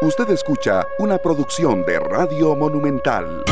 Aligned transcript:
Usted 0.00 0.30
escucha 0.30 0.86
una 1.00 1.18
producción 1.18 1.84
de 1.84 1.98
Radio 1.98 2.54
Monumental. 2.54 3.42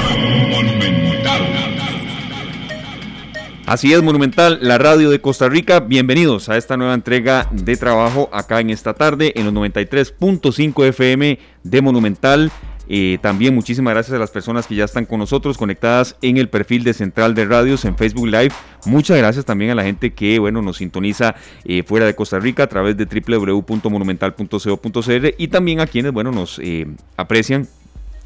Así 3.67 3.93
es, 3.93 4.01
Monumental, 4.01 4.61
la 4.63 4.79
radio 4.79 5.11
de 5.11 5.21
Costa 5.21 5.49
Rica. 5.49 5.81
Bienvenidos 5.81 6.49
a 6.49 6.57
esta 6.57 6.77
nueva 6.77 6.95
entrega 6.95 7.49
de 7.51 7.77
trabajo 7.77 8.31
acá 8.33 8.61
en 8.61 8.71
esta 8.71 8.95
tarde 8.95 9.33
en 9.35 9.47
los 9.47 9.55
93.5 9.55 10.85
FM 10.85 11.41
de 11.65 11.83
Monumental. 11.83 12.53
Eh, 12.89 13.19
también 13.21 13.55
muchísimas 13.55 13.93
gracias 13.95 14.15
a 14.15 14.19
las 14.19 14.31
personas 14.31 14.67
que 14.67 14.75
ya 14.75 14.85
están 14.85 15.05
con 15.07 15.19
nosotros 15.19 15.57
conectadas 15.59 16.17
en 16.23 16.37
el 16.37 16.49
perfil 16.49 16.85
de 16.85 16.95
Central 16.95 17.35
de 17.35 17.45
Radios 17.45 17.85
en 17.85 17.97
Facebook 17.97 18.29
Live. 18.29 18.53
Muchas 18.85 19.19
gracias 19.19 19.45
también 19.45 19.73
a 19.73 19.75
la 19.75 19.83
gente 19.83 20.15
que 20.15 20.39
bueno 20.39 20.63
nos 20.63 20.77
sintoniza 20.79 21.35
eh, 21.65 21.83
fuera 21.83 22.07
de 22.07 22.15
Costa 22.15 22.39
Rica 22.39 22.63
a 22.65 22.69
través 22.69 22.97
de 22.97 23.07
www.monumental.co.cr 23.07 25.35
y 25.37 25.49
también 25.49 25.81
a 25.81 25.87
quienes 25.87 26.13
bueno 26.13 26.31
nos 26.31 26.61
eh, 26.61 26.87
aprecian 27.17 27.67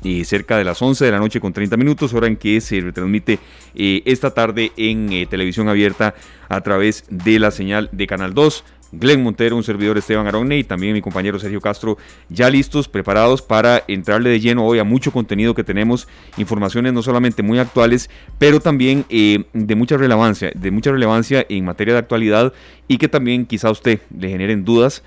y 0.03 0.25
cerca 0.25 0.57
de 0.57 0.65
las 0.65 0.81
11 0.81 1.05
de 1.05 1.11
la 1.11 1.19
noche 1.19 1.41
con 1.41 1.53
30 1.53 1.77
minutos, 1.77 2.15
hora 2.15 2.27
en 2.27 2.37
que 2.37 2.63
se 2.63 2.81
retransmite 2.81 3.39
esta 3.75 4.31
tarde 4.31 4.73
en 4.79 5.29
televisión 5.29 5.69
abierta 5.69 6.15
a 6.49 6.63
través 6.63 7.05
de 7.11 7.39
la 7.39 7.51
señal 7.51 7.91
de 7.93 8.07
Canal 8.07 8.33
2. 8.33 8.65
Glenn 8.93 9.23
Montero, 9.23 9.57
un 9.57 9.63
servidor 9.63 9.99
Esteban 9.99 10.27
Aronne 10.27 10.59
y 10.59 10.65
también 10.65 10.93
mi 10.93 11.01
compañero 11.01 11.39
Sergio 11.39 11.61
Castro, 11.61 11.99
ya 12.29 12.51
listos, 12.51 12.89
preparados 12.89 13.43
para 13.43 13.85
entrarle 13.89 14.31
de 14.31 14.41
lleno 14.41 14.67
hoy 14.67 14.79
a 14.79 14.85
mucho 14.85 15.13
contenido 15.13 15.55
que 15.55 15.65
tenemos, 15.65 16.09
informaciones 16.37 16.93
no 16.93 17.03
solamente 17.03 17.43
muy 17.43 17.59
actuales, 17.59 18.11
pero 18.39 18.61
también 18.61 19.05
eh, 19.09 19.45
de 19.53 19.75
mucha 19.75 19.97
relevancia, 19.97 20.51
de 20.55 20.71
mucha 20.71 20.93
relevancia 20.93 21.47
en 21.49 21.65
materia 21.65 21.95
de 21.95 22.01
actualidad 22.01 22.53
y 22.89 22.99
que 22.99 23.09
también 23.09 23.47
quizá 23.47 23.69
a 23.69 23.73
usted 23.73 24.01
le 24.17 24.29
generen 24.29 24.65
dudas, 24.65 25.03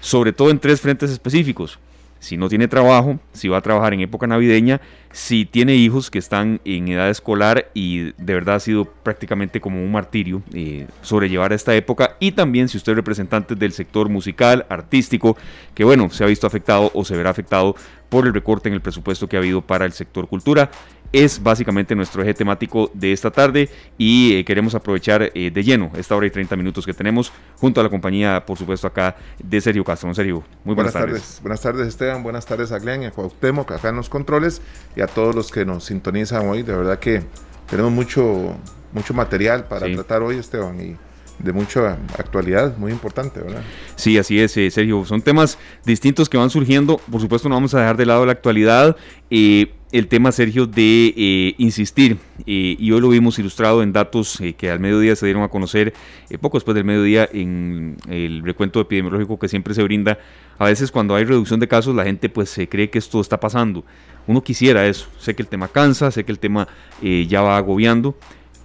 sobre 0.00 0.32
todo 0.32 0.50
en 0.50 0.58
tres 0.58 0.80
frentes 0.80 1.10
específicos 1.10 1.78
si 2.20 2.36
no 2.36 2.48
tiene 2.48 2.68
trabajo, 2.68 3.18
si 3.32 3.48
va 3.48 3.58
a 3.58 3.62
trabajar 3.62 3.94
en 3.94 4.00
época 4.00 4.26
navideña, 4.26 4.80
si 5.10 5.46
tiene 5.46 5.74
hijos 5.74 6.10
que 6.10 6.18
están 6.18 6.60
en 6.64 6.88
edad 6.88 7.10
escolar 7.10 7.70
y 7.74 8.12
de 8.12 8.34
verdad 8.34 8.56
ha 8.56 8.60
sido 8.60 8.84
prácticamente 8.84 9.60
como 9.60 9.82
un 9.82 9.90
martirio 9.90 10.42
eh, 10.52 10.86
sobrellevar 11.02 11.52
esta 11.52 11.74
época. 11.74 12.16
Y 12.20 12.32
también 12.32 12.68
si 12.68 12.76
usted 12.76 12.92
es 12.92 12.96
representante 12.96 13.54
del 13.54 13.72
sector 13.72 14.08
musical, 14.08 14.66
artístico, 14.68 15.36
que 15.74 15.82
bueno, 15.82 16.10
se 16.10 16.22
ha 16.22 16.26
visto 16.26 16.46
afectado 16.46 16.90
o 16.94 17.04
se 17.04 17.16
verá 17.16 17.30
afectado 17.30 17.74
por 18.10 18.26
el 18.26 18.34
recorte 18.34 18.68
en 18.68 18.74
el 18.74 18.82
presupuesto 18.82 19.26
que 19.26 19.36
ha 19.36 19.40
habido 19.40 19.62
para 19.62 19.86
el 19.86 19.92
sector 19.92 20.28
cultura 20.28 20.70
es 21.12 21.42
básicamente 21.42 21.94
nuestro 21.94 22.22
eje 22.22 22.34
temático 22.34 22.90
de 22.94 23.12
esta 23.12 23.30
tarde 23.30 23.68
y 23.98 24.34
eh, 24.34 24.44
queremos 24.44 24.74
aprovechar 24.74 25.30
eh, 25.34 25.50
de 25.50 25.62
lleno 25.62 25.90
esta 25.96 26.14
hora 26.14 26.26
y 26.26 26.30
30 26.30 26.56
minutos 26.56 26.86
que 26.86 26.94
tenemos 26.94 27.32
junto 27.58 27.80
a 27.80 27.84
la 27.84 27.90
compañía, 27.90 28.44
por 28.46 28.56
supuesto, 28.56 28.86
acá 28.86 29.16
de 29.42 29.60
Sergio 29.60 29.84
Castro. 29.84 30.12
Sergio, 30.14 30.44
muy 30.64 30.74
buenas, 30.74 30.92
tardes. 30.92 31.40
Buenas 31.42 31.60
tardes, 31.60 31.88
Esteban. 31.88 32.22
Buenas 32.22 32.46
tardes 32.46 32.72
a 32.72 32.78
Glenn 32.78 33.02
y 33.02 33.06
a 33.06 33.10
Cuauhtémoc, 33.10 33.72
acá 33.72 33.88
en 33.88 33.96
los 33.96 34.08
controles 34.08 34.62
y 34.96 35.00
a 35.00 35.06
todos 35.06 35.34
los 35.34 35.50
que 35.50 35.64
nos 35.64 35.84
sintonizan 35.84 36.48
hoy. 36.48 36.62
De 36.62 36.74
verdad 36.74 36.98
que 36.98 37.22
tenemos 37.68 37.92
mucho, 37.92 38.56
mucho 38.92 39.14
material 39.14 39.64
para 39.64 39.92
tratar 39.92 40.22
hoy, 40.22 40.36
Esteban, 40.36 40.80
y 40.80 40.96
de 41.42 41.52
mucha 41.52 41.98
actualidad, 42.18 42.76
muy 42.76 42.92
importante, 42.92 43.40
¿verdad? 43.40 43.62
Sí, 43.96 44.18
así 44.18 44.38
es, 44.38 44.56
eh, 44.56 44.70
Sergio. 44.70 45.04
Son 45.04 45.22
temas 45.22 45.58
distintos 45.84 46.28
que 46.28 46.36
van 46.36 46.50
surgiendo. 46.50 46.98
Por 47.10 47.20
supuesto, 47.20 47.48
no 47.48 47.54
vamos 47.54 47.74
a 47.74 47.80
dejar 47.80 47.96
de 47.96 48.06
lado 48.06 48.26
la 48.26 48.32
actualidad. 48.32 48.96
Eh, 49.30 49.72
el 49.92 50.08
tema, 50.08 50.32
Sergio, 50.32 50.66
de 50.66 51.14
eh, 51.16 51.54
insistir, 51.58 52.18
y 52.46 52.90
hoy 52.92 53.00
lo 53.00 53.08
vimos 53.08 53.38
ilustrado 53.38 53.82
en 53.82 53.92
datos 53.92 54.40
que 54.56 54.70
al 54.70 54.80
mediodía 54.80 55.16
se 55.16 55.26
dieron 55.26 55.42
a 55.42 55.48
conocer, 55.48 55.92
poco 56.40 56.58
después 56.58 56.74
del 56.74 56.84
mediodía, 56.84 57.28
en 57.32 57.96
el 58.08 58.42
recuento 58.42 58.80
epidemiológico 58.80 59.38
que 59.38 59.48
siempre 59.48 59.74
se 59.74 59.82
brinda. 59.82 60.18
A 60.58 60.64
veces 60.64 60.90
cuando 60.90 61.14
hay 61.14 61.24
reducción 61.24 61.60
de 61.60 61.68
casos, 61.68 61.94
la 61.94 62.04
gente 62.04 62.28
pues 62.28 62.50
se 62.50 62.68
cree 62.68 62.90
que 62.90 62.98
esto 62.98 63.20
está 63.20 63.40
pasando. 63.40 63.84
Uno 64.26 64.42
quisiera 64.42 64.86
eso. 64.86 65.08
Sé 65.18 65.34
que 65.34 65.42
el 65.42 65.48
tema 65.48 65.68
cansa, 65.68 66.10
sé 66.10 66.24
que 66.24 66.32
el 66.32 66.38
tema 66.38 66.68
ya 67.02 67.42
va 67.42 67.56
agobiando, 67.56 68.16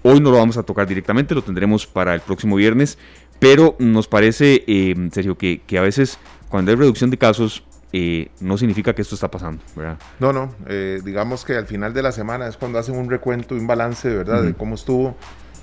Hoy 0.07 0.19
no 0.19 0.29
lo 0.29 0.37
vamos 0.37 0.55
a 0.55 0.61
tocar 0.61 0.87
directamente, 0.87 1.33
lo 1.33 1.41
tendremos 1.41 1.87
para 1.87 2.13
el 2.13 2.21
próximo 2.21 2.57
viernes, 2.57 2.99
pero 3.39 3.75
nos 3.79 4.07
parece, 4.07 4.63
eh, 4.67 4.93
Sergio, 5.11 5.35
que, 5.35 5.63
a 5.75 5.81
veces 5.81 6.19
cuando 6.47 6.69
hay 6.69 6.77
reducción 6.77 7.09
de 7.09 7.17
casos, 7.17 7.63
eh, 7.97 8.27
no 8.41 8.57
significa 8.57 8.93
que 8.93 9.01
esto 9.01 9.15
está 9.15 9.31
pasando, 9.31 9.63
¿verdad? 9.73 9.97
No, 10.19 10.33
no, 10.33 10.53
eh, 10.67 10.99
digamos 11.05 11.45
que 11.45 11.55
al 11.55 11.65
final 11.65 11.93
de 11.93 12.01
la 12.01 12.11
semana 12.11 12.45
es 12.45 12.57
cuando 12.57 12.77
hacen 12.77 12.97
un 12.97 13.09
recuento, 13.09 13.55
un 13.55 13.67
balance, 13.67 14.13
¿verdad? 14.13 14.43
De 14.43 14.53
cómo 14.53 14.75
estuvo, 14.75 15.15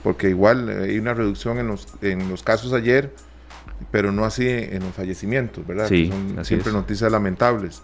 porque 0.03 0.31
igual 0.31 0.67
hay 0.71 0.99
una 0.99 1.13
reducción 1.13 1.59
en 1.59 1.67
los, 1.67 1.89
en 2.01 2.31
los 2.31 2.43
casos 2.43 2.73
ayer, 2.73 3.13
pero 3.91 4.13
no 4.13 4.25
así 4.25 4.49
en 4.49 4.83
los 4.83 4.95
fallecimientos, 4.95 5.67
¿verdad? 5.67 5.89
Sí, 5.89 6.09
son 6.09 6.43
siempre 6.43 6.73
noticias 6.73 7.13
lamentables. 7.13 7.83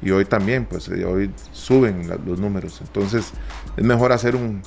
Y 0.00 0.12
hoy 0.12 0.24
también, 0.24 0.64
pues 0.64 0.88
hoy 0.88 1.30
suben 1.52 2.08
los 2.24 2.40
números. 2.40 2.80
Entonces 2.80 3.32
es 3.76 3.84
mejor 3.84 4.12
hacer 4.12 4.34
un, 4.34 4.62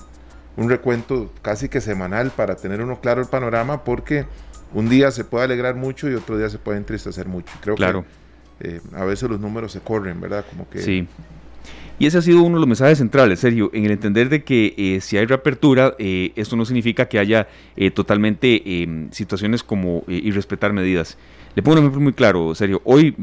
un 0.58 0.70
recuento 0.70 1.34
casi 1.42 1.70
que 1.70 1.82
semanal 1.82 2.30
para 2.30 2.56
tener 2.56 2.82
uno 2.82 3.02
claro 3.02 3.20
el 3.20 3.28
panorama, 3.28 3.84
porque 3.84 4.28
un 4.76 4.90
día 4.90 5.10
se 5.10 5.24
puede 5.24 5.46
alegrar 5.46 5.74
mucho 5.74 6.08
y 6.08 6.14
otro 6.14 6.38
día 6.38 6.52
se 6.52 6.60
puede 6.60 6.78
entristecer 6.78 7.28
mucho. 7.28 7.52
Creo 7.62 7.74
claro. 7.74 8.04
que 8.04 8.23
eh, 8.60 8.82
a 8.94 9.06
veces 9.06 9.30
los 9.30 9.40
números 9.40 9.72
se 9.72 9.80
corren, 9.80 10.20
¿verdad? 10.20 10.46
Como 10.50 10.70
que... 10.70 10.80
Sí. 10.80 11.08
Y 12.00 12.08
ese 12.08 12.18
ha 12.18 12.22
sido 12.22 12.42
uno 12.42 12.56
de 12.56 12.62
los 12.62 12.68
mensajes 12.68 12.98
centrales, 12.98 13.40
Sergio, 13.40 13.70
en 13.74 13.86
el 13.86 13.92
entender 13.92 14.28
de 14.28 14.44
que 14.44 14.74
eh, 14.78 15.00
si 15.00 15.18
hay 15.18 15.26
reapertura, 15.26 15.96
eh, 16.00 16.32
esto 16.36 16.56
no 16.56 16.66
significa 16.66 17.08
que 17.08 17.20
haya 17.20 17.48
totalmente 17.94 18.88
situaciones 19.12 19.64
como 19.64 20.04
irrespetar 20.08 20.74
medidas. 20.74 21.18
Le 21.56 21.62
pongo 21.62 21.78
un 21.78 21.84
ejemplo 21.84 22.02
muy 22.02 22.14
claro, 22.14 22.56
Sergio. 22.56 22.82
Hoy 22.84 23.16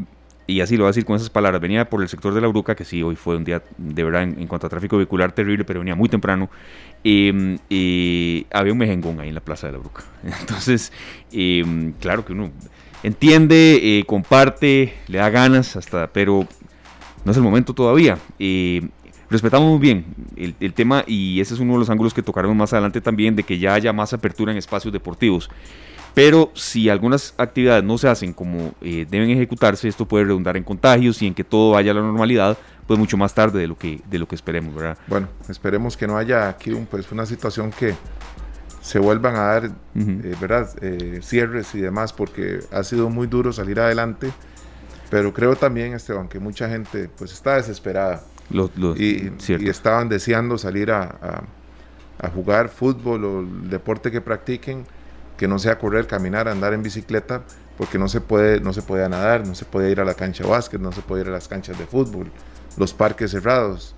y 0.51 0.61
así 0.61 0.77
lo 0.77 0.83
voy 0.83 0.89
a 0.89 0.91
decir 0.91 1.05
con 1.05 1.17
esas 1.17 1.31
palabras, 1.31 1.61
venía 1.61 1.89
por 1.89 2.03
el 2.03 2.09
sector 2.09 2.35
de 2.35 2.41
la 2.41 2.49
Bruca, 2.49 2.75
que 2.75 2.85
sí, 2.85 3.03
hoy 3.03 3.17
fue 3.17 3.37
un 3.37 3.45
día 3.45 3.63
de 3.79 4.05
verdad 4.05 4.23
en, 4.23 4.47
cuanto 4.47 4.67
a 4.67 4.71
tráfico 4.71 4.97
vehicular 4.97 5.33
terrible, 5.33 5.65
pero 5.65 5.81
venía 5.81 5.95
muy 5.95 6.09
temprano, 6.09 6.51
em, 7.05 7.59
y 7.69 8.47
había 8.51 8.73
un 8.73 8.79
mejengón 8.79 9.21
ahí 9.21 9.29
en 9.29 9.35
la 9.35 9.41
Plaza 9.41 9.69
de 9.69 9.75
la 9.75 9.79
Bruca. 9.79 10.03
Entonces, 10.41 10.93
em, 11.33 11.93
claro 11.93 12.25
que 12.25 12.33
uno 12.33 12.51
entiende, 13.03 13.99
eh, 13.99 14.05
comparte, 14.05 14.95
le 15.09 15.19
da 15.19 15.31
ganas, 15.31 15.77
hasta, 15.77 16.07
pero 16.09 16.47
no 17.25 17.33
es 17.33 17.37
el 17.37 17.43
momento 17.43 17.75
todavía. 17.75 18.19
respetamos 19.29 19.71
muy 19.71 19.79
bien 19.79 20.05
el, 20.37 20.55
el, 20.61 20.73
tema 20.73 21.05
y 21.07 21.41
ese 21.41 21.55
es 21.55 21.61
uno 21.61 21.75
de 21.75 21.79
los 21.81 21.91
ángulos 21.91 22.13
que 22.13 22.23
tocaremos 22.23 22.57
más 22.57 22.73
adelante 22.73 23.01
también, 23.01 23.37
de 23.37 23.43
que 23.43 23.59
ya 23.59 23.75
haya 23.75 23.93
más 23.93 24.13
apertura 24.13 24.53
en 24.53 24.59
espacios 24.59 24.93
deportivos. 24.93 25.51
Pero 26.15 26.51
si 26.55 26.89
algunas 26.89 27.35
actividades 27.37 27.85
no 27.85 27.97
se 27.99 28.09
hacen 28.09 28.33
como 28.33 28.75
eh, 28.81 29.07
deben 29.09 29.31
ejecutarse, 29.31 29.89
esto 29.89 30.07
puede 30.07 30.25
redundar 30.25 30.57
en 30.57 30.65
contagios 30.65 31.23
y 31.23 31.27
en 31.27 31.35
que 31.35 31.45
todo 31.45 31.73
vaya 31.73 31.93
a 31.93 31.95
la 31.95 32.01
normalidad, 32.01 32.59
pues 32.87 32.99
mucho 32.99 33.17
más 33.17 33.35
tarde 33.35 33.61
de 33.61 33.69
lo 33.69 33.79
que, 33.79 34.01
de 34.11 34.19
lo 34.19 34.27
que 34.27 34.35
esperemos, 34.35 34.75
¿verdad? 34.75 34.99
Bueno, 35.07 35.29
esperemos 35.49 35.97
que 35.97 36.07
no 36.07 36.17
haya 36.17 36.49
aquí 36.49 36.71
un, 36.71 36.87
pues, 36.87 37.11
una 37.13 37.27
situación 37.27 37.71
que 37.71 37.95
se 38.91 38.99
vuelvan 38.99 39.37
a 39.37 39.43
dar, 39.43 39.67
eh, 39.67 40.35
¿verdad? 40.41 40.69
Eh, 40.83 41.21
cierres 41.23 41.77
y 41.77 41.81
demás, 41.81 42.13
porque 42.13 42.59
ha 42.73 42.83
sido 42.83 43.09
muy 43.09 43.29
duro 43.29 43.53
salir 43.53 43.79
adelante. 43.79 44.33
Pero 45.11 45.33
creo 45.33 45.55
también, 45.55 45.95
Esteban, 45.95 46.27
que 46.27 46.41
mucha 46.41 46.69
gente 46.69 47.09
pues 47.17 47.33
está 47.33 47.55
desesperada. 47.55 48.25
y, 48.97 49.31
y, 49.61 49.69
estaban 49.69 50.09
deseando 50.09 50.59
salir 50.59 50.91
a, 50.91 51.03
a, 51.03 51.43
a 52.27 52.31
jugar 52.31 52.69
fútbol 52.69 53.25
o 53.25 53.41
el 53.43 53.71
deporte 53.71 54.11
que 54.11 54.21
practiquen 54.21 54.85
que 55.37 55.47
no 55.47 55.61
sea 55.61 55.79
correr, 55.79 56.09
caminar, 56.09 56.49
andar 56.49 56.75
en 56.75 56.83
bicicleta, 56.83 57.43
porque 57.79 57.97
no 57.97 58.09
se 58.09 58.21
puede, 58.21 58.61
no 58.61 58.73
se 58.73 58.83
puede 58.83 59.09
nadar, 59.09 59.47
no 59.47 59.55
se 59.55 59.65
puede 59.65 59.93
ir 59.93 60.01
a 60.01 60.05
la 60.05 60.15
cancha 60.15 60.43
de 60.43 60.51
básquet, 60.51 60.81
no 60.81 60.91
se 60.91 61.01
puede 61.01 61.23
ir 61.23 61.29
a 61.29 61.31
las 61.31 61.47
canchas 61.47 61.79
de 61.79 61.87
fútbol, 61.87 62.27
los 62.77 62.93
parques 62.93 63.31
cerrados. 63.31 63.95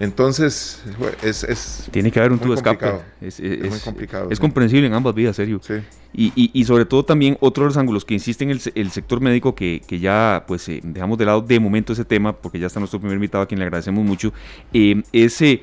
Entonces, 0.00 0.82
es, 1.22 1.42
es 1.44 1.88
Tiene 1.90 2.10
que 2.10 2.20
haber 2.20 2.32
un 2.32 2.38
tubo 2.38 2.52
de 2.52 2.56
escape. 2.56 3.00
Es, 3.20 3.40
muy 3.40 3.80
complicado. 3.80 4.28
Es 4.30 4.38
comprensible 4.38 4.86
en 4.86 4.94
ambas 4.94 5.14
vías, 5.14 5.34
serio. 5.34 5.60
Sí. 5.62 5.74
Y, 6.12 6.32
y, 6.34 6.50
y, 6.52 6.64
sobre 6.64 6.84
todo 6.84 7.04
también 7.04 7.36
otro 7.40 7.64
de 7.64 7.68
los 7.68 7.76
ángulos 7.76 8.04
que 8.04 8.14
insiste 8.14 8.44
en 8.44 8.50
el, 8.50 8.60
el 8.74 8.90
sector 8.90 9.20
médico, 9.20 9.54
que, 9.54 9.82
que 9.86 9.98
ya 9.98 10.44
pues 10.46 10.68
eh, 10.68 10.80
dejamos 10.82 11.18
de 11.18 11.26
lado 11.26 11.42
de 11.42 11.60
momento 11.60 11.92
ese 11.92 12.04
tema, 12.04 12.32
porque 12.32 12.58
ya 12.58 12.66
está 12.66 12.80
nuestro 12.80 12.98
primer 13.00 13.16
invitado 13.16 13.42
a 13.42 13.46
quien 13.46 13.58
le 13.58 13.66
agradecemos 13.66 14.04
mucho, 14.04 14.32
eh, 14.72 15.02
ese 15.12 15.62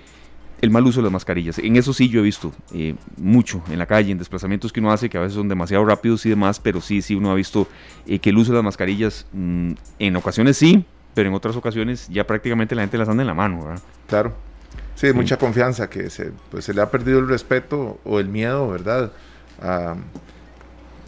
el 0.62 0.70
mal 0.70 0.86
uso 0.86 1.00
de 1.00 1.04
las 1.04 1.12
mascarillas. 1.12 1.60
En 1.60 1.76
eso 1.76 1.94
sí 1.94 2.10
yo 2.10 2.20
he 2.20 2.24
visto 2.24 2.52
eh, 2.74 2.96
mucho 3.18 3.62
en 3.70 3.80
la 3.80 3.86
calle, 3.86 4.12
en 4.12 4.18
desplazamientos 4.18 4.72
que 4.72 4.80
uno 4.80 4.92
hace, 4.92 5.10
que 5.10 5.18
a 5.18 5.22
veces 5.22 5.36
son 5.36 5.48
demasiado 5.48 5.86
rápidos 5.86 6.26
y 6.26 6.30
demás, 6.30 6.60
pero 6.60 6.82
sí, 6.82 7.02
sí 7.02 7.16
uno 7.16 7.32
ha 7.32 7.36
visto 7.36 7.68
eh, 8.08 8.20
que 8.20 8.30
el 8.30 8.38
uso 8.38 8.52
de 8.52 8.58
las 8.58 8.66
mascarillas 8.66 9.26
mm, 9.34 9.72
en 10.00 10.16
ocasiones 10.16 10.58
sí, 10.58 10.86
pero 11.16 11.30
en 11.30 11.36
otras 11.36 11.56
ocasiones 11.56 12.08
ya 12.10 12.28
prácticamente 12.28 12.76
la 12.76 12.84
gente 12.84 13.00
las 13.00 13.10
anda 13.10 13.24
en 13.24 13.28
la 13.28 13.34
mano. 13.34 13.66
¿verdad? 13.66 13.82
Claro. 14.08 14.34
Sí, 14.94 15.12
mucha 15.12 15.38
confianza, 15.38 15.90
que 15.90 16.10
se, 16.10 16.32
pues 16.52 16.66
se 16.66 16.74
le 16.74 16.82
ha 16.82 16.92
perdido 16.92 17.20
el 17.20 17.28
respeto 17.28 18.00
o 18.06 18.20
el 18.20 18.30
miedo, 18.30 18.70
¿verdad? 18.70 19.12
A, 19.62 19.96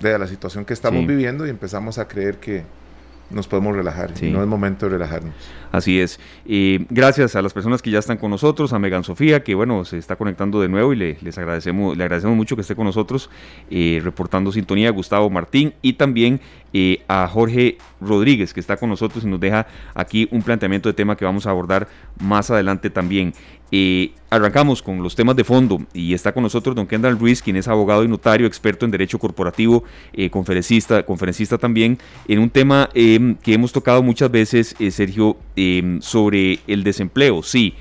de 0.01 0.17
la 0.17 0.27
situación 0.27 0.65
que 0.65 0.73
estamos 0.73 1.05
viviendo 1.05 1.45
y 1.45 1.49
empezamos 1.49 1.97
a 1.97 2.07
creer 2.07 2.37
que, 2.37 2.63
nos 3.29 3.47
podemos 3.47 3.75
relajar. 3.75 4.13
Y 4.21 4.31
no 4.31 4.41
es 4.41 4.47
momento 4.47 4.85
de 4.85 4.93
relajarnos. 4.93 5.33
Así 5.71 5.99
es. 5.99 6.19
gracias 6.89 7.35
a 7.35 7.41
las 7.41 7.53
personas 7.53 7.81
que 7.81 7.91
ya 7.91 7.99
están 7.99 8.17
con 8.17 8.31
nosotros, 8.31 8.73
a 8.73 8.79
Megan 8.79 9.03
Sofía, 9.03 9.43
que 9.43 9.53
bueno, 9.55 9.83
se 9.85 9.97
está 9.97 10.15
conectando 10.15 10.61
de 10.61 10.69
nuevo 10.69 10.93
y 10.93 10.95
le, 10.95 11.17
les 11.21 11.37
agradecemos, 11.37 11.97
le 11.97 12.03
agradecemos 12.03 12.35
mucho 12.35 12.55
que 12.55 12.61
esté 12.61 12.75
con 12.75 12.85
nosotros, 12.85 13.29
eh, 13.69 13.99
reportando 14.03 14.51
sintonía, 14.51 14.89
Gustavo 14.91 15.29
Martín 15.29 15.73
y 15.81 15.93
también 15.93 16.39
eh, 16.73 17.03
a 17.07 17.27
Jorge 17.27 17.77
Rodríguez, 18.01 18.53
que 18.53 18.59
está 18.59 18.77
con 18.77 18.89
nosotros 18.89 19.23
y 19.23 19.27
nos 19.27 19.39
deja 19.39 19.67
aquí 19.93 20.27
un 20.31 20.41
planteamiento 20.41 20.89
de 20.89 20.93
tema 20.93 21.15
que 21.15 21.25
vamos 21.25 21.47
a 21.47 21.51
abordar 21.51 21.87
más 22.19 22.51
adelante 22.51 22.89
también. 22.89 23.33
Eh, 23.71 24.11
arrancamos 24.29 24.81
con 24.81 25.03
los 25.03 25.15
temas 25.15 25.35
de 25.35 25.43
fondo. 25.43 25.79
Y 25.93 26.13
está 26.13 26.33
con 26.33 26.43
nosotros 26.43 26.75
don 26.75 26.87
Kendall 26.87 27.19
Ruiz, 27.19 27.41
quien 27.41 27.55
es 27.55 27.67
abogado 27.67 28.03
y 28.03 28.07
notario, 28.07 28.47
experto 28.47 28.85
en 28.85 28.91
derecho 28.91 29.19
corporativo, 29.19 29.83
conferencista, 30.31 31.03
conferencista 31.03 31.57
también, 31.57 31.97
en 32.27 32.39
un 32.39 32.49
tema 32.49 32.89
que 32.93 33.53
hemos 33.53 33.71
tocado 33.71 34.03
muchas 34.03 34.31
veces, 34.31 34.75
Sergio, 34.91 35.37
Em, 35.59 35.99
sobre 36.01 36.59
el 36.67 36.83
desempleo, 36.83 37.41
sí, 37.41 37.73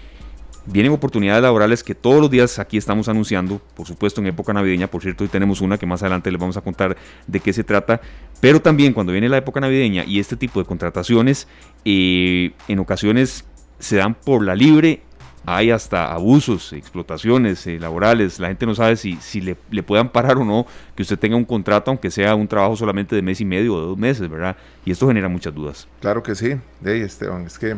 vienen 0.65 0.93
oportunidades 0.93 1.43
laborales 1.43 1.85
que 1.85 1.95
todos 1.95 2.23
los 2.23 2.31
días 2.31 2.59
aquí 2.59 2.79
estamos 2.79 3.07
anunciando, 3.07 3.61
por 3.75 3.87
supuesto 3.87 4.23
en 4.23 4.29
época 4.29 4.55
navideña, 4.55 4.87
por 4.87 5.03
cierto, 5.03 5.25
hoy 5.25 5.29
tenemos 5.29 5.61
una 5.61 5.77
que 5.77 5.85
más 5.85 6.03
adelante 6.03 6.31
les 6.31 6.41
vamos 6.41 6.57
a 6.57 6.63
contar 6.63 6.97
de 7.27 7.41
qué 7.41 7.53
se 7.53 7.65
trata, 7.65 8.01
pero 8.41 8.63
también 8.63 8.95
cuando 8.95 9.13
viene 9.13 9.29
la 9.29 9.37
época 9.37 9.61
navideña 9.61 10.05
y 10.07 10.21
este 10.21 10.37
tipo 10.37 10.59
de 10.59 10.65
contrataciones, 10.65 11.49
eh, 11.85 12.53
en 12.67 12.79
ocasiones 12.79 13.45
se 13.79 13.97
dan 13.97 14.15
por 14.15 14.43
la 14.43 14.55
libre 14.55 15.03
hay 15.47 15.71
hasta 15.71 16.13
abusos, 16.13 16.73
explotaciones 16.73 17.65
eh, 17.69 17.79
laborales, 17.79 18.41
la 18.41 18.49
gente 18.49 18.67
no 18.67 18.75
sabe 18.75 18.97
si, 18.97 19.17
si 19.21 19.41
le, 19.41 19.57
le, 19.71 19.83
puedan 19.85 20.11
parar 20.11 20.37
o 20.39 20.45
no 20.45 20.67
que 20.97 21.03
usted 21.03 21.17
tenga 21.17 21.37
un 21.37 21.45
contrato, 21.45 21.93
aunque 21.93 22.11
sea 22.11 22.35
un 22.35 22.49
trabajo 22.49 22.75
solamente 22.75 23.15
de 23.15 23.23
mes 23.23 23.41
y 23.41 23.45
medio 23.45 23.75
o 23.77 23.81
de 23.81 23.87
dos 23.87 23.97
meses, 23.97 24.29
¿verdad? 24.29 24.57
Y 24.85 24.91
esto 24.91 25.07
genera 25.07 25.29
muchas 25.29 25.55
dudas. 25.55 25.87
Claro 26.01 26.21
que 26.25 26.35
sí, 26.35 26.57
hey, 26.85 27.01
Esteban, 27.01 27.47
es 27.47 27.61
que 27.61 27.77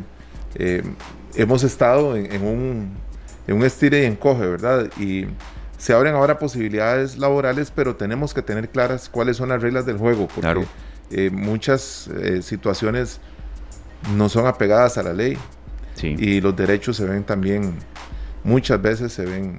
eh, 0.54 0.82
hemos 1.34 1.62
estado 1.62 2.16
en, 2.16 2.42
un, 2.42 2.90
en 3.46 3.56
un 3.56 3.62
estire 3.62 4.02
y 4.02 4.06
encoge, 4.06 4.46
¿verdad? 4.46 4.90
Y 4.98 5.26
se 5.76 5.92
abren 5.92 6.14
ahora 6.14 6.38
posibilidades 6.38 7.18
laborales, 7.18 7.70
pero 7.70 7.96
tenemos 7.96 8.32
que 8.32 8.40
tener 8.40 8.70
claras 8.70 9.10
cuáles 9.10 9.36
son 9.36 9.50
las 9.50 9.60
reglas 9.60 9.84
del 9.84 9.98
juego, 9.98 10.26
porque 10.34 10.66
eh, 11.10 11.28
muchas 11.30 12.10
situaciones 12.40 13.20
no 14.16 14.30
son 14.30 14.46
apegadas 14.46 14.96
a 14.96 15.02
la 15.02 15.12
ley. 15.12 15.36
Y 16.02 16.40
los 16.40 16.56
derechos 16.56 16.96
se 16.96 17.04
ven 17.04 17.24
también, 17.24 17.74
muchas 18.44 18.80
veces 18.80 19.12
se 19.12 19.24
ven 19.24 19.56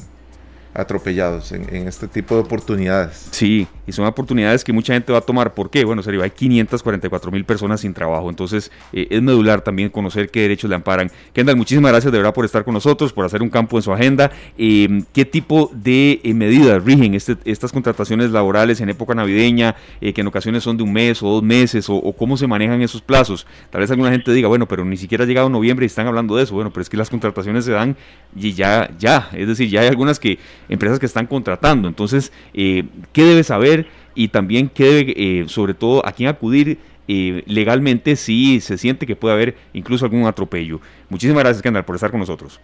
atropellados 0.74 1.52
en, 1.52 1.88
este 1.88 2.08
tipo 2.08 2.36
de 2.36 2.42
oportunidades. 2.42 3.28
Sí, 3.32 3.68
y 3.90 3.92
son 3.92 4.06
oportunidades 4.06 4.64
que 4.64 4.72
mucha 4.72 4.94
gente 4.94 5.12
va 5.12 5.18
a 5.18 5.22
tomar. 5.22 5.56
¿Por 5.56 5.72
qué? 5.72 5.84
Bueno, 5.84 6.04
serio, 6.04 6.22
hay 6.22 6.30
544 6.30 7.32
mil 7.32 7.44
personas 7.44 7.82
sin 7.82 7.94
trabajo, 7.94 8.30
entonces 8.30 8.72
eh, 8.94 9.08
es 9.10 9.22
medular 9.22 9.62
también 9.62 9.90
conocer 9.90 10.30
qué 10.30 10.42
derechos 10.42 10.70
le 10.70 10.76
amparan. 10.76 11.12
Kendall, 11.34 11.56
muchísimas 11.56 11.92
gracias 11.92 12.12
de 12.12 12.20
verdad 12.20 12.34
por 12.34 12.46
estar 12.46 12.64
con 12.64 12.76
nosotros, 12.76 13.12
por 13.12 13.26
hacer 13.26 13.42
un 13.42 13.50
campo 13.50 13.78
en 13.78 13.82
su 13.82 13.92
agenda. 13.92 14.32
Em, 14.58 15.04
¿Qué 15.12 15.26
tipo 15.26 15.72
de 15.74 16.22
eh, 16.24 16.34
medidas 16.36 16.84
rigen 16.84 17.16
este, 17.16 17.36
estas 17.46 17.72
contrataciones 17.72 18.30
laborales 18.30 18.80
en 18.80 18.90
época 18.90 19.16
navideña, 19.16 19.76
eh, 20.02 20.14
que 20.14 20.22
en 20.22 20.28
ocasiones 20.28 20.64
son 20.64 20.78
de 20.78 20.84
un 20.84 20.94
mes 20.94 21.24
o 21.24 21.30
dos 21.30 21.44
meses, 21.44 21.88
o, 21.90 22.14
cómo 22.14 22.38
se 22.38 22.46
manejan 22.46 22.84
esos 22.84 23.02
plazos? 23.02 23.48
Tal 23.72 23.82
vez 23.82 23.90
alguna 23.90 24.12
gente 24.12 24.32
diga, 24.32 24.48
bueno, 24.48 24.68
pero 24.68 24.86
ni 24.86 24.98
siquiera 24.98 25.24
ha 25.24 25.28
llegado 25.28 25.50
noviembre 25.50 25.86
y 25.86 25.88
están 25.88 26.06
hablando 26.06 26.36
de 26.36 26.44
eso. 26.44 26.54
Bueno, 26.54 26.70
pero 26.72 26.84
es 26.84 26.90
que 26.90 26.98
las 26.98 27.10
contrataciones 27.10 27.66
se 27.66 27.72
dan 27.72 27.98
y 28.36 28.54
ya, 28.54 28.92
ya, 29.00 29.30
es 29.34 29.48
decir, 29.48 29.68
ya 29.68 29.82
hay 29.82 29.88
algunas 29.88 30.20
que 30.20 30.38
empresas 30.68 31.00
que 31.00 31.08
están 31.08 31.26
contratando. 31.26 31.88
Entonces, 31.88 32.32
¿qué 32.54 32.86
debe 33.16 33.44
saber? 33.44 33.79
Y 34.16 34.30
también 34.30 34.70
qué 34.70 35.14
eh, 35.16 35.46
sobre 35.48 35.74
todo, 35.74 36.06
a 36.06 36.12
quién 36.12 36.30
acudir 36.30 36.78
eh, 37.08 37.44
legalmente 37.46 38.16
si 38.16 38.60
se 38.62 38.78
siente 38.78 39.06
que 39.06 39.16
puede 39.16 39.34
haber 39.34 39.56
incluso 39.74 40.06
algún 40.06 40.28
atropello. 40.28 40.80
Muchísimas 41.10 41.44
gracias, 41.44 41.62
Kendall, 41.62 41.86
por 41.86 41.96
estar 41.96 42.12
con 42.12 42.20
nosotros. 42.20 42.60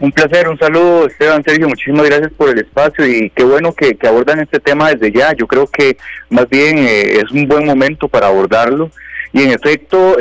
Un 0.00 0.10
placer, 0.10 0.48
un 0.48 0.58
saludo 0.58 1.06
Esteban 1.06 1.44
Sergio, 1.44 1.68
muchísimas 1.68 2.04
gracias 2.06 2.32
por 2.32 2.50
el 2.50 2.58
espacio 2.58 3.06
y 3.06 3.30
qué 3.30 3.44
bueno 3.44 3.72
que, 3.72 3.96
abordan 4.06 4.40
este 4.40 4.58
tema 4.58 4.90
desde 4.90 5.12
ya. 5.12 5.32
Yo 5.34 5.46
creo 5.46 5.68
que 5.68 5.96
más 6.30 6.48
bien 6.48 6.78
es 6.78 7.30
un 7.30 7.46
buen 7.46 7.64
momento 7.64 8.08
para 8.08 8.26
abordarlo 8.26 8.90
y 9.32 9.42
en 9.42 9.52
efecto, 9.52 10.16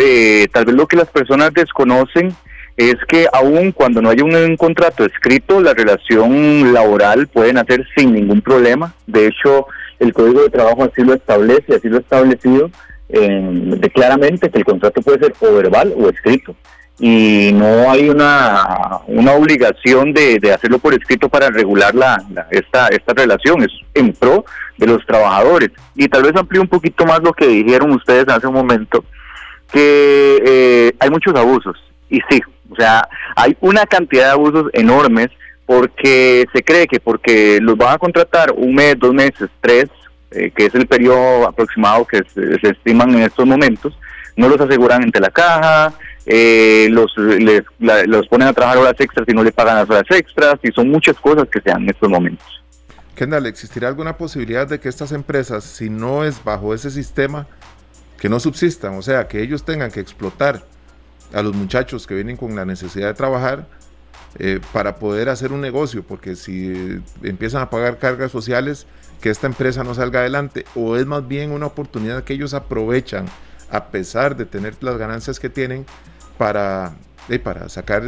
tal 0.51 0.65
vez 0.65 0.75
lo 0.75 0.87
que 0.87 0.97
las 0.97 1.09
personas 1.09 1.51
desconocen 1.53 2.35
es 2.77 2.95
que 3.07 3.27
aún 3.31 3.71
cuando 3.71 4.01
no 4.01 4.09
haya 4.09 4.23
un, 4.23 4.35
un, 4.35 4.57
escrito, 5.05 5.61
la 5.61 5.73
relación 5.73 6.73
laboral 6.73 7.27
pueden 7.27 7.57
hacer 7.57 7.85
sin 7.95 8.13
ningún 8.13 8.41
problema. 8.41 8.93
De 9.05 9.27
hecho, 9.27 9.67
el 10.03 10.13
Código 10.13 10.43
de 10.43 10.49
Trabajo 10.49 10.83
así 10.83 11.03
lo 11.03 11.13
establece, 11.13 11.75
así 11.75 11.89
lo 11.89 11.97
ha 11.97 12.01
establecido 12.01 12.69
de 13.09 13.91
claramente 13.93 14.49
que 14.49 14.57
el 14.57 14.65
contrato 14.65 15.01
puede 15.01 15.19
ser 15.19 15.33
o 15.39 15.53
verbal 15.53 15.93
o 15.97 16.09
escrito. 16.09 16.55
Y 16.99 17.51
no 17.53 17.91
hay 17.91 18.09
una, 18.09 19.01
una 19.07 19.33
obligación 19.33 20.13
de, 20.13 20.39
hacerlo 20.53 20.79
por 20.79 20.93
escrito 20.93 21.27
para 21.27 21.49
regular 21.49 21.93
la, 21.93 22.23
esta, 22.51 22.87
esta 22.87 23.13
relación, 23.13 23.63
es 23.63 23.71
en 23.93 24.13
pro 24.13 24.45
de 24.77 24.87
los 24.87 25.05
trabajadores. 25.05 25.71
Y 25.95 26.07
tal 26.07 26.23
vez 26.23 26.35
amplíe 26.35 26.61
un 26.61 26.67
poquito 26.67 27.05
más 27.05 27.21
lo 27.21 27.33
que 27.33 27.47
dijeron 27.47 27.91
ustedes 27.91 28.27
hace 28.27 28.47
un 28.47 28.53
momento, 28.53 29.03
que 29.71 30.41
eh, 30.45 30.95
hay 30.99 31.09
muchos 31.09 31.35
abusos. 31.35 31.77
Y 32.09 32.19
sí, 32.29 32.41
o 32.71 32.75
sea, 32.75 33.07
hay 33.35 33.57
una 33.59 33.85
cantidad 33.85 34.25
de 34.25 34.31
abusos 34.31 34.65
enormes 34.73 35.29
porque 35.65 36.45
se 36.53 36.63
cree 36.63 36.87
que 36.87 36.99
porque 36.99 37.59
los 37.61 37.77
van 37.77 37.95
a 37.95 37.97
contratar 37.97 38.51
un 38.51 38.75
mes, 38.75 38.97
dos 38.97 39.13
meses, 39.13 39.49
tres, 39.61 39.89
eh, 40.31 40.51
que 40.55 40.65
es 40.65 40.75
el 40.75 40.87
periodo 40.87 41.47
aproximado 41.47 42.05
que 42.05 42.23
se, 42.33 42.69
estiman 42.69 43.11
en 43.11 43.23
estos 43.23 43.45
momentos, 43.45 43.97
no 44.35 44.49
los 44.49 44.59
aseguran 44.59 45.03
entre 45.03 45.21
la 45.21 45.29
caja, 45.29 45.93
eh, 46.25 46.87
los, 46.89 47.13
los 47.15 48.27
ponen 48.27 48.47
a 48.47 48.53
trabajar 48.53 48.77
horas 48.79 48.95
extras 48.99 49.27
y 49.27 49.33
no 49.33 49.43
le 49.43 49.51
pagan 49.51 49.75
las 49.75 49.89
horas 49.89 50.05
extras, 50.09 50.55
y 50.63 50.71
son 50.71 50.89
muchas 50.89 51.17
cosas 51.17 51.47
que 51.49 51.61
se 51.61 51.69
dan 51.69 51.83
en 51.83 51.89
estos 51.89 52.09
momentos. 52.09 52.63
Kendall, 53.15 53.45
¿existirá 53.45 53.87
alguna 53.87 54.17
posibilidad 54.17 54.67
de 54.67 54.79
que 54.79 54.89
estas 54.89 55.11
empresas, 55.11 55.63
si 55.63 55.89
no 55.89 56.23
es 56.23 56.43
bajo 56.43 56.73
ese 56.73 56.89
sistema, 56.89 57.47
que 58.19 58.27
no 58.27 58.39
subsistan, 58.39 58.95
o 58.95 59.01
sea, 59.01 59.27
que 59.27 59.41
ellos 59.41 59.65
tengan 59.65 59.91
que 59.91 59.99
explotar 59.99 60.63
a 61.33 61.41
los 61.41 61.53
muchachos 61.53 62.07
que 62.07 62.15
vienen 62.15 62.37
con 62.37 62.55
la 62.55 62.65
necesidad 62.65 63.07
de 63.07 63.13
trabajar 63.13 63.67
eh, 64.39 64.59
para 64.71 64.95
poder 64.95 65.29
hacer 65.29 65.51
un 65.51 65.61
negocio, 65.61 66.03
porque 66.03 66.35
si 66.35 67.01
empiezan 67.21 67.61
a 67.61 67.69
pagar 67.69 67.99
cargas 67.99 68.31
sociales, 68.31 68.87
que 69.21 69.29
esta 69.29 69.47
empresa 69.47 69.83
no 69.83 69.93
salga 69.93 70.21
adelante, 70.21 70.65
o 70.75 70.97
es 70.97 71.05
más 71.05 71.27
bien 71.27 71.51
una 71.51 71.67
oportunidad 71.67 72.23
que 72.23 72.33
ellos 72.33 72.53
aprovechan 72.53 73.25
a 73.69 73.85
pesar 73.85 74.35
de 74.35 74.45
tener 74.45 74.75
las 74.81 74.97
ganancias 74.97 75.39
que 75.39 75.49
tienen 75.49 75.85
para, 76.37 76.93
eh, 77.29 77.39
para 77.39 77.69
sacar 77.69 78.03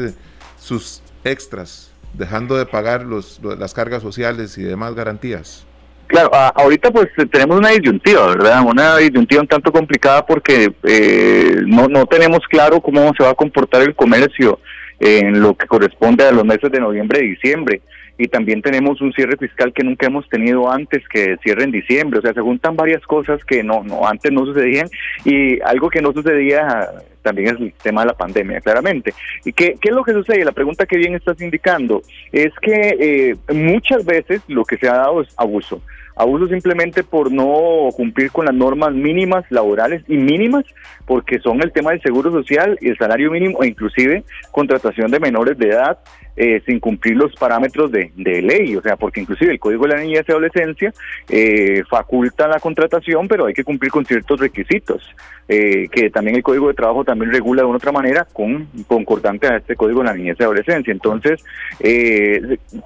sus 0.59 1.01
extras, 1.23 1.91
dejando 2.13 2.57
de 2.57 2.65
pagar 2.65 3.03
los, 3.03 3.39
las 3.43 3.73
cargas 3.73 4.01
sociales 4.01 4.57
y 4.57 4.63
demás 4.63 4.95
garantías. 4.95 5.65
Claro, 6.07 6.29
ahorita 6.33 6.91
pues 6.91 7.07
tenemos 7.31 7.57
una 7.57 7.69
disyuntiva, 7.69 8.27
¿verdad? 8.27 8.63
Una 8.63 8.97
disyuntiva 8.97 9.41
un 9.41 9.47
tanto 9.47 9.71
complicada 9.71 10.25
porque 10.25 10.73
eh, 10.83 11.61
no, 11.65 11.87
no 11.87 12.05
tenemos 12.05 12.39
claro 12.49 12.79
cómo 12.79 13.11
se 13.17 13.23
va 13.23 13.31
a 13.31 13.35
comportar 13.35 13.81
el 13.81 13.95
comercio 13.95 14.59
en 14.99 15.41
lo 15.41 15.55
que 15.55 15.67
corresponde 15.67 16.25
a 16.25 16.31
los 16.31 16.45
meses 16.45 16.71
de 16.71 16.79
noviembre 16.79 17.19
y 17.23 17.29
diciembre 17.29 17.81
y 18.17 18.27
también 18.27 18.61
tenemos 18.61 19.01
un 19.01 19.11
cierre 19.13 19.35
fiscal 19.37 19.73
que 19.73 19.83
nunca 19.83 20.07
hemos 20.07 20.27
tenido 20.29 20.71
antes 20.71 21.05
que 21.09 21.37
cierre 21.43 21.63
en 21.63 21.71
diciembre, 21.71 22.19
o 22.19 22.21
sea, 22.21 22.33
se 22.33 22.41
juntan 22.41 22.75
varias 22.75 23.03
cosas 23.03 23.43
que 23.43 23.63
no, 23.63 23.83
no 23.83 24.07
antes 24.07 24.31
no 24.31 24.45
sucedían 24.45 24.87
y 25.25 25.59
algo 25.61 25.89
que 25.89 26.01
no 26.01 26.13
sucedía 26.13 26.89
también 27.21 27.55
es 27.55 27.59
el 27.61 27.73
tema 27.81 28.01
de 28.01 28.07
la 28.07 28.13
pandemia, 28.13 28.61
claramente. 28.61 29.13
¿Y 29.43 29.51
qué, 29.51 29.75
qué 29.81 29.89
es 29.89 29.95
lo 29.95 30.03
que 30.03 30.13
sucede? 30.13 30.45
La 30.45 30.51
pregunta 30.51 30.85
que 30.85 30.97
bien 30.97 31.15
estás 31.15 31.41
indicando 31.41 32.03
es 32.31 32.53
que 32.61 32.95
eh, 32.99 33.35
muchas 33.53 34.05
veces 34.05 34.41
lo 34.47 34.63
que 34.63 34.77
se 34.77 34.87
ha 34.87 34.93
dado 34.93 35.21
es 35.21 35.29
abuso 35.35 35.81
abuso 36.15 36.47
simplemente 36.47 37.03
por 37.03 37.31
no 37.31 37.89
cumplir 37.95 38.31
con 38.31 38.45
las 38.45 38.55
normas 38.55 38.93
mínimas 38.93 39.43
laborales 39.49 40.03
y 40.07 40.17
mínimas, 40.17 40.65
porque 41.05 41.39
son 41.39 41.61
el 41.61 41.71
tema 41.71 41.91
del 41.91 42.01
seguro 42.01 42.31
social 42.31 42.77
y 42.81 42.89
el 42.89 42.97
salario 42.97 43.31
mínimo, 43.31 43.63
e 43.63 43.67
inclusive 43.67 44.23
contratación 44.51 45.11
de 45.11 45.19
menores 45.19 45.57
de 45.57 45.69
edad, 45.69 45.99
eh, 46.37 46.61
sin 46.65 46.81
cumplir 46.81 47.15
los 47.15 47.33
parámetros 47.35 47.89
de, 47.93 48.11
ley, 48.17 48.75
o 48.75 48.81
sea, 48.81 48.97
porque 48.97 49.21
inclusive 49.21 49.53
el 49.53 49.59
Código 49.59 49.87
de 49.87 49.95
la 49.95 50.01
Niñez 50.01 50.25
y 50.27 50.31
Adolescencia 50.33 50.93
eh, 51.29 51.81
faculta 51.89 52.45
la 52.45 52.59
contratación, 52.59 53.29
pero 53.29 53.45
hay 53.45 53.53
que 53.53 53.63
cumplir 53.63 53.89
con 53.89 54.05
ciertos 54.05 54.41
requisitos, 54.41 55.01
eh, 55.47 55.87
que 55.89 56.09
también 56.09 56.35
el 56.35 56.43
Código 56.43 56.67
de 56.67 56.73
Trabajo 56.73 57.05
también 57.05 57.31
regula 57.31 57.61
de 57.61 57.69
una 57.69 57.77
otra 57.77 57.93
manera 57.93 58.27
con 58.33 58.67
concordante 58.85 59.47
a 59.47 59.57
este 59.57 59.77
Código 59.77 59.99
de 59.99 60.07
la 60.07 60.13
Niñez 60.13 60.35
y 60.37 60.43
Adolescencia. 60.43 60.91
Entonces, 60.91 61.41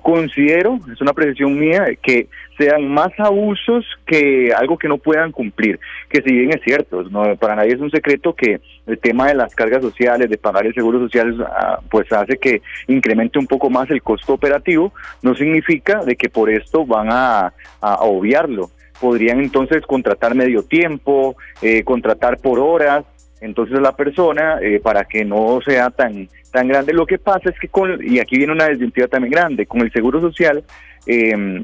considero, 0.03 0.79
es 0.93 1.01
una 1.01 1.13
precisión 1.13 1.57
mía, 1.57 1.87
que 2.03 2.27
sean 2.59 2.89
más 2.89 3.11
abusos 3.17 3.85
que 4.05 4.51
algo 4.53 4.77
que 4.77 4.89
no 4.89 4.97
puedan 4.97 5.31
cumplir, 5.31 5.79
que 6.09 6.21
si 6.21 6.33
bien 6.33 6.49
es 6.53 6.61
cierto, 6.61 7.03
no, 7.03 7.37
para 7.37 7.55
nadie 7.55 7.73
es 7.73 7.79
un 7.79 7.89
secreto 7.89 8.35
que 8.35 8.59
el 8.85 8.99
tema 8.99 9.27
de 9.27 9.35
las 9.35 9.55
cargas 9.55 9.81
sociales, 9.81 10.29
de 10.29 10.37
pagar 10.37 10.65
el 10.65 10.73
seguro 10.73 10.99
social, 10.99 11.47
ah, 11.49 11.79
pues 11.89 12.11
hace 12.11 12.37
que 12.37 12.61
incremente 12.87 13.39
un 13.39 13.47
poco 13.47 13.69
más 13.69 13.89
el 13.89 14.03
costo 14.03 14.33
operativo, 14.33 14.91
no 15.21 15.33
significa 15.35 16.03
de 16.03 16.17
que 16.17 16.29
por 16.29 16.49
esto 16.49 16.85
van 16.85 17.07
a, 17.11 17.53
obviarlo. 17.81 18.71
Podrían 18.99 19.39
entonces 19.39 19.85
contratar 19.85 20.35
medio 20.35 20.63
tiempo, 20.63 21.37
eh, 21.61 21.83
contratar 21.83 22.39
por 22.39 22.59
horas, 22.59 23.05
entonces 23.39 23.77
a 23.77 23.81
la 23.81 23.95
persona 23.95 24.59
eh, 24.61 24.81
para 24.83 25.05
que 25.05 25.23
no 25.23 25.59
sea 25.65 25.89
tan 25.91 26.27
tan 26.51 26.67
grande. 26.67 26.91
Lo 26.91 27.05
que 27.05 27.19
pasa 27.19 27.49
es 27.49 27.59
que 27.59 27.69
con, 27.69 28.03
y 28.05 28.19
aquí 28.19 28.37
viene 28.37 28.51
una 28.51 28.67
desventaja 28.67 29.07
también 29.07 29.31
grande, 29.31 29.65
con 29.65 29.79
el 29.79 29.91
Seguro 29.93 30.19
Social 30.19 30.63
eh, 31.05 31.63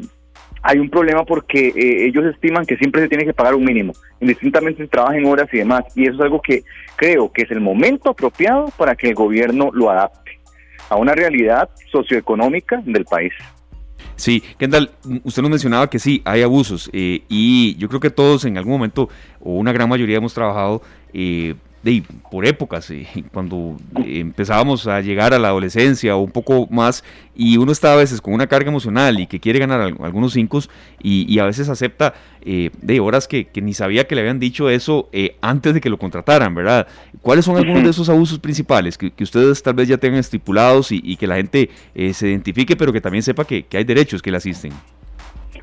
hay 0.67 0.79
un 0.79 0.89
problema 0.89 1.23
porque 1.23 1.67
eh, 1.67 2.07
ellos 2.07 2.25
estiman 2.25 2.65
que 2.65 2.75
siempre 2.77 3.03
se 3.03 3.07
tiene 3.07 3.23
que 3.23 3.35
pagar 3.35 3.53
un 3.53 3.63
mínimo, 3.63 3.93
indistintamente 4.19 4.81
si 4.81 4.89
trabajen 4.89 5.23
horas 5.27 5.47
y 5.53 5.59
demás, 5.59 5.83
y 5.95 6.05
eso 6.07 6.15
es 6.15 6.21
algo 6.21 6.41
que 6.41 6.63
creo 6.95 7.31
que 7.31 7.43
es 7.43 7.51
el 7.51 7.61
momento 7.61 8.09
apropiado 8.09 8.69
para 8.75 8.95
que 8.95 9.09
el 9.09 9.13
gobierno 9.13 9.69
lo 9.71 9.91
adapte 9.91 10.39
a 10.89 10.95
una 10.95 11.13
realidad 11.13 11.69
socioeconómica 11.91 12.81
del 12.83 13.05
país. 13.05 13.31
Sí, 14.15 14.41
Kendall, 14.57 14.89
usted 15.23 15.43
nos 15.43 15.51
mencionaba 15.51 15.87
que 15.87 15.99
sí, 15.99 16.23
hay 16.25 16.41
abusos 16.41 16.89
eh, 16.93 17.21
y 17.29 17.75
yo 17.77 17.87
creo 17.87 17.99
que 17.99 18.09
todos 18.09 18.45
en 18.45 18.57
algún 18.57 18.73
momento 18.73 19.07
o 19.39 19.51
una 19.57 19.71
gran 19.71 19.87
mayoría 19.87 20.17
hemos 20.17 20.33
trabajado 20.33 20.81
eh, 21.13 21.53
de, 21.85 22.03
por 22.31 22.47
épocas, 22.47 22.89
eh, 22.89 23.07
cuando 23.31 23.77
empezábamos 23.95 24.87
a 24.87 25.01
llegar 25.01 25.35
a 25.35 25.39
la 25.39 25.49
adolescencia 25.49 26.15
o 26.15 26.21
un 26.21 26.31
poco 26.31 26.67
más, 26.71 27.03
y 27.35 27.57
uno 27.57 27.71
está 27.71 27.93
a 27.93 27.95
veces 27.95 28.21
con 28.21 28.33
una 28.33 28.47
carga 28.47 28.69
emocional 28.69 29.19
y 29.19 29.27
que 29.27 29.39
quiere 29.39 29.59
ganar 29.59 29.81
algunos 29.81 30.33
cinco 30.33 30.59
y, 31.01 31.37
a 31.37 31.45
veces 31.45 31.69
acepta 31.69 32.13
eh, 32.41 32.71
de 32.81 32.99
horas 32.99 33.27
que, 33.27 33.47
ni 33.61 33.73
sabía 33.73 34.07
que 34.07 34.15
le 34.15 34.21
habían 34.21 34.39
dicho 34.39 34.69
eso 34.69 35.09
eh, 35.11 35.35
antes 35.41 35.73
de 35.73 35.81
que 35.81 35.89
lo 35.89 35.99
contrataran, 35.99 36.55
¿verdad? 36.55 36.87
¿Cuáles 37.21 37.45
son 37.45 37.57
algunos 37.57 37.83
de 37.83 37.89
esos 37.89 38.09
abusos 38.09 38.39
principales 38.39 38.97
que, 38.97 39.11
ustedes 39.21 39.61
tal 39.61 39.75
vez 39.75 39.87
ya 39.87 39.97
tengan 39.97 40.19
estipulados 40.19 40.91
y, 40.91 41.15
que 41.17 41.27
la 41.27 41.35
gente 41.35 41.69
se 42.13 42.29
identifique, 42.29 42.75
pero 42.75 42.91
que 42.91 43.01
también 43.01 43.21
sepa 43.21 43.45
que, 43.45 43.63
que 43.63 43.77
hay 43.77 43.83
derechos 43.83 44.21
que 44.21 44.31
le 44.31 44.37
asisten? 44.37 44.71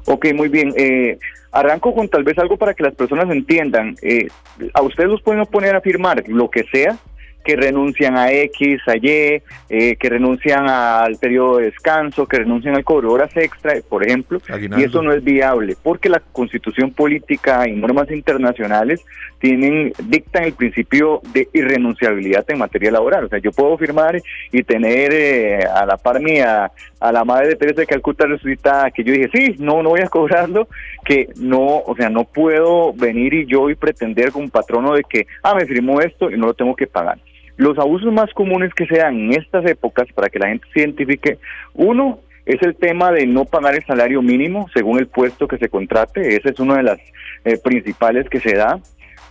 Ok, 0.06 0.26
muy 0.34 0.48
bien. 0.48 0.72
Eh, 0.76 1.18
arranco 1.52 1.94
con 1.94 2.08
tal 2.08 2.24
vez 2.24 2.38
algo 2.38 2.56
para 2.56 2.74
que 2.74 2.82
las 2.82 2.94
personas 2.94 3.30
entiendan. 3.30 3.94
Eh, 4.02 4.28
a 4.74 4.82
ustedes 4.82 5.10
los 5.10 5.22
pueden 5.22 5.44
poner 5.46 5.76
a 5.76 5.80
firmar 5.80 6.24
lo 6.28 6.50
que 6.50 6.64
sea, 6.72 6.96
que 7.44 7.56
renuncian 7.56 8.16
a 8.16 8.32
X, 8.32 8.80
a 8.86 8.96
Y, 8.96 9.42
eh, 9.68 9.96
que 9.96 10.08
renuncian 10.08 10.68
al 10.68 11.16
periodo 11.16 11.58
de 11.58 11.66
descanso, 11.66 12.26
que 12.26 12.38
renuncian 12.38 12.76
al 12.76 12.84
cobro 12.84 13.08
de 13.08 13.14
horas 13.14 13.36
extra, 13.36 13.74
por 13.88 14.06
ejemplo, 14.06 14.40
y 14.76 14.82
eso 14.82 15.02
no 15.02 15.12
es 15.12 15.24
viable, 15.24 15.76
porque 15.82 16.08
la 16.08 16.20
constitución 16.20 16.92
política 16.92 17.68
y 17.68 17.72
normas 17.72 18.10
internacionales 18.10 19.04
tienen 19.42 19.92
dictan 20.04 20.44
el 20.44 20.52
principio 20.52 21.20
de 21.34 21.48
irrenunciabilidad 21.52 22.44
en 22.48 22.58
materia 22.58 22.92
laboral. 22.92 23.24
O 23.24 23.28
sea, 23.28 23.40
yo 23.40 23.50
puedo 23.50 23.76
firmar 23.76 24.22
y 24.52 24.62
tener 24.62 25.12
eh, 25.12 25.64
a 25.64 25.84
la 25.84 25.96
par 25.96 26.20
mía 26.20 26.70
a 27.00 27.12
la 27.12 27.24
madre 27.24 27.48
de 27.48 27.56
Teresa 27.56 27.80
de 27.80 27.88
Calcuta 27.88 28.24
resucitada 28.24 28.92
que 28.92 29.02
yo 29.02 29.12
dije, 29.12 29.28
sí, 29.34 29.56
no, 29.58 29.82
no 29.82 29.90
voy 29.90 30.00
a 30.00 30.06
cobrarlo, 30.06 30.68
que 31.04 31.28
no, 31.34 31.82
o 31.84 31.96
sea, 31.96 32.08
no 32.08 32.22
puedo 32.22 32.92
venir 32.92 33.34
y 33.34 33.46
yo 33.46 33.68
y 33.68 33.74
pretender 33.74 34.30
como 34.30 34.48
patrono 34.48 34.94
de 34.94 35.02
que, 35.02 35.26
ah, 35.42 35.56
me 35.56 35.66
firmó 35.66 36.00
esto 36.00 36.30
y 36.30 36.38
no 36.38 36.46
lo 36.46 36.54
tengo 36.54 36.76
que 36.76 36.86
pagar. 36.86 37.18
Los 37.56 37.76
abusos 37.80 38.12
más 38.12 38.32
comunes 38.34 38.72
que 38.74 38.86
se 38.86 38.98
dan 38.98 39.16
en 39.16 39.32
estas 39.32 39.66
épocas, 39.66 40.06
para 40.14 40.28
que 40.28 40.38
la 40.38 40.50
gente 40.50 40.68
se 40.72 40.80
identifique, 40.82 41.38
uno 41.74 42.20
es 42.46 42.62
el 42.62 42.76
tema 42.76 43.10
de 43.10 43.26
no 43.26 43.44
pagar 43.44 43.74
el 43.74 43.84
salario 43.84 44.22
mínimo 44.22 44.68
según 44.72 45.00
el 45.00 45.08
puesto 45.08 45.48
que 45.48 45.58
se 45.58 45.68
contrate, 45.68 46.36
ese 46.36 46.50
es 46.50 46.60
uno 46.60 46.76
de 46.76 46.84
las 46.84 46.98
eh, 47.44 47.58
principales 47.58 48.28
que 48.28 48.38
se 48.38 48.54
da. 48.54 48.78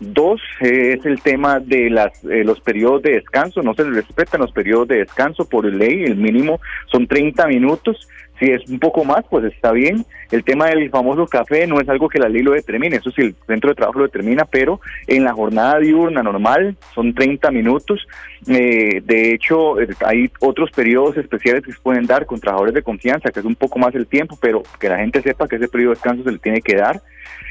Dos 0.01 0.41
es 0.59 1.05
el 1.05 1.21
tema 1.21 1.59
de 1.59 1.91
las, 1.91 2.23
eh, 2.23 2.43
los 2.43 2.59
periodos 2.59 3.03
de 3.03 3.11
descanso, 3.11 3.61
no 3.61 3.75
se 3.75 3.83
respetan 3.83 4.41
los 4.41 4.51
periodos 4.51 4.87
de 4.87 4.97
descanso 4.97 5.47
por 5.47 5.63
ley, 5.63 6.05
el 6.05 6.15
mínimo 6.15 6.59
son 6.91 7.05
30 7.05 7.45
minutos, 7.45 8.07
si 8.39 8.49
es 8.49 8.67
un 8.67 8.79
poco 8.79 9.05
más, 9.05 9.23
pues 9.29 9.45
está 9.45 9.71
bien. 9.71 10.03
El 10.31 10.43
tema 10.43 10.65
del 10.65 10.89
famoso 10.89 11.27
café 11.27 11.67
no 11.67 11.79
es 11.79 11.87
algo 11.87 12.09
que 12.09 12.17
la 12.17 12.29
ley 12.29 12.41
lo 12.41 12.53
determine, 12.53 12.95
eso 12.95 13.11
sí 13.11 13.21
el 13.21 13.35
centro 13.45 13.69
de 13.69 13.75
trabajo 13.75 13.99
lo 13.99 14.05
determina, 14.05 14.45
pero 14.45 14.81
en 15.05 15.23
la 15.23 15.33
jornada 15.33 15.77
diurna 15.77 16.23
normal 16.23 16.75
son 16.95 17.13
30 17.13 17.51
minutos. 17.51 18.07
Eh, 18.47 19.03
de 19.05 19.33
hecho, 19.33 19.79
eh, 19.79 19.89
hay 20.03 20.31
otros 20.39 20.71
periodos 20.71 21.15
especiales 21.17 21.63
que 21.63 21.73
se 21.73 21.79
pueden 21.79 22.07
dar 22.07 22.25
con 22.25 22.39
trabajadores 22.39 22.73
de 22.73 22.81
confianza, 22.81 23.29
que 23.29 23.41
es 23.41 23.45
un 23.45 23.55
poco 23.55 23.77
más 23.77 23.93
el 23.93 24.07
tiempo, 24.07 24.35
pero 24.41 24.63
que 24.79 24.89
la 24.89 24.97
gente 24.97 25.21
sepa 25.21 25.47
que 25.47 25.57
ese 25.57 25.67
periodo 25.67 25.91
de 25.91 25.95
descanso 25.97 26.23
se 26.23 26.31
le 26.31 26.39
tiene 26.39 26.61
que 26.61 26.75
dar. 26.75 26.99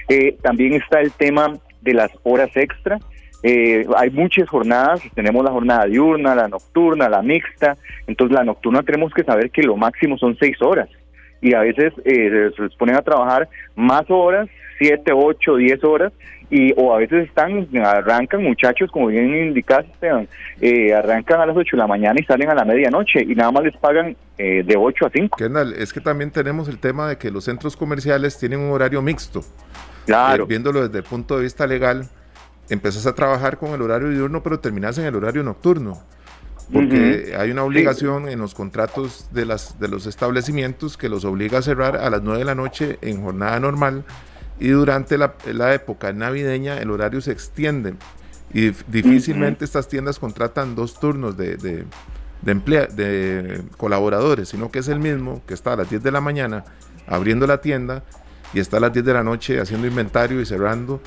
Eh, 0.09 0.37
también 0.43 0.73
está 0.73 1.01
el 1.01 1.13
tema 1.13 1.57
de 1.81 1.95
las 1.95 2.11
horas 2.23 2.51
extra. 2.55 2.99
Eh, 3.43 3.87
hay 3.97 4.11
muchas 4.11 4.49
jornadas, 4.49 5.01
tenemos 5.15 5.43
la 5.45 5.51
jornada 5.51 5.87
diurna, 5.87 6.35
la 6.35 6.49
nocturna, 6.49 7.09
la 7.09 7.23
mixta, 7.23 7.77
entonces 8.07 8.37
la 8.37 8.45
nocturna 8.45 8.83
tenemos 8.83 9.15
que 9.15 9.25
saber 9.25 9.51
que 9.51 9.63
lo 9.63 9.77
máximo 9.77 10.19
son 10.19 10.37
seis 10.39 10.61
horas 10.61 10.89
y 11.41 11.55
a 11.55 11.61
veces 11.61 11.93
eh, 12.05 12.51
se 12.55 12.63
les 12.63 12.75
ponen 12.75 12.97
a 12.97 13.03
trabajar 13.03 13.49
más 13.75 14.05
horas, 14.09 14.49
siete, 14.79 15.13
ocho, 15.15 15.57
diez 15.57 15.83
horas 15.85 16.13
y 16.51 16.73
o 16.77 16.93
a 16.93 16.99
veces 16.99 17.29
están 17.29 17.69
arrancan 17.85 18.43
muchachos 18.43 18.91
como 18.91 19.07
bien 19.07 19.33
indicaste 19.35 20.11
eh, 20.61 20.93
arrancan 20.93 21.41
a 21.41 21.47
las 21.47 21.57
ocho 21.57 21.77
de 21.77 21.79
la 21.79 21.87
mañana 21.87 22.19
y 22.21 22.25
salen 22.25 22.51
a 22.51 22.55
la 22.55 22.65
medianoche 22.65 23.23
y 23.23 23.35
nada 23.37 23.53
más 23.53 23.63
les 23.63 23.77
pagan 23.77 24.17
eh, 24.37 24.65
de 24.67 24.77
ocho 24.77 25.07
a 25.07 25.11
cinco. 25.11 25.39
es 25.79 25.93
que 25.93 26.01
también 26.01 26.31
tenemos 26.33 26.69
el 26.69 26.79
tema 26.79 27.09
de 27.09 27.19
que 27.19 27.31
los 27.31 27.45
centros 27.45 27.77
comerciales 27.77 28.37
tienen 28.39 28.59
un 28.59 28.73
horario 28.73 29.01
mixto. 29.01 29.43
Claro. 30.11 30.47
viéndolo 30.47 30.83
desde 30.83 30.99
el 30.99 31.05
punto 31.05 31.37
de 31.37 31.45
vista 31.45 31.67
legal, 31.67 32.09
empezás 32.69 33.07
a 33.07 33.15
trabajar 33.15 33.59
con 33.59 33.71
el 33.71 33.83
horario 33.83 34.09
diurno, 34.09 34.43
pero 34.43 34.59
terminas 34.59 34.99
en 34.99 35.05
el 35.05 35.15
horario 35.15 35.43
nocturno. 35.43 36.03
Porque 36.73 37.35
hay 37.37 37.51
una 37.51 37.65
obligación 37.65 38.29
en 38.29 38.39
los 38.39 38.55
contratos 38.55 39.27
de, 39.33 39.45
las, 39.45 39.81
de 39.81 39.89
los 39.89 40.07
establecimientos 40.07 40.97
que 40.97 41.09
los 41.09 41.25
obliga 41.25 41.59
a 41.59 41.63
cerrar 41.63 41.97
a 41.97 42.11
las 42.11 42.23
9 42.23 42.39
de 42.39 42.45
la 42.45 42.55
noche 42.55 42.99
en 43.03 43.23
jornada 43.23 43.59
normal 43.59 44.05
y 44.61 44.69
durante 44.69 45.19
la, 45.19 45.75
época 45.75 46.13
navideña 46.13 46.79
el 46.79 46.93
horario 46.93 47.21
se 47.21 47.33
extiende 47.33 47.95
y 48.55 48.71
difícilmente 48.87 49.65
estas 49.65 49.89
tiendas 49.89 50.21
contratan 50.21 50.77
dos 50.77 51.01
turnos 51.01 51.37
de, 51.37 51.57
de, 51.57 51.87
de, 52.43 52.55
de 52.55 53.63
colaboradores, 53.77 54.51
sino 54.51 54.71
que 54.71 54.79
es 54.79 54.87
el 54.87 55.01
mismo 55.01 55.43
que 55.49 55.55
está 55.55 55.73
a 55.73 55.77
las 55.77 55.91
10 55.91 56.05
de 56.05 56.13
la 56.13 56.21
mañana 56.21 56.65
abriendo 57.09 57.49
la 57.49 57.61
tienda 57.61 58.05
y 58.53 58.61
está 58.61 58.79
a 58.79 58.81
las 58.81 58.93
10 58.93 59.05
de 59.05 59.15
la 59.15 59.23
noche 59.23 59.61
haciendo 59.61 59.87
inventario 59.87 60.41
y 60.41 60.47
cerrando 60.47 61.01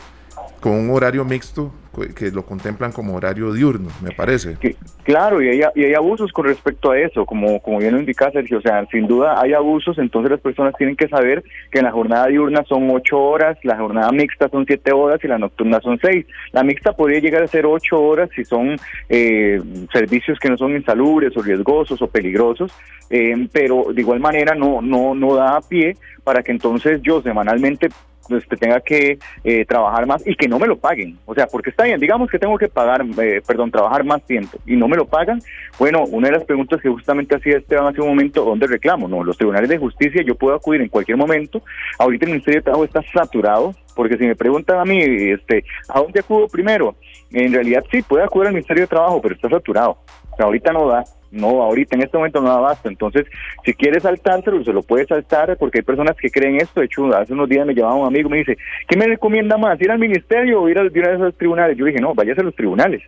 con 0.64 0.72
un 0.72 0.92
horario 0.92 1.26
mixto 1.26 1.74
que 2.16 2.32
lo 2.32 2.46
contemplan 2.46 2.94
como 2.94 3.16
horario 3.16 3.52
diurno, 3.52 3.90
me 4.02 4.12
parece. 4.12 4.58
claro, 5.04 5.42
y 5.42 5.62
hay, 5.62 5.94
abusos 5.94 6.32
con 6.32 6.46
respecto 6.46 6.92
a 6.92 6.98
eso, 6.98 7.26
como, 7.26 7.62
como 7.62 7.80
bien 7.80 7.94
lo 7.94 8.00
indica 8.00 8.32
Sergio, 8.32 8.60
o 8.60 8.62
sea, 8.62 8.86
sin 8.86 9.06
duda 9.06 9.42
hay 9.42 9.52
abusos, 9.52 9.98
entonces 9.98 10.32
las 10.32 10.40
personas 10.40 10.74
tienen 10.78 10.96
que 10.96 11.10
saber 11.10 11.44
que 11.70 11.80
en 11.80 11.86
la 11.86 11.92
jornada 11.92 12.28
diurna 12.28 12.64
son 12.64 12.90
ocho 12.92 13.20
horas, 13.20 13.58
la 13.64 13.78
jornada 13.78 14.10
mixta 14.14 14.48
son 14.48 14.66
siete 14.66 14.94
horas 14.94 15.20
y 15.22 15.28
la 15.28 15.38
nocturna 15.38 15.82
son 15.82 16.00
seis. 16.02 16.26
La 16.54 16.64
mixta 16.64 16.94
podría 16.94 17.20
llegar 17.20 17.44
a 17.44 17.48
ser 17.48 17.66
ocho 17.66 18.02
horas 18.02 18.30
si 18.34 18.46
son 18.46 18.78
eh, 19.10 19.62
servicios 19.92 20.40
que 20.40 20.50
no 20.50 20.58
son 20.58 20.78
insalubres 20.78 21.36
o 21.36 21.42
riesgosos 21.42 22.02
o 22.02 22.08
peligrosos, 22.08 22.72
eh, 23.10 23.50
pero 23.52 23.88
de 23.94 24.00
igual 24.00 24.22
manera 24.22 24.56
no, 24.56 24.82
no, 24.82 25.14
no 25.14 25.36
da 25.36 25.60
pie 25.60 25.98
para 26.24 26.42
que 26.42 26.54
entonces 26.54 27.02
yo 27.02 27.22
semanalmente 27.22 27.90
pues, 28.28 28.44
tenga 28.60 28.80
que 28.82 29.18
eh, 29.44 29.66
trabajar 29.66 30.06
más 30.06 30.26
y 30.26 30.36
que 30.36 30.48
no 30.48 30.60
me 30.60 30.68
lo 30.68 30.78
paguen. 30.78 31.18
O 31.26 31.34
sea, 31.34 31.48
porque 31.48 31.70
está 31.70 31.84
bien, 31.84 32.00
digamos 32.00 32.30
que 32.30 32.40
tengo 32.40 32.58
que 32.58 32.68
pagar, 32.68 33.06
eh, 33.22 33.42
perdón, 33.46 33.72
trabajar 33.72 34.04
más 34.04 34.24
tiempo 34.24 34.58
y 34.66 34.76
no 34.76 34.88
me 34.88 34.98
lo 34.98 35.06
pagan. 35.06 35.42
Bueno, 35.80 36.04
una 36.06 36.28
de 36.28 36.36
las 36.36 36.46
preguntas 36.46 36.82
que 36.82 36.90
justamente 36.90 37.36
hacía 37.36 37.58
Esteban 37.58 37.88
hace 37.88 38.02
un 38.02 38.10
momento, 38.10 38.44
¿dónde 38.44 38.68
reclamo? 38.68 39.08
No, 39.08 39.24
los 39.24 39.38
tribunales 39.38 39.70
de 39.70 39.78
justicia 39.78 40.24
yo 40.24 40.36
puedo 40.36 40.56
acudir 40.56 40.82
en 40.82 40.90
cualquier 40.90 41.18
momento. 41.18 41.62
Ahorita 42.00 42.26
el 42.26 42.32
Ministerio 42.32 42.60
de 42.60 42.64
Trabajo 42.64 42.86
está 42.86 43.02
saturado, 43.14 43.76
porque 43.96 44.18
si 44.18 44.26
me 44.26 44.36
preguntan 44.36 44.80
a 44.80 44.86
mí, 44.86 45.00
este, 45.02 45.64
¿a 45.90 46.00
dónde 46.00 46.20
acudo 46.20 46.48
primero? 46.48 46.96
En 47.32 47.52
realidad 47.52 47.84
sí, 47.92 48.02
puede 48.02 48.24
acudir 48.24 48.48
al 48.48 48.54
Ministerio 48.54 48.84
de 48.84 48.88
Trabajo, 48.88 49.22
pero 49.22 49.36
está 49.36 49.50
saturado. 49.50 49.98
Ahorita 50.38 50.72
no 50.72 50.88
da. 50.88 51.04
No, 51.34 51.64
ahorita 51.64 51.96
en 51.96 52.04
este 52.04 52.16
momento 52.16 52.42
no 52.42 52.62
basta. 52.62 52.88
Entonces, 52.88 53.26
si 53.66 53.74
quiere 53.74 54.00
saltárselo, 54.00 54.64
se 54.64 54.72
lo 54.72 54.84
puede 54.84 55.08
saltar 55.08 55.58
porque 55.58 55.80
hay 55.80 55.84
personas 55.84 56.16
que 56.16 56.30
creen 56.30 56.58
esto. 56.58 56.80
De 56.80 56.86
hecho, 56.86 57.08
hace 57.16 57.34
unos 57.34 57.50
días 57.50 57.66
me 57.66 57.74
llamaba 57.74 57.96
un 57.96 58.08
amigo 58.08 58.30
y 58.30 58.32
me 58.32 58.38
dice, 58.38 58.56
¿qué 58.88 58.96
me 58.96 59.08
recomienda 59.08 59.58
más? 59.58 59.82
¿Ir 59.82 59.90
al 59.90 59.98
ministerio 59.98 60.62
o 60.62 60.70
ir 60.70 60.78
a, 60.78 60.84
ir 60.86 61.06
a 61.06 61.16
esos 61.16 61.36
tribunales? 61.36 61.76
Yo 61.76 61.86
dije, 61.86 62.00
no, 62.00 62.14
váyase 62.14 62.42
a 62.42 62.44
los 62.44 62.56
tribunales 62.56 63.02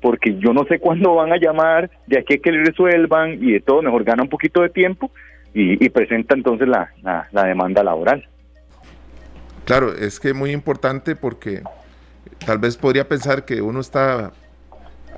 porque 0.00 0.36
yo 0.38 0.52
no 0.52 0.64
sé 0.64 0.78
cuándo 0.80 1.14
van 1.14 1.32
a 1.32 1.38
llamar, 1.38 1.90
de 2.06 2.18
aquí 2.18 2.38
que 2.38 2.52
le 2.52 2.64
resuelvan 2.64 3.34
y 3.34 3.52
de 3.52 3.60
todo, 3.60 3.82
mejor 3.82 4.04
gana 4.04 4.24
un 4.24 4.28
poquito 4.28 4.62
de 4.62 4.70
tiempo 4.70 5.10
y, 5.54 5.88
presenta 5.88 6.34
entonces 6.34 6.68
la, 6.68 6.92
la 7.02 7.44
demanda 7.44 7.82
laboral. 7.82 8.28
Claro, 9.64 9.92
es 9.94 10.20
que 10.20 10.28
es 10.28 10.34
muy 10.34 10.50
importante 10.50 11.16
porque 11.16 11.62
tal 12.44 12.58
vez 12.58 12.76
podría 12.76 13.08
pensar 13.08 13.44
que 13.44 13.60
uno 13.60 13.80
está 13.80 14.32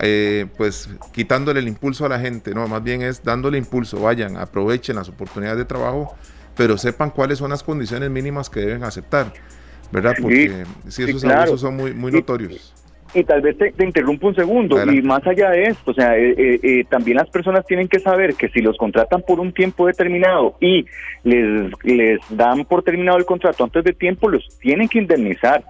eh, 0.02 0.47
pues 0.57 0.88
quitándole 1.12 1.61
el 1.61 1.69
impulso 1.69 2.07
a 2.07 2.09
la 2.09 2.19
gente, 2.19 2.54
no, 2.54 2.66
más 2.66 2.83
bien 2.83 3.02
es 3.02 3.23
dándole 3.23 3.59
impulso, 3.59 4.00
vayan, 4.00 4.37
aprovechen 4.37 4.97
las 4.97 5.09
oportunidades 5.09 5.59
de 5.59 5.66
trabajo, 5.66 6.16
pero 6.57 6.78
sepan 6.78 7.11
cuáles 7.11 7.38
son 7.38 7.50
las 7.50 7.62
condiciones 7.62 8.11
mínimas 8.11 8.49
que 8.49 8.61
deben 8.61 8.83
aceptar, 8.83 9.33
¿verdad? 9.92 10.14
Porque 10.21 10.64
si 10.88 11.02
esos 11.02 11.25
abusos 11.25 11.61
son 11.61 11.76
muy, 11.76 11.92
muy 11.92 12.12
notorios. 12.12 12.75
Y, 13.12 13.25
tal 13.25 13.42
vez 13.42 13.59
te, 13.59 13.85
interrumpo 13.85 14.28
un 14.28 14.37
segundo, 14.37 14.80
y 14.90 15.02
más 15.02 15.26
allá 15.26 15.50
de 15.50 15.64
esto, 15.64 15.90
o 15.90 15.95
sea, 15.95 16.16
eh, 16.16 16.61
eh, 16.62 16.85
también 16.88 17.16
las 17.16 17.28
personas 17.28 17.66
tienen 17.66 17.88
que 17.88 17.99
saber 17.99 18.35
que 18.37 18.49
si 18.49 18.61
los 18.61 18.76
contratan 18.78 19.23
por 19.26 19.40
un 19.40 19.52
tiempo 19.52 19.87
determinado 19.87 20.54
y 20.61 20.87
les, 21.25 21.73
les 21.83 22.21
dan 22.30 22.64
por 22.64 22.85
terminado 22.85 23.19
el 23.19 23.26
contrato 23.26 23.64
antes 23.64 23.83
de 23.83 23.92
tiempo, 23.92 24.28
los 24.28 24.49
tienen 24.61 24.88
que 24.88 25.00
indemnizar. 25.00 25.64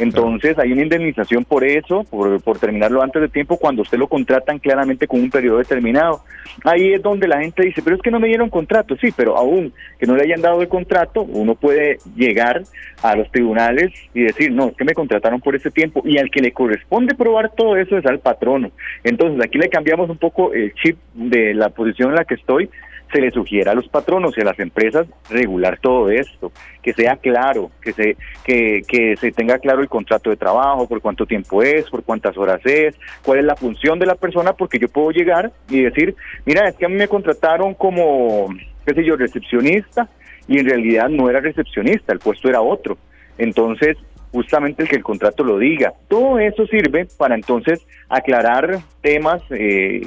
Entonces 0.00 0.58
hay 0.58 0.72
una 0.72 0.82
indemnización 0.82 1.44
por 1.44 1.62
eso, 1.62 2.04
por, 2.04 2.58
terminarlo 2.58 3.02
antes 3.02 3.20
de 3.20 3.28
tiempo, 3.28 3.58
cuando 3.58 3.82
usted 3.82 3.98
lo 3.98 4.08
contratan 4.08 4.58
claramente 4.58 5.06
con 5.06 5.20
un 5.20 5.30
periodo 5.30 5.58
determinado. 5.58 6.22
Ahí 6.64 6.94
es 6.94 7.02
donde 7.02 7.28
la 7.28 7.40
gente 7.40 7.64
dice, 7.64 7.82
pero 7.82 7.96
es 7.96 8.02
que 8.02 8.10
no 8.10 8.18
me 8.18 8.28
dieron 8.28 8.48
contrato, 8.48 8.96
sí, 8.96 9.12
pero 9.14 9.36
aún 9.36 9.72
que 9.98 10.06
no 10.06 10.16
le 10.16 10.22
hayan 10.22 10.40
dado 10.40 10.62
el 10.62 10.68
contrato, 10.68 11.22
uno 11.22 11.54
puede 11.54 11.98
llegar 12.16 12.62
a 13.02 13.14
los 13.14 13.30
tribunales 13.30 13.92
y 14.14 14.22
decir, 14.22 14.50
no, 14.52 14.68
es 14.68 14.76
que 14.76 14.84
me 14.84 14.94
contrataron 14.94 15.40
por 15.40 15.54
ese 15.54 15.70
tiempo 15.70 16.02
y 16.04 16.18
al 16.18 16.30
que 16.30 16.40
le 16.40 16.52
corresponde 16.52 17.14
probar 17.14 17.52
todo 17.54 17.76
eso 17.76 17.98
es 17.98 18.06
al 18.06 18.20
patrono. 18.20 18.70
Entonces 19.04 19.44
aquí 19.44 19.58
le 19.58 19.68
cambiamos 19.68 20.08
un 20.08 20.18
poco 20.18 20.52
el 20.54 20.72
chip 20.74 20.96
de 21.12 21.52
la 21.52 21.68
posición 21.68 22.10
en 22.10 22.16
la 22.16 22.24
que 22.24 22.34
estoy 22.34 22.70
se 23.12 23.20
le 23.20 23.30
sugiere 23.30 23.70
a 23.70 23.74
los 23.74 23.88
patronos 23.88 24.36
y 24.36 24.40
a 24.40 24.44
las 24.44 24.58
empresas 24.58 25.06
regular 25.28 25.78
todo 25.80 26.10
esto, 26.10 26.52
que 26.82 26.92
sea 26.92 27.16
claro, 27.16 27.70
que 27.82 27.92
se, 27.92 28.16
que, 28.44 28.82
que 28.86 29.16
se 29.16 29.32
tenga 29.32 29.58
claro 29.58 29.80
el 29.80 29.88
contrato 29.88 30.30
de 30.30 30.36
trabajo, 30.36 30.88
por 30.88 31.00
cuánto 31.00 31.26
tiempo 31.26 31.62
es, 31.62 31.88
por 31.90 32.02
cuántas 32.04 32.36
horas 32.36 32.60
es, 32.64 32.94
cuál 33.22 33.40
es 33.40 33.44
la 33.44 33.56
función 33.56 33.98
de 33.98 34.06
la 34.06 34.14
persona, 34.14 34.52
porque 34.52 34.78
yo 34.78 34.88
puedo 34.88 35.10
llegar 35.10 35.52
y 35.68 35.82
decir, 35.82 36.14
mira, 36.44 36.68
es 36.68 36.76
que 36.76 36.86
a 36.86 36.88
mí 36.88 36.96
me 36.96 37.08
contrataron 37.08 37.74
como, 37.74 38.48
qué 38.86 38.94
sé 38.94 39.04
yo, 39.04 39.16
recepcionista, 39.16 40.08
y 40.46 40.58
en 40.58 40.66
realidad 40.66 41.08
no 41.08 41.30
era 41.30 41.40
recepcionista, 41.40 42.12
el 42.12 42.18
puesto 42.18 42.48
era 42.48 42.60
otro. 42.60 42.98
Entonces, 43.38 43.96
justamente 44.32 44.82
el 44.82 44.88
que 44.88 44.96
el 44.96 45.02
contrato 45.02 45.44
lo 45.44 45.58
diga. 45.58 45.92
Todo 46.08 46.38
eso 46.38 46.66
sirve 46.66 47.06
para 47.16 47.34
entonces 47.34 47.86
aclarar 48.08 48.80
temas 49.00 49.42
eh, 49.50 50.00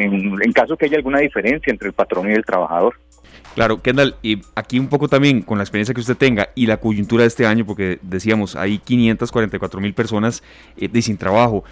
en, 0.00 0.52
caso 0.52 0.76
que 0.76 0.86
haya 0.86 0.96
alguna 0.96 1.20
diferencia 1.20 1.70
entre 1.70 1.88
el 1.88 1.94
patrón 1.94 2.30
y 2.30 2.34
el 2.34 2.44
trabajador. 2.44 2.94
Claro, 3.54 3.82
Kendall, 3.82 4.14
y 4.22 4.40
aquí 4.54 4.78
un 4.78 4.88
poco 4.88 5.08
también 5.08 5.42
con 5.42 5.58
la 5.58 5.64
experiencia 5.64 5.92
que 5.92 6.00
usted 6.00 6.16
tenga 6.16 6.50
y 6.54 6.66
la 6.66 6.76
coyuntura 6.76 7.22
de 7.22 7.28
este 7.28 7.46
año, 7.46 7.66
porque 7.66 7.98
decíamos, 8.02 8.54
hay 8.54 8.78
544 8.78 9.80
mil 9.80 9.92
personas 9.92 10.42
eh, 10.76 10.88
de 10.88 11.02
sin 11.02 11.16
trabajo. 11.16 11.64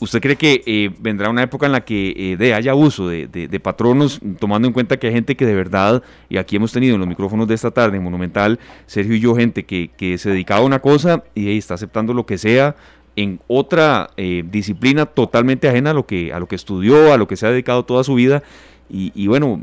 ¿Usted 0.00 0.20
cree 0.20 0.36
que 0.36 0.62
eh, 0.66 0.90
vendrá 0.98 1.30
una 1.30 1.44
época 1.44 1.66
en 1.66 1.72
la 1.72 1.82
que 1.82 2.12
eh, 2.16 2.36
de 2.36 2.54
haya 2.54 2.74
uso 2.74 3.08
de, 3.08 3.60
patronos, 3.62 4.20
tomando 4.40 4.66
en 4.66 4.74
cuenta 4.74 4.96
que 4.96 5.06
hay 5.06 5.12
gente 5.12 5.36
que 5.36 5.46
de 5.46 5.54
verdad, 5.54 6.02
y 6.28 6.38
aquí 6.38 6.56
hemos 6.56 6.72
tenido 6.72 6.94
en 6.94 7.00
los 7.00 7.08
micrófonos 7.08 7.46
de 7.46 7.54
esta 7.54 7.70
tarde 7.70 7.98
en 7.98 8.02
Monumental, 8.02 8.58
Sergio 8.86 9.14
y 9.14 9.20
yo, 9.20 9.36
gente 9.36 9.64
que, 9.64 9.90
que 9.96 10.18
se 10.18 10.30
dedicaba 10.30 10.60
a 10.60 10.64
una 10.64 10.80
cosa 10.80 11.22
y 11.34 11.56
está 11.56 11.74
aceptando 11.74 12.14
lo 12.14 12.26
que 12.26 12.36
sea 12.36 12.74
en 13.16 13.40
otra 13.46 14.10
eh, 14.16 14.42
disciplina 14.50 15.06
totalmente 15.06 15.68
ajena 15.68 15.90
a 15.90 15.94
lo, 15.94 16.06
que, 16.06 16.32
a 16.32 16.40
lo 16.40 16.46
que 16.46 16.56
estudió, 16.56 17.12
a 17.12 17.16
lo 17.16 17.28
que 17.28 17.36
se 17.36 17.46
ha 17.46 17.50
dedicado 17.50 17.84
toda 17.84 18.04
su 18.04 18.14
vida? 18.14 18.42
Y, 18.88 19.12
y 19.14 19.26
bueno, 19.26 19.60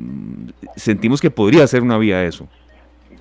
sentimos 0.76 1.22
que 1.22 1.32
podría 1.32 1.66
ser 1.68 1.82
una 1.82 1.98
vía 1.98 2.24
eso. 2.24 2.48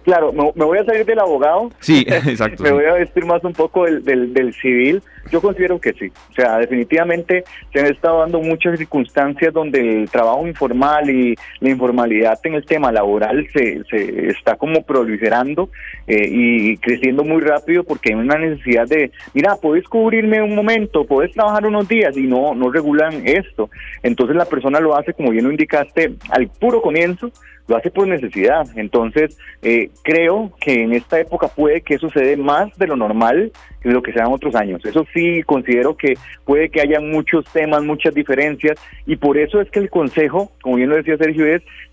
Claro, 0.04 0.32
me, 0.32 0.64
voy 0.64 0.78
a 0.78 0.84
salir 0.84 1.04
del 1.04 1.18
abogado. 1.18 1.70
Sí, 1.80 1.98
exacto. 2.08 2.62
me 2.62 2.72
voy 2.72 2.84
a 2.84 2.94
vestir 2.94 3.26
más 3.26 3.44
un 3.44 3.52
poco 3.52 3.84
del, 3.84 4.32
del, 4.32 4.54
civil. 4.54 5.02
Yo 5.30 5.40
considero 5.40 5.80
que 5.80 5.92
sí. 5.92 6.10
O 6.30 6.34
sea, 6.34 6.58
definitivamente 6.58 7.44
se 7.72 7.80
han 7.80 7.86
estado 7.86 8.20
dando 8.20 8.40
muchas 8.40 8.78
circunstancias 8.78 9.52
donde 9.52 10.02
el 10.02 10.10
trabajo 10.10 10.46
informal 10.46 11.10
y 11.10 11.34
la 11.60 11.70
informalidad 11.70 12.38
en 12.44 12.54
el 12.54 12.64
tema 12.64 12.90
laboral 12.92 13.46
se, 13.52 13.82
se 13.84 14.28
está 14.28 14.56
como 14.56 14.82
proliferando 14.82 15.70
eh, 16.06 16.28
y 16.30 16.76
creciendo 16.78 17.24
muy 17.24 17.40
rápido 17.40 17.84
porque 17.84 18.10
hay 18.10 18.18
una 18.18 18.38
necesidad 18.38 18.86
de, 18.86 19.10
mira, 19.34 19.56
puedes 19.56 19.84
cubrirme 19.84 20.42
un 20.42 20.54
momento, 20.54 21.04
puedes 21.04 21.32
trabajar 21.32 21.66
unos 21.66 21.88
días 21.88 22.16
y 22.16 22.22
no, 22.22 22.54
no 22.54 22.70
regulan 22.70 23.22
esto. 23.26 23.70
Entonces 24.02 24.36
la 24.36 24.44
persona 24.46 24.80
lo 24.80 24.96
hace, 24.96 25.12
como 25.12 25.30
bien 25.30 25.44
lo 25.44 25.50
indicaste, 25.50 26.14
al 26.30 26.48
puro 26.48 26.80
comienzo 26.80 27.30
lo 27.68 27.76
hace 27.76 27.90
por 27.90 28.08
necesidad. 28.08 28.66
Entonces, 28.76 29.38
eh, 29.62 29.90
creo 30.02 30.52
que 30.60 30.82
en 30.82 30.94
esta 30.94 31.20
época 31.20 31.48
puede 31.48 31.82
que 31.82 31.98
sucede 31.98 32.36
más 32.36 32.76
de 32.78 32.86
lo 32.86 32.96
normal 32.96 33.52
lo 33.82 34.02
que 34.02 34.12
se 34.12 34.18
otros 34.22 34.54
años. 34.54 34.84
Eso 34.84 35.06
sí, 35.14 35.42
considero 35.44 35.96
que 35.96 36.14
puede 36.44 36.68
que 36.68 36.80
haya 36.80 37.00
muchos 37.00 37.44
temas, 37.52 37.82
muchas 37.82 38.14
diferencias, 38.14 38.78
y 39.06 39.16
por 39.16 39.38
eso 39.38 39.60
es 39.60 39.70
que 39.70 39.78
el 39.78 39.90
Consejo, 39.90 40.50
como 40.60 40.76
bien 40.76 40.88
lo 40.88 40.96
decía 40.96 41.16
Sergio, 41.16 41.46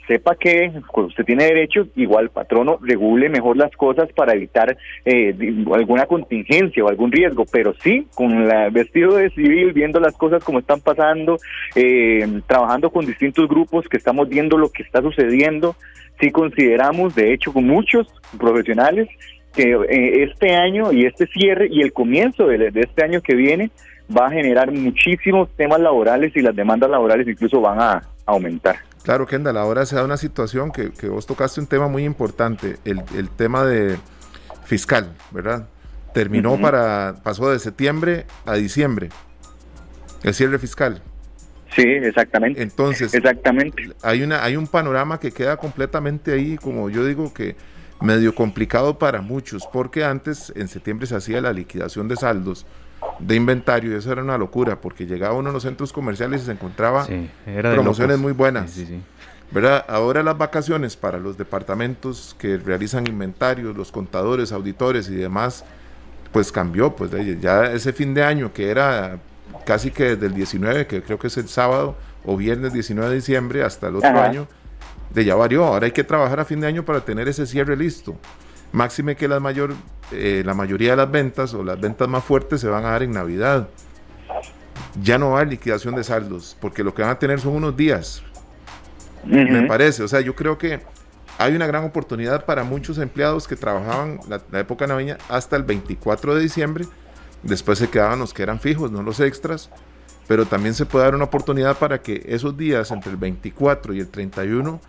sepa 0.08 0.36
que 0.36 0.72
usted 0.94 1.26
tiene 1.26 1.46
derechos, 1.46 1.88
igual 1.96 2.30
patrono, 2.30 2.78
regule 2.82 3.30
mejor 3.30 3.58
las 3.58 3.72
cosas 3.76 4.12
para 4.14 4.34
evitar 4.34 4.78
eh, 5.04 5.36
alguna 5.74 6.06
contingencia 6.06 6.84
o 6.84 6.90
algún 6.90 7.12
riesgo, 7.12 7.46
pero 7.52 7.74
sí, 7.82 8.08
con 8.14 8.32
el 8.32 8.72
vestido 8.72 9.16
de 9.16 9.30
civil, 9.32 9.74
viendo 9.74 10.00
las 10.00 10.16
cosas 10.16 10.44
como 10.44 10.60
están 10.60 10.82
pasando, 10.82 11.38
eh, 11.76 12.28
trabajando 12.48 12.90
con 12.92 13.06
distintos 13.06 13.48
grupos 13.48 13.88
que 13.88 13.98
estamos 13.98 14.30
viendo 14.30 14.58
lo 14.58 14.70
que 14.70 14.84
está 14.84 15.02
sucediendo, 15.02 15.76
sí 16.20 16.32
consideramos, 16.32 17.16
de 17.16 17.34
hecho, 17.34 17.52
con 17.52 17.66
muchos 17.66 18.08
profesionales, 18.38 19.08
que 19.56 19.72
eh, 19.72 20.24
este 20.24 20.56
año 20.56 20.92
y 20.92 21.06
este 21.06 21.28
cierre 21.28 21.68
y 21.70 21.82
el 21.82 21.94
comienzo 21.94 22.48
de, 22.48 22.72
de 22.72 22.82
este 22.82 23.04
año 23.04 23.22
que 23.22 23.36
viene 23.36 23.72
va 24.16 24.28
a 24.28 24.32
generar 24.32 24.72
muchísimos 24.72 25.50
temas 25.56 25.80
laborales 25.80 26.36
y 26.36 26.42
las 26.42 26.56
demandas 26.56 26.90
laborales 26.90 27.28
incluso 27.28 27.62
van 27.62 27.82
a 27.82 28.04
aumentar. 28.26 28.78
Claro, 29.04 29.26
Kendall, 29.26 29.58
ahora 29.58 29.86
se 29.86 29.96
da 29.96 30.04
una 30.04 30.18
situación 30.18 30.72
que, 30.72 30.92
que 30.92 31.08
vos 31.08 31.26
tocaste 31.26 31.62
un 31.62 31.68
tema 31.68 31.88
muy 31.88 32.04
importante, 32.04 32.78
el, 32.86 33.02
el 33.16 33.30
tema 33.30 33.64
de 33.64 33.98
fiscal, 34.66 35.12
¿verdad? 35.32 35.68
Terminó 36.14 36.60
para, 36.60 37.16
pasó 37.24 37.52
de 37.52 37.60
septiembre 37.60 38.26
a 38.46 38.56
diciembre, 38.56 39.10
el 40.24 40.34
cierre 40.34 40.58
fiscal. 40.60 41.02
Sí, 41.76 41.84
exactamente. 41.84 42.62
Entonces, 42.62 43.14
exactamente. 43.14 43.90
Hay, 44.02 44.24
una, 44.24 44.44
hay 44.44 44.56
un 44.56 44.66
panorama 44.66 45.20
que 45.20 45.32
queda 45.32 45.58
completamente 45.58 46.32
ahí, 46.32 46.56
como 46.56 46.90
yo 46.90 47.06
digo, 47.06 47.34
que 47.34 47.56
medio 48.02 48.36
complicado 48.36 49.00
para 49.00 49.22
muchos, 49.22 49.68
porque 49.72 50.04
antes, 50.04 50.52
en 50.56 50.68
septiembre, 50.68 51.08
se 51.08 51.16
hacía 51.16 51.42
la 51.42 51.54
liquidación 51.54 52.08
de 52.08 52.16
saldos 52.16 52.66
de 53.20 53.36
inventario 53.36 53.92
y 53.92 53.96
eso 53.96 54.12
era 54.12 54.24
una 54.24 54.38
locura 54.38 54.82
porque 54.82 55.06
llegaba 55.06 55.36
uno 55.36 55.50
a 55.50 55.54
los 55.54 55.64
centros 55.64 55.94
comerciales 55.94 56.42
y 56.42 56.46
se 56.46 56.52
encontraba 56.52 57.08
promociones 57.46 58.18
muy 58.18 58.34
buenas. 58.34 58.78
¿verdad? 59.52 59.86
Ahora 59.88 60.24
las 60.24 60.38
vacaciones 60.38 60.98
para 60.98 61.20
los 61.20 61.38
departamentos 61.38 62.36
que 62.40 62.58
realizan 62.58 63.08
inventarios, 63.08 63.76
los 63.76 63.92
contadores, 63.92 64.52
auditores 64.52 65.08
y 65.10 65.16
demás, 65.16 65.64
pues 66.32 66.52
cambió, 66.52 66.96
pues 66.96 67.12
ya 67.40 67.72
ese 67.72 67.94
fin 67.94 68.14
de 68.14 68.24
año 68.24 68.52
que 68.52 68.70
era 68.70 69.20
casi 69.66 69.92
que 69.92 70.16
desde 70.16 70.26
el 70.26 70.34
19, 70.34 70.88
que 70.88 71.02
creo 71.02 71.20
que 71.20 71.28
es 71.28 71.38
el 71.38 71.48
sábado 71.48 71.96
o 72.26 72.36
viernes 72.36 72.74
19 72.74 73.10
de 73.10 73.16
diciembre 73.16 73.64
hasta 73.64 73.88
el 73.88 73.96
otro 73.98 74.20
año, 74.20 74.48
de 75.16 75.26
ya 75.26 75.34
varió. 75.36 75.66
Ahora 75.66 75.86
hay 75.86 75.92
que 75.92 76.04
trabajar 76.04 76.40
a 76.40 76.46
fin 76.46 76.60
de 76.60 76.68
año 76.68 76.86
para 76.86 77.02
tener 77.02 77.28
ese 77.28 77.48
cierre 77.48 77.76
listo. 77.76 78.16
Máxime 78.72 79.16
que 79.16 79.28
la, 79.28 79.40
mayor, 79.40 79.74
eh, 80.12 80.44
la 80.46 80.54
mayoría 80.54 80.92
de 80.92 80.98
las 80.98 81.10
ventas 81.10 81.54
o 81.54 81.64
las 81.64 81.80
ventas 81.80 82.08
más 82.08 82.24
fuertes 82.24 82.62
se 82.62 82.68
van 82.68 82.86
a 82.86 82.92
dar 82.92 83.04
en 83.04 83.12
Navidad. 83.12 83.70
Ya 85.02 85.18
no 85.18 85.32
va 85.32 85.40
a 85.40 85.46
liquidación 85.46 85.96
de 85.96 86.04
saldos, 86.04 86.58
porque 86.60 86.84
lo 86.84 86.94
que 86.94 87.02
van 87.02 87.12
a 87.12 87.20
tener 87.20 87.40
son 87.40 87.54
unos 87.54 87.76
días. 87.76 88.22
Me 89.24 89.64
parece, 89.64 90.04
o 90.04 90.08
sea, 90.08 90.22
yo 90.22 90.36
creo 90.36 90.58
que 90.58 90.82
hay 91.40 91.56
una 91.56 91.66
gran 91.66 91.84
oportunidad 91.84 92.46
para 92.46 92.64
muchos 92.64 93.00
empleados 93.00 93.48
que 93.48 93.56
trabajaban 93.56 94.20
la, 94.30 94.42
la, 94.52 94.60
época 94.60 94.86
navideña 94.86 95.18
hasta 95.30 95.56
el 95.56 95.64
24 95.64 96.36
de 96.36 96.42
diciembre. 96.42 96.86
Después 97.42 97.80
se 97.80 97.90
quedaban 97.90 98.20
los 98.20 98.34
que 98.34 98.44
eran 98.44 98.60
fijos, 98.60 98.92
no 98.92 99.02
los 99.02 99.20
extras. 99.20 99.70
Pero 100.28 100.46
también 100.46 100.74
se 100.74 100.86
puede 100.86 101.06
dar 101.06 101.16
una 101.16 101.26
oportunidad 101.26 101.78
para 101.78 102.02
que 102.02 102.24
esos 102.28 102.58
días 102.58 102.92
entre 102.92 103.12
el 103.12 103.18
24 103.18 103.94
y 103.94 104.00
el 104.00 104.10
31 104.10 104.80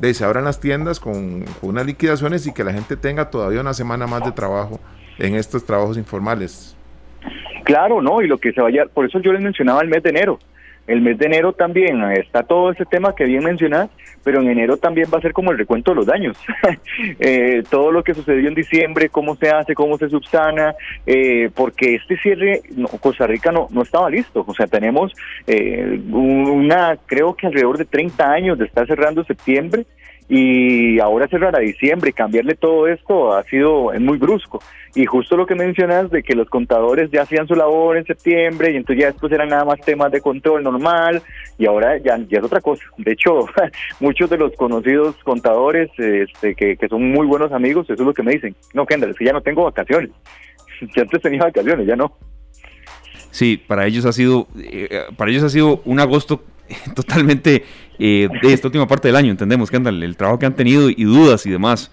de 0.00 0.14
se 0.14 0.24
abran 0.24 0.44
las 0.44 0.60
tiendas 0.60 1.00
con, 1.00 1.44
unas 1.62 1.86
liquidaciones 1.86 2.46
y 2.46 2.54
que 2.54 2.64
la 2.64 2.72
gente 2.72 2.96
tenga 2.96 3.30
todavía 3.30 3.60
una 3.60 3.74
semana 3.74 4.06
más 4.06 4.24
de 4.24 4.32
trabajo 4.32 4.80
en 5.18 5.34
estos 5.34 5.64
trabajos 5.64 5.98
informales. 5.98 6.76
Claro, 7.64 8.00
no, 8.00 8.22
y 8.22 8.28
lo 8.28 8.38
que 8.38 8.52
se 8.52 8.60
vaya, 8.60 8.86
por 8.86 9.04
eso 9.04 9.18
yo 9.20 9.32
les 9.32 9.42
mencionaba 9.42 9.82
el 9.82 9.88
mes 9.88 10.02
de 10.02 10.10
enero. 10.10 10.38
El 10.88 11.02
mes 11.02 11.18
de 11.18 11.26
enero 11.26 11.52
también 11.52 12.02
está 12.12 12.42
todo 12.42 12.72
ese 12.72 12.86
tema 12.86 13.14
que 13.14 13.24
bien 13.24 13.44
mencionás, 13.44 13.90
pero 14.24 14.40
en 14.40 14.48
enero 14.48 14.78
también 14.78 15.08
va 15.12 15.18
a 15.18 15.20
ser 15.20 15.34
como 15.34 15.52
el 15.52 15.58
recuento 15.58 15.90
de 15.90 15.96
los 15.96 16.06
daños. 16.06 16.36
eh, 17.20 17.62
todo 17.70 17.92
lo 17.92 18.02
que 18.02 18.14
sucedió 18.14 18.48
en 18.48 18.54
diciembre, 18.54 19.10
cómo 19.10 19.36
se 19.36 19.50
hace, 19.50 19.74
cómo 19.74 19.98
se 19.98 20.08
subsana, 20.08 20.74
eh, 21.06 21.50
porque 21.54 21.96
este 21.96 22.16
cierre, 22.16 22.62
no, 22.74 22.88
Costa 22.88 23.26
Rica 23.26 23.52
no, 23.52 23.68
no 23.70 23.82
estaba 23.82 24.08
listo. 24.08 24.44
O 24.46 24.54
sea, 24.54 24.66
tenemos 24.66 25.12
eh, 25.46 26.00
una, 26.10 26.96
creo 27.04 27.34
que 27.34 27.46
alrededor 27.46 27.76
de 27.76 27.84
30 27.84 28.30
años 28.30 28.58
de 28.58 28.64
estar 28.64 28.86
cerrando 28.86 29.24
septiembre 29.24 29.84
y 30.28 31.00
ahora 31.00 31.26
cerrar 31.28 31.56
a 31.56 31.60
diciembre 31.60 32.10
y 32.10 32.12
cambiarle 32.12 32.54
todo 32.54 32.86
esto 32.86 33.32
ha 33.32 33.42
sido 33.44 33.92
muy 33.98 34.18
brusco. 34.18 34.60
Y 34.94 35.06
justo 35.06 35.36
lo 35.36 35.46
que 35.46 35.54
mencionas 35.54 36.10
de 36.10 36.22
que 36.22 36.34
los 36.34 36.48
contadores 36.48 37.10
ya 37.10 37.22
hacían 37.22 37.46
su 37.46 37.54
labor 37.54 37.96
en 37.96 38.04
septiembre 38.04 38.72
y 38.72 38.76
entonces 38.76 39.02
ya 39.02 39.10
después 39.10 39.32
eran 39.32 39.48
nada 39.48 39.64
más 39.64 39.80
temas 39.80 40.12
de 40.12 40.20
control 40.20 40.62
normal 40.62 41.22
y 41.56 41.66
ahora 41.66 41.98
ya, 41.98 42.18
es 42.30 42.44
otra 42.44 42.60
cosa. 42.60 42.84
De 42.98 43.12
hecho, 43.12 43.46
muchos 44.00 44.28
de 44.28 44.36
los 44.36 44.52
conocidos 44.56 45.16
contadores 45.24 45.90
este, 45.96 46.54
que, 46.54 46.76
que 46.76 46.88
son 46.88 47.10
muy 47.10 47.26
buenos 47.26 47.52
amigos, 47.52 47.86
eso 47.88 48.02
es 48.02 48.06
lo 48.06 48.14
que 48.14 48.22
me 48.22 48.32
dicen. 48.32 48.54
No, 48.74 48.84
Kendall, 48.84 49.10
es 49.10 49.16
que 49.16 49.24
ya 49.24 49.32
no 49.32 49.42
tengo 49.42 49.64
vacaciones. 49.64 50.10
Ya 50.94 51.02
antes 51.02 51.20
tenía 51.20 51.40
vacaciones, 51.40 51.88
ya 51.88 51.96
no. 51.96 52.12
Sí, 53.32 53.56
para 53.56 53.84
ellos 53.86 54.04
ha 54.04 54.12
sido, 54.12 54.46
eh, 54.56 55.06
para 55.16 55.32
ellos 55.32 55.42
ha 55.42 55.48
sido 55.48 55.82
un 55.84 55.98
agosto 55.98 56.44
totalmente 56.94 57.64
eh, 57.98 58.28
de 58.42 58.52
esta 58.52 58.68
última 58.68 58.86
parte 58.86 59.08
del 59.08 59.16
año, 59.16 59.30
entendemos 59.30 59.70
que 59.70 59.76
anda 59.76 59.90
el 59.90 60.16
trabajo 60.16 60.38
que 60.38 60.46
han 60.46 60.56
tenido 60.56 60.90
y 60.90 61.04
dudas 61.04 61.46
y 61.46 61.50
demás. 61.50 61.92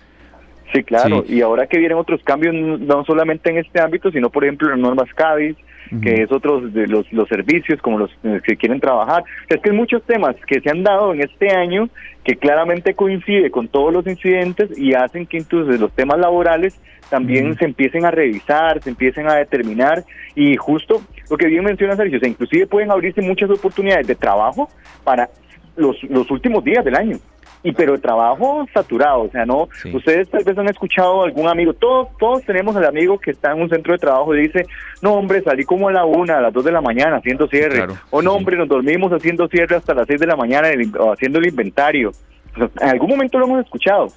Sí, 0.74 0.84
claro, 0.84 1.24
y 1.28 1.42
ahora 1.42 1.68
que 1.68 1.78
vienen 1.78 1.98
otros 1.98 2.22
cambios, 2.24 2.54
no 2.54 3.06
solamente 3.06 3.50
en 3.50 3.60
este 3.60 3.80
ámbito, 3.80 4.12
sino 4.12 4.30
por 4.30 4.44
ejemplo 4.44 4.74
en 4.74 4.82
normas 4.82 5.08
CABIS, 5.14 5.56
que 6.02 6.24
es 6.24 6.32
otro 6.32 6.62
de 6.62 6.88
los, 6.88 7.12
los 7.14 7.28
servicios 7.30 7.82
como 7.82 8.00
los 8.00 8.12
que 8.44 8.58
quieren 8.58 8.80
trabajar. 8.80 9.24
Es 9.48 9.62
que 9.62 9.70
hay 9.70 9.76
muchos 9.76 10.04
temas 10.04 10.36
que 10.48 10.60
se 10.60 10.70
han 10.70 10.84
dado 10.84 11.14
en 11.14 11.22
este 11.22 11.56
año 11.56 11.90
que 12.24 12.36
claramente 12.36 12.96
coincide 12.96 13.52
con 13.52 13.68
todos 13.68 13.94
los 13.94 14.08
incidentes 14.08 14.78
y 14.78 14.94
hacen 14.96 15.28
que 15.28 15.38
entonces 15.38 15.80
los 15.80 15.92
temas 15.94 16.18
laborales 16.18 16.80
también 17.10 17.56
se 17.58 17.66
empiecen 17.66 18.04
a 18.06 18.12
revisar, 18.12 18.82
se 18.82 18.90
empiecen 18.90 19.28
a 19.28 19.36
determinar 19.36 20.04
y 20.34 20.56
justo 20.56 21.02
lo 21.30 21.38
que 21.38 21.48
bien 21.48 21.64
menciona 21.64 21.96
Sergio, 21.96 22.20
o 22.22 22.28
inclusive 22.28 22.68
pueden 22.68 22.92
abrirse 22.92 23.22
muchas 23.22 23.50
oportunidades 23.50 24.08
de 24.08 24.16
trabajo 24.16 24.70
para 25.04 25.30
los, 25.76 26.02
los 26.04 26.30
últimos 26.32 26.64
días 26.64 26.84
del 26.84 26.96
año. 26.96 27.18
Y 27.64 27.72
pero 27.72 27.96
el 27.96 28.02
trabajo 28.02 28.64
saturado, 28.72 29.24
o 29.24 29.30
sea, 29.32 29.44
no, 29.44 29.68
ustedes 29.92 30.30
tal 30.30 30.44
vez 30.44 30.56
han 30.56 30.70
escuchado 30.70 31.24
a 31.24 31.26
algún 31.26 31.48
amigo, 31.48 31.74
todos, 31.74 32.10
todos 32.20 32.44
tenemos 32.44 32.76
al 32.76 32.86
amigo 32.86 33.18
que 33.18 33.32
está 33.32 33.54
en 33.54 33.62
un 33.64 33.70
centro 33.70 33.94
de 33.94 33.98
trabajo 33.98 34.36
y 34.36 34.42
dice, 34.42 34.68
no 35.02 35.14
hombre, 35.14 35.42
salí 35.42 35.64
como 35.64 35.90
a 35.90 35.92
la 35.92 36.06
una, 36.06 36.38
a 36.38 36.42
las 36.42 36.54
dos 36.54 36.64
de 36.64 36.72
la 36.72 36.82
mañana 36.82 37.18
haciendo 37.18 37.48
cierre, 37.48 37.88
o 38.12 38.22
no 38.22 38.34
hombre, 38.34 38.56
nos 38.56 38.68
dormimos 38.68 39.12
haciendo 39.12 39.48
cierre 39.48 39.78
hasta 39.78 39.96
las 39.96 40.06
seis 40.06 40.20
de 40.20 40.28
la 40.28 40.36
mañana 40.36 40.68
haciendo 41.12 41.40
el 41.40 41.48
inventario. 41.48 42.12
en 42.56 42.88
algún 42.88 43.10
momento 43.10 43.40
lo 43.40 43.46
hemos 43.46 43.66
escuchado, 43.66 44.10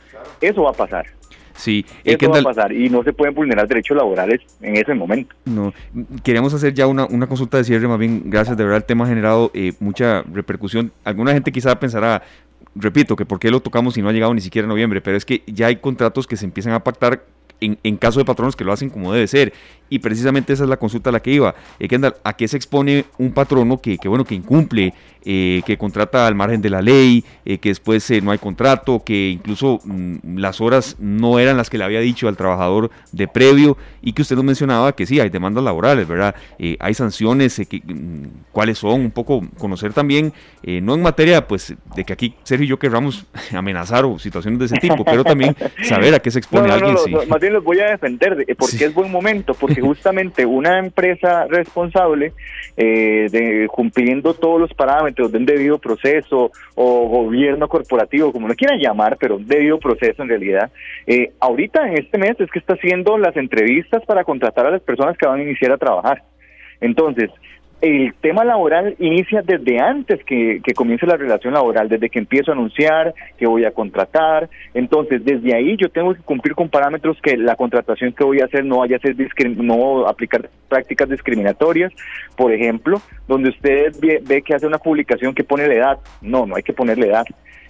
eso 0.42 0.64
va 0.64 0.71
a 0.71 0.75
pasar. 0.75 1.07
Sí, 1.59 1.85
eso 2.05 2.31
va 2.31 2.38
a 2.38 2.42
pasar 2.42 2.73
y 2.73 2.88
no 2.88 3.03
se 3.03 3.12
pueden 3.12 3.35
vulnerar 3.35 3.66
derechos 3.66 3.97
laborales 3.97 4.40
en 4.62 4.77
ese 4.77 4.94
momento. 4.94 5.35
No, 5.44 5.75
queríamos 6.23 6.55
hacer 6.55 6.73
ya 6.73 6.87
una, 6.87 7.05
una 7.07 7.27
consulta 7.27 7.59
de 7.59 7.64
cierre, 7.64 7.88
más 7.88 7.99
bien, 7.99 8.23
gracias, 8.27 8.57
de 8.57 8.62
verdad 8.62 8.79
el 8.79 8.85
tema 8.85 9.05
ha 9.05 9.09
generado 9.09 9.51
eh, 9.55 9.73
mucha 9.81 10.23
repercusión. 10.33 10.92
Alguna 11.03 11.33
gente 11.33 11.51
quizá 11.51 11.79
pensará, 11.81 12.23
repito, 12.77 13.16
que 13.16 13.27
por 13.27 13.40
qué 13.40 13.51
lo 13.51 13.59
tocamos 13.59 13.94
si 13.94 14.03
no 14.03 14.09
ha 14.09 14.12
llegado 14.12 14.33
ni 14.35 14.40
siquiera 14.40 14.68
noviembre, 14.68 15.01
pero 15.01 15.16
es 15.16 15.25
que 15.25 15.42
ya 15.49 15.66
hay 15.66 15.77
contratos 15.77 16.29
que 16.29 16.37
se 16.37 16.44
empiezan 16.44 16.75
a 16.75 16.85
pactar 16.85 17.25
en, 17.61 17.79
en, 17.83 17.97
caso 17.97 18.18
de 18.18 18.25
patronos 18.25 18.57
que 18.57 18.64
lo 18.64 18.73
hacen 18.73 18.90
como 18.90 19.12
debe 19.12 19.27
ser. 19.27 19.53
Y 19.90 20.01
precisamente 20.01 20.53
esa 20.53 20.64
es 20.64 20.71
la 20.71 20.77
consulta 20.77 21.11
a 21.11 21.12
la 21.12 21.21
que 21.21 21.33
iba. 21.33 21.55
Eh, 21.79 21.88
¿A 22.25 22.33
qué 22.35 22.49
se 22.49 22.57
expone 22.57 23.07
un 23.18 23.33
patrono 23.33 23.81
que, 23.81 23.99
que 23.99 24.09
bueno, 24.09 24.25
que 24.25 24.35
incumple, 24.35 24.92
eh, 25.25 25.62
que 25.64 25.77
contrata 25.77 26.27
al 26.27 26.35
margen 26.35 26.61
de 26.61 26.71
la 26.71 26.83
ley, 26.83 27.25
eh, 27.44 27.59
que 27.59 27.71
después 27.71 28.11
no 28.23 28.31
hay 28.31 28.38
contrato, 28.38 29.03
que 29.05 29.31
incluso 29.31 29.81
mm, 29.85 30.38
las 30.38 30.61
horas 30.61 30.97
no 30.99 31.38
eran 31.38 31.57
las 31.57 31.71
que 31.71 31.79
le 31.79 31.85
había 31.85 32.01
dicho 32.01 32.29
al 32.29 32.37
trabajador 32.37 32.90
de 33.12 33.29
previo 33.29 33.77
y 34.03 34.12
que 34.12 34.23
usted 34.23 34.37
nos 34.37 34.44
mencionaba 34.44 34.92
que 34.92 35.07
sí, 35.07 35.21
hay 35.21 35.31
demandas 35.31 35.64
laborales, 35.64 36.07
¿verdad? 36.07 36.35
hay 36.79 36.94
sanciones, 36.94 37.61
que, 37.68 37.83
mm, 37.85 38.53
cuáles 38.53 38.79
son, 38.79 39.01
un 39.01 39.11
poco 39.11 39.42
conocer 39.59 39.92
también, 39.92 40.33
no 40.62 40.94
en 40.94 41.03
materia 41.03 41.47
pues 41.47 41.75
de 41.94 42.05
que 42.05 42.12
aquí 42.12 42.35
Sergio 42.42 42.64
y 42.64 42.68
yo 42.68 42.79
querramos 42.79 43.27
amenazar 43.53 44.05
o 44.05 44.18
situaciones 44.18 44.59
de 44.59 44.66
ese 44.66 44.77
tipo, 44.77 45.05
pero 45.05 45.25
también 45.25 45.57
saber 45.83 46.14
a 46.14 46.18
qué 46.21 46.31
se 46.31 46.38
expone 46.38 46.71
alguien. 46.71 46.97
Bien 47.49 47.55
los 47.55 47.65
voy 47.65 47.81
a 47.81 47.91
defender 47.91 48.45
porque 48.57 48.85
es 48.85 48.95
buen 48.95 49.11
momento, 49.11 49.55
porque 49.55 49.81
justamente 49.81 50.45
una 50.45 50.79
empresa 50.79 51.47
responsable, 51.47 52.33
eh, 52.77 53.27
de, 53.31 53.69
cumpliendo 53.69 54.35
todos 54.35 54.61
los 54.61 54.75
parámetros 54.75 55.33
de 55.33 55.39
un 55.39 55.47
debido 55.47 55.79
proceso 55.79 56.51
o 56.75 57.09
gobierno 57.09 57.69
corporativo, 57.69 58.33
como 58.33 58.49
lo 58.49 58.55
quieran 58.55 58.79
llamar, 58.79 59.17
pero 59.19 59.37
un 59.37 59.47
debido 59.47 59.79
proceso 59.79 60.23
en 60.23 60.29
realidad, 60.29 60.71
eh, 61.07 61.33
ahorita 61.41 61.89
en 61.89 61.99
este 61.99 62.19
mes 62.19 62.39
es 62.39 62.51
que 62.51 62.59
está 62.59 62.75
haciendo 62.75 63.19
las 63.19 63.37
entrevistas 63.37 64.05
para 64.07 64.25
contratar 64.25 64.67
a 64.67 64.71
las 64.71 64.83
personas 64.83 65.17
que 65.17 65.27
van 65.27 65.41
a 65.41 65.43
iniciar 65.43 65.73
a 65.73 65.79
trabajar. 65.79 66.23
Entonces, 66.81 67.31
el 67.81 68.14
tema 68.21 68.45
laboral 68.45 68.97
inicia 68.99 69.43
desde 69.43 69.79
antes 69.81 70.25
que, 70.25 70.61
comience 70.75 71.07
la 71.07 71.17
relación 71.17 71.55
laboral, 71.55 71.88
desde 71.88 72.11
que 72.11 72.19
empiezo 72.19 72.51
a 72.51 72.55
anunciar 72.55 73.14
que 73.38 73.47
voy 73.47 73.64
a 73.64 73.71
contratar. 73.71 74.49
Entonces, 74.75 75.25
desde 75.25 75.55
ahí 75.55 75.77
yo 75.77 75.88
tengo 75.88 76.14
que 76.14 76.23
cumplir 76.23 76.55
con 76.55 76.69
parámetros 76.69 77.19
que 77.23 77.37
la 77.37 77.57
contratación 77.57 78.12
que 78.12 78.25
voy 78.25 78.41
a 78.41 78.47
hacer 78.47 78.64
no 78.64 78.79
vaya 78.79 78.97
a 78.97 79.01
ser 79.01 79.17
no 79.57 80.07
aplicar 80.07 80.49
prácticas 80.69 81.09
discriminatorias. 81.09 81.93
Por 82.37 82.53
ejemplo, 82.53 83.01
donde 83.27 83.51
usted 83.51 83.93
ve, 84.01 84.21
ve 84.27 84.43
que 84.43 84.55
hace 84.55 84.67
una 84.67 84.79
publicación 84.79 85.35
que 85.35 85.45
pone 85.45 85.69
la 85.69 85.75
edad. 85.75 85.99
No, 86.21 86.47
no 86.47 86.57
hay 86.57 86.62
que 86.62 86.73
ponerle 86.73 87.07
edad. 87.07 87.27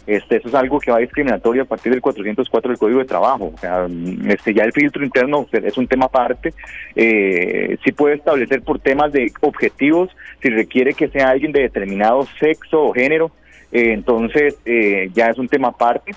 Este, 0.09 0.37
eso 0.37 0.49
es 0.49 0.55
algo 0.55 0.81
que 0.81 0.91
va 0.91 1.01
discriminatorio 1.01 1.65
a 1.65 1.67
partir 1.67 1.93
del 1.93 2.01
404 2.01 2.71
del 2.71 2.79
Código 2.79 2.99
de 3.01 3.05
Trabajo. 3.05 3.53
O 3.55 3.59
sea, 3.59 3.87
este, 4.27 4.55
ya 4.55 4.65
el 4.65 4.73
filtro 4.73 5.05
interno 5.05 5.47
es 5.53 5.77
un 5.77 5.87
tema 5.87 6.07
aparte. 6.07 6.55
Eh, 6.97 7.77
sí 7.85 7.93
puede 7.93 8.15
establecer 8.15 8.63
por 8.63 8.79
temas 8.79 9.13
de 9.13 9.31
objetivos 9.43 10.09
si 10.41 10.49
requiere 10.49 10.95
que 10.95 11.09
sea 11.09 11.29
alguien 11.29 11.53
de 11.53 11.61
determinado 11.61 12.27
sexo 12.41 12.85
o 12.85 12.95
género. 12.95 13.33
Eh, 13.71 13.93
entonces, 13.93 14.57
eh, 14.65 15.11
ya 15.13 15.27
es 15.27 15.37
un 15.37 15.47
tema 15.47 15.69
aparte. 15.69 16.13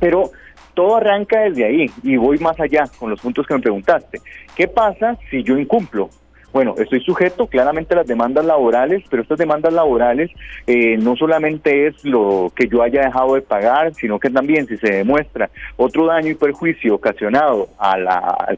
Pero 0.00 0.32
todo 0.74 0.96
arranca 0.96 1.42
desde 1.42 1.64
ahí 1.64 1.86
y 2.02 2.16
voy 2.16 2.38
más 2.38 2.58
allá 2.58 2.86
con 2.98 3.08
los 3.08 3.20
puntos 3.20 3.46
que 3.46 3.54
me 3.54 3.60
preguntaste. 3.60 4.20
¿Qué 4.56 4.66
pasa 4.66 5.16
si 5.30 5.44
yo 5.44 5.56
incumplo? 5.56 6.10
Bueno, 6.52 6.74
estoy 6.76 7.00
sujeto 7.00 7.46
claramente 7.46 7.94
a 7.94 7.98
las 7.98 8.06
demandas 8.06 8.44
laborales, 8.44 9.02
pero 9.08 9.22
estas 9.22 9.38
demandas 9.38 9.72
laborales 9.72 10.30
eh, 10.66 10.98
no 10.98 11.16
solamente 11.16 11.86
es 11.86 12.04
lo 12.04 12.52
que 12.54 12.68
yo 12.68 12.82
haya 12.82 13.06
dejado 13.06 13.34
de 13.34 13.40
pagar, 13.40 13.94
sino 13.94 14.20
que 14.20 14.28
también 14.28 14.66
si 14.66 14.76
se 14.76 14.92
demuestra 14.92 15.48
otro 15.76 16.06
daño 16.06 16.28
y 16.28 16.34
perjuicio 16.34 16.96
ocasionado 16.96 17.68
al 17.78 18.06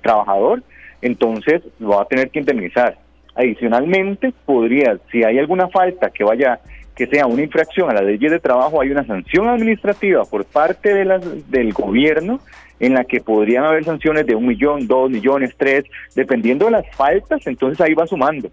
trabajador, 0.00 0.62
entonces 1.02 1.62
lo 1.78 1.90
va 1.90 2.02
a 2.02 2.06
tener 2.06 2.30
que 2.30 2.40
indemnizar. 2.40 2.98
Adicionalmente, 3.36 4.32
podría, 4.44 4.98
si 5.12 5.22
hay 5.22 5.38
alguna 5.38 5.68
falta 5.68 6.10
que 6.10 6.24
vaya 6.24 6.60
que 6.96 7.06
sea 7.06 7.26
una 7.26 7.42
infracción 7.42 7.90
a 7.90 7.94
la 7.94 8.02
ley 8.02 8.18
de 8.18 8.38
trabajo, 8.38 8.80
hay 8.80 8.90
una 8.90 9.04
sanción 9.04 9.48
administrativa 9.48 10.24
por 10.24 10.44
parte 10.44 10.94
de 10.94 11.04
las, 11.04 11.50
del 11.50 11.72
gobierno 11.72 12.40
en 12.80 12.94
la 12.94 13.04
que 13.04 13.20
podrían 13.20 13.64
haber 13.64 13.84
sanciones 13.84 14.26
de 14.26 14.34
un 14.34 14.46
millón, 14.46 14.86
dos 14.86 15.10
millones, 15.10 15.54
tres, 15.56 15.84
dependiendo 16.14 16.66
de 16.66 16.72
las 16.72 16.96
faltas, 16.96 17.46
entonces 17.46 17.80
ahí 17.80 17.94
va 17.94 18.06
sumando. 18.06 18.50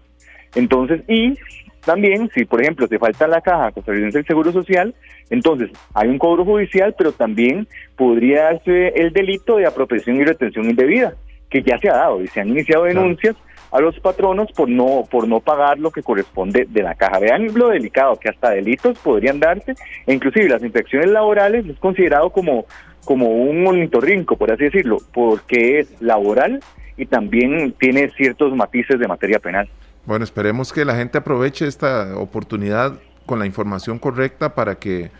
Entonces, 0.54 1.02
y 1.08 1.36
también, 1.84 2.30
si 2.34 2.44
por 2.44 2.62
ejemplo 2.62 2.86
te 2.86 2.98
falta 2.98 3.26
la 3.26 3.40
caja 3.40 3.72
costarricense 3.72 4.18
del 4.18 4.26
Seguro 4.26 4.52
Social, 4.52 4.94
entonces 5.30 5.70
hay 5.94 6.08
un 6.08 6.18
cobro 6.18 6.44
judicial, 6.44 6.94
pero 6.96 7.12
también 7.12 7.66
podría 7.96 8.44
darse 8.44 8.88
el 8.88 9.12
delito 9.12 9.56
de 9.56 9.66
apropiación 9.66 10.16
y 10.16 10.24
retención 10.24 10.70
indebida, 10.70 11.14
que 11.50 11.62
ya 11.62 11.78
se 11.78 11.88
ha 11.88 11.94
dado 11.94 12.22
y 12.22 12.28
se 12.28 12.40
han 12.40 12.50
iniciado 12.50 12.84
denuncias 12.84 13.34
a 13.72 13.80
los 13.80 13.98
patronos 14.00 14.52
por 14.52 14.68
no 14.68 15.04
por 15.10 15.26
no 15.26 15.40
pagar 15.40 15.78
lo 15.78 15.90
que 15.90 16.02
corresponde 16.02 16.66
de 16.68 16.82
la 16.82 16.94
caja. 16.94 17.18
Vean 17.18 17.48
lo 17.54 17.68
delicado 17.68 18.16
que 18.16 18.28
hasta 18.28 18.50
delitos 18.50 18.98
podrían 18.98 19.40
darse, 19.40 19.74
e 20.06 20.12
inclusive 20.12 20.48
las 20.48 20.62
infecciones 20.62 21.10
laborales 21.10 21.66
es 21.66 21.78
considerado 21.78 22.30
como 22.30 22.66
como 23.04 23.28
un 23.28 23.66
ornitorrinco, 23.66 24.36
por 24.36 24.52
así 24.52 24.64
decirlo, 24.64 24.98
porque 25.12 25.80
es 25.80 26.00
laboral 26.00 26.60
y 26.96 27.06
también 27.06 27.74
tiene 27.78 28.10
ciertos 28.16 28.54
matices 28.54 28.98
de 28.98 29.08
materia 29.08 29.38
penal. 29.38 29.68
Bueno, 30.04 30.24
esperemos 30.24 30.72
que 30.72 30.84
la 30.84 30.96
gente 30.96 31.18
aproveche 31.18 31.66
esta 31.66 32.16
oportunidad 32.16 32.98
con 33.26 33.38
la 33.38 33.46
información 33.46 33.98
correcta 33.98 34.54
para 34.54 34.76
que 34.76 35.10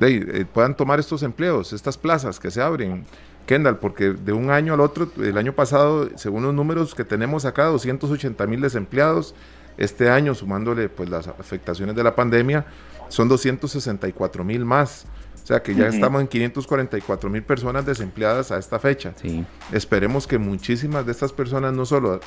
eh, 0.00 0.44
puedan 0.52 0.76
tomar 0.76 0.98
estos 0.98 1.22
empleos, 1.22 1.72
estas 1.72 1.98
plazas 1.98 2.40
que 2.40 2.50
se 2.50 2.60
abren. 2.60 3.04
Kendall, 3.46 3.78
porque 3.78 4.10
de 4.10 4.32
un 4.32 4.50
año 4.50 4.74
al 4.74 4.80
otro, 4.80 5.10
el 5.18 5.36
año 5.36 5.52
pasado, 5.52 6.08
según 6.16 6.44
los 6.44 6.54
números 6.54 6.94
que 6.94 7.04
tenemos 7.04 7.44
acá, 7.44 7.64
280 7.66 8.46
mil 8.46 8.60
desempleados, 8.60 9.34
este 9.78 10.10
año, 10.10 10.34
sumándole 10.34 10.88
pues 10.88 11.08
las 11.10 11.26
afectaciones 11.28 11.96
de 11.96 12.04
la 12.04 12.14
pandemia, 12.14 12.64
son 13.08 13.28
264 13.28 14.44
mil 14.44 14.64
más. 14.64 15.06
O 15.42 15.46
sea 15.46 15.62
que 15.62 15.74
ya 15.74 15.88
estamos 15.88 16.20
en 16.20 16.28
544 16.28 17.28
mil 17.28 17.42
personas 17.42 17.84
desempleadas 17.84 18.52
a 18.52 18.58
esta 18.58 18.78
fecha. 18.78 19.12
Sí. 19.20 19.44
Esperemos 19.72 20.26
que 20.26 20.38
muchísimas 20.38 21.04
de 21.04 21.12
estas 21.12 21.32
personas 21.32 21.72
no 21.72 21.84
solo 21.84 22.20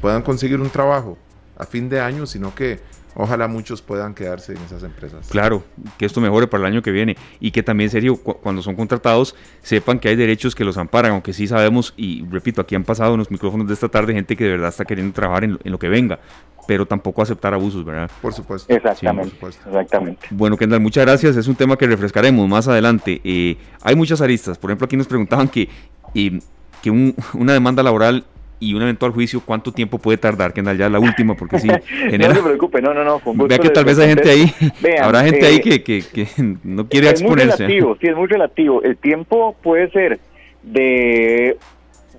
puedan 0.00 0.22
conseguir 0.22 0.60
un 0.60 0.70
trabajo 0.70 1.18
a 1.56 1.64
fin 1.64 1.88
de 1.88 2.00
año, 2.00 2.26
sino 2.26 2.54
que 2.54 2.80
ojalá 3.16 3.48
muchos 3.48 3.82
puedan 3.82 4.14
quedarse 4.14 4.52
en 4.52 4.58
esas 4.58 4.82
empresas. 4.82 5.28
Claro, 5.28 5.64
que 5.98 6.06
esto 6.06 6.20
mejore 6.20 6.46
para 6.46 6.66
el 6.66 6.72
año 6.72 6.82
que 6.82 6.90
viene 6.90 7.16
y 7.40 7.50
que 7.50 7.62
también, 7.62 7.90
serio, 7.90 8.16
cuando 8.16 8.62
son 8.62 8.76
contratados, 8.76 9.34
sepan 9.62 9.98
que 9.98 10.08
hay 10.08 10.16
derechos 10.16 10.54
que 10.54 10.64
los 10.64 10.76
amparan, 10.76 11.12
aunque 11.12 11.32
sí 11.32 11.46
sabemos, 11.46 11.94
y 11.96 12.24
repito, 12.28 12.60
aquí 12.60 12.74
han 12.74 12.84
pasado 12.84 13.14
en 13.14 13.18
los 13.18 13.30
micrófonos 13.30 13.66
de 13.66 13.74
esta 13.74 13.88
tarde 13.88 14.14
gente 14.14 14.36
que 14.36 14.44
de 14.44 14.50
verdad 14.50 14.68
está 14.68 14.84
queriendo 14.84 15.12
trabajar 15.12 15.44
en 15.44 15.58
lo 15.62 15.78
que 15.78 15.88
venga 15.88 16.18
pero 16.66 16.86
tampoco 16.86 17.22
aceptar 17.22 17.54
abusos, 17.54 17.84
¿verdad? 17.84 18.10
Por 18.20 18.32
supuesto. 18.32 18.72
Exactamente. 18.72 19.34
exactamente. 19.66 20.26
Bueno, 20.30 20.56
Kendall, 20.56 20.80
muchas 20.80 21.04
gracias. 21.04 21.36
Es 21.36 21.48
un 21.48 21.54
tema 21.54 21.76
que 21.76 21.86
refrescaremos 21.86 22.48
más 22.48 22.68
adelante. 22.68 23.20
Eh, 23.24 23.56
hay 23.82 23.96
muchas 23.96 24.20
aristas. 24.20 24.58
Por 24.58 24.70
ejemplo, 24.70 24.86
aquí 24.86 24.96
nos 24.96 25.06
preguntaban 25.06 25.48
que, 25.48 25.68
eh, 26.14 26.38
que 26.82 26.90
una 26.90 27.52
demanda 27.52 27.82
laboral 27.82 28.24
y 28.60 28.74
un 28.74 28.82
eventual 28.82 29.12
juicio, 29.12 29.42
¿cuánto 29.44 29.72
tiempo 29.72 29.98
puede 29.98 30.16
tardar? 30.18 30.52
Kendall, 30.52 30.78
ya 30.78 30.88
la 30.88 30.98
última, 30.98 31.34
porque 31.34 31.58
sí. 31.58 31.68
Genera... 32.10 32.28
no 32.28 32.34
se 32.34 32.42
preocupe, 32.42 32.80
no, 32.80 32.94
no, 32.94 33.04
no. 33.04 33.20
Vea 33.46 33.58
que 33.58 33.70
tal 33.70 33.84
vez 33.84 33.98
hay 33.98 34.08
gente 34.08 34.30
ahí, 34.30 34.54
habrá 35.02 35.24
gente 35.24 35.44
ahí 35.44 35.60
eh, 35.64 35.82
que, 35.82 36.02
que, 36.02 36.26
no 36.62 36.88
quiere 36.88 37.10
exponerse. 37.10 37.64
Muy 37.64 37.74
relativo, 37.74 37.96
sí, 38.00 38.06
es 38.06 38.16
muy 38.16 38.26
relativo. 38.26 38.82
El 38.82 38.96
tiempo 38.96 39.54
puede 39.62 39.90
ser 39.90 40.20
de 40.62 41.58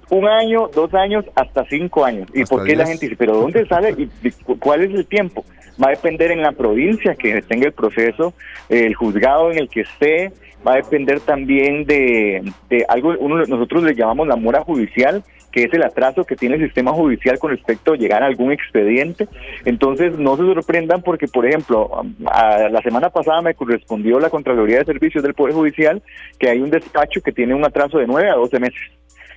un 0.09 0.27
año, 0.27 0.69
dos 0.73 0.93
años, 0.93 1.25
hasta 1.35 1.65
cinco 1.65 2.05
años. 2.05 2.27
¿Y 2.33 2.43
por 2.45 2.63
qué 2.65 2.75
la 2.75 2.85
gente 2.85 3.05
dice, 3.05 3.15
pero 3.17 3.33
dónde 3.33 3.65
sale 3.67 3.95
y 3.97 4.31
cuál 4.59 4.83
es 4.83 4.91
el 4.93 5.05
tiempo? 5.05 5.45
Va 5.81 5.87
a 5.87 5.91
depender 5.91 6.31
en 6.31 6.41
la 6.41 6.51
provincia 6.51 7.15
que 7.15 7.41
tenga 7.41 7.67
el 7.67 7.73
proceso, 7.73 8.33
el 8.69 8.95
juzgado 8.95 9.51
en 9.51 9.59
el 9.59 9.69
que 9.69 9.81
esté, 9.81 10.31
va 10.65 10.73
a 10.73 10.77
depender 10.77 11.19
también 11.19 11.85
de, 11.85 12.43
de 12.69 12.85
algo, 12.87 13.13
uno, 13.19 13.43
nosotros 13.45 13.83
le 13.83 13.93
llamamos 13.93 14.27
la 14.27 14.35
mora 14.35 14.61
judicial, 14.61 15.23
que 15.55 15.63
es 15.63 15.73
el 15.73 15.83
atraso 15.83 16.25
que 16.25 16.35
tiene 16.35 16.55
el 16.55 16.65
sistema 16.65 16.91
judicial 16.91 17.39
con 17.39 17.51
respecto 17.51 17.93
a 17.93 17.95
llegar 17.95 18.23
a 18.23 18.25
algún 18.25 18.51
expediente. 18.51 19.29
Entonces, 19.63 20.17
no 20.19 20.35
se 20.35 20.43
sorprendan 20.43 21.01
porque, 21.01 21.27
por 21.29 21.45
ejemplo, 21.45 21.89
la 22.19 22.81
semana 22.83 23.09
pasada 23.09 23.41
me 23.41 23.53
correspondió 23.53 24.19
la 24.19 24.29
Contraloría 24.29 24.79
de 24.79 24.85
Servicios 24.85 25.23
del 25.23 25.33
Poder 25.33 25.53
Judicial 25.53 26.03
que 26.39 26.49
hay 26.49 26.59
un 26.59 26.71
despacho 26.71 27.21
que 27.21 27.31
tiene 27.31 27.55
un 27.55 27.63
atraso 27.63 27.99
de 27.99 28.05
9 28.05 28.29
a 28.29 28.35
12 28.35 28.59
meses. 28.59 28.81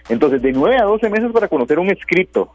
Entonces, 0.09 0.43
de 0.43 0.53
9 0.53 0.77
a 0.81 0.85
12 0.85 1.11
meses 1.11 1.33
para 1.33 1.49
conocer 1.49 1.79
un 1.79 1.91
escrito, 1.91 2.53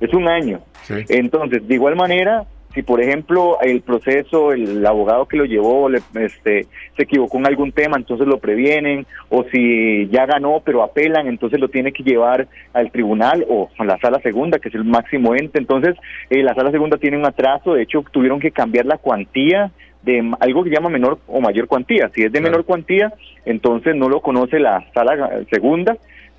es 0.00 0.12
un 0.12 0.28
año. 0.28 0.60
Entonces, 1.08 1.66
de 1.66 1.74
igual 1.74 1.96
manera, 1.96 2.46
si 2.76 2.82
por 2.82 3.00
ejemplo 3.00 3.58
el 3.62 3.80
proceso, 3.80 4.52
el 4.52 4.84
abogado 4.84 5.26
que 5.26 5.38
lo 5.38 5.46
llevó 5.46 5.88
este, 5.88 6.66
se 6.94 7.02
equivocó 7.02 7.38
en 7.38 7.46
algún 7.46 7.72
tema, 7.72 7.96
entonces 7.96 8.28
lo 8.28 8.38
previenen, 8.38 9.06
o 9.30 9.44
si 9.44 10.06
ya 10.08 10.26
ganó 10.26 10.60
pero 10.62 10.82
apelan, 10.82 11.26
entonces 11.26 11.58
lo 11.58 11.68
tiene 11.68 11.92
que 11.92 12.02
llevar 12.02 12.46
al 12.74 12.92
tribunal 12.92 13.46
o 13.48 13.70
a 13.78 13.84
la 13.86 13.98
sala 13.98 14.20
segunda, 14.20 14.58
que 14.58 14.68
es 14.68 14.74
el 14.74 14.84
máximo 14.84 15.34
ente. 15.34 15.58
Entonces 15.58 15.96
eh, 16.28 16.42
la 16.42 16.54
sala 16.54 16.70
segunda 16.70 16.98
tiene 16.98 17.16
un 17.16 17.24
atraso, 17.24 17.72
de 17.72 17.82
hecho 17.82 18.04
tuvieron 18.10 18.40
que 18.40 18.50
cambiar 18.50 18.84
la 18.84 18.98
cuantía 18.98 19.70
de 20.02 20.30
algo 20.38 20.62
que 20.62 20.70
llama 20.70 20.90
menor 20.90 21.18
o 21.26 21.40
mayor 21.40 21.68
cuantía. 21.68 22.10
Si 22.14 22.24
es 22.24 22.30
de 22.30 22.42
menor 22.42 22.66
cuantía, 22.66 23.10
entonces 23.46 23.96
no 23.96 24.10
lo 24.10 24.20
conoce 24.20 24.60
la 24.60 24.84
sala 24.92 25.44
segunda, 25.50 25.96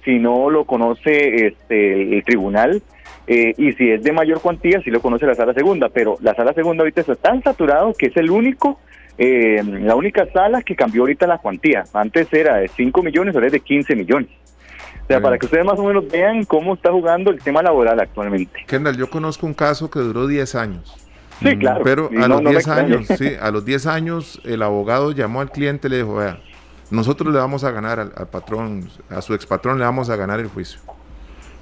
sino 0.07 0.49
lo 0.49 0.63
conoce 0.63 1.47
este, 1.47 2.15
el 2.17 2.23
tribunal 2.23 2.81
eh, 3.27 3.53
y 3.57 3.73
si 3.73 3.91
es 3.91 4.01
de 4.01 4.13
mayor 4.13 4.39
cuantía, 4.39 4.79
sí 4.81 4.89
lo 4.89 5.01
conoce 5.01 5.25
la 5.25 5.35
sala 5.35 5.53
segunda, 5.53 5.89
pero 5.89 6.17
la 6.21 6.33
sala 6.33 6.53
segunda 6.53 6.83
ahorita 6.83 7.01
está 7.01 7.15
tan 7.15 7.43
saturado 7.43 7.93
que 7.93 8.05
es 8.05 8.15
el 8.15 8.31
único, 8.31 8.79
eh, 9.17 9.61
la 9.65 9.95
única 9.95 10.25
sala 10.31 10.61
que 10.61 10.77
cambió 10.77 11.01
ahorita 11.01 11.27
la 11.27 11.39
cuantía. 11.39 11.83
Antes 11.91 12.31
era 12.31 12.55
de 12.55 12.69
5 12.69 13.03
millones, 13.03 13.35
ahora 13.35 13.47
es 13.47 13.51
de 13.51 13.59
15 13.59 13.97
millones. 13.97 14.29
O 15.03 15.07
sea, 15.07 15.19
para 15.19 15.37
que 15.37 15.45
ustedes 15.45 15.65
más 15.65 15.77
o 15.77 15.83
menos 15.83 16.07
vean 16.07 16.45
cómo 16.45 16.75
está 16.75 16.89
jugando 16.89 17.31
el 17.31 17.41
tema 17.41 17.61
laboral 17.61 17.99
actualmente. 17.99 18.63
Kendall, 18.65 18.95
yo 18.95 19.09
conozco 19.09 19.45
un 19.45 19.53
caso 19.53 19.89
que 19.89 19.99
duró 19.99 20.25
10 20.25 20.55
años. 20.55 20.95
Sí, 21.41 21.57
claro. 21.57 21.81
Pero 21.83 22.09
a 22.17 22.27
los 22.29 22.41
10 22.41 22.67
años, 22.69 23.07
sí, 23.07 23.31
a 23.41 23.51
los 23.51 23.65
10 23.65 23.87
años 23.87 24.41
el 24.45 24.61
abogado 24.61 25.11
llamó 25.11 25.41
al 25.41 25.51
cliente 25.51 25.89
y 25.89 25.91
le 25.91 25.97
dijo, 25.97 26.15
vea, 26.15 26.39
nosotros 26.91 27.33
le 27.33 27.39
vamos 27.39 27.63
a 27.63 27.71
ganar 27.71 27.99
al, 27.99 28.13
al 28.15 28.27
patrón, 28.27 28.89
a 29.09 29.21
su 29.21 29.33
expatrón 29.33 29.79
le 29.79 29.85
vamos 29.85 30.09
a 30.09 30.15
ganar 30.15 30.39
el 30.39 30.47
juicio 30.47 30.79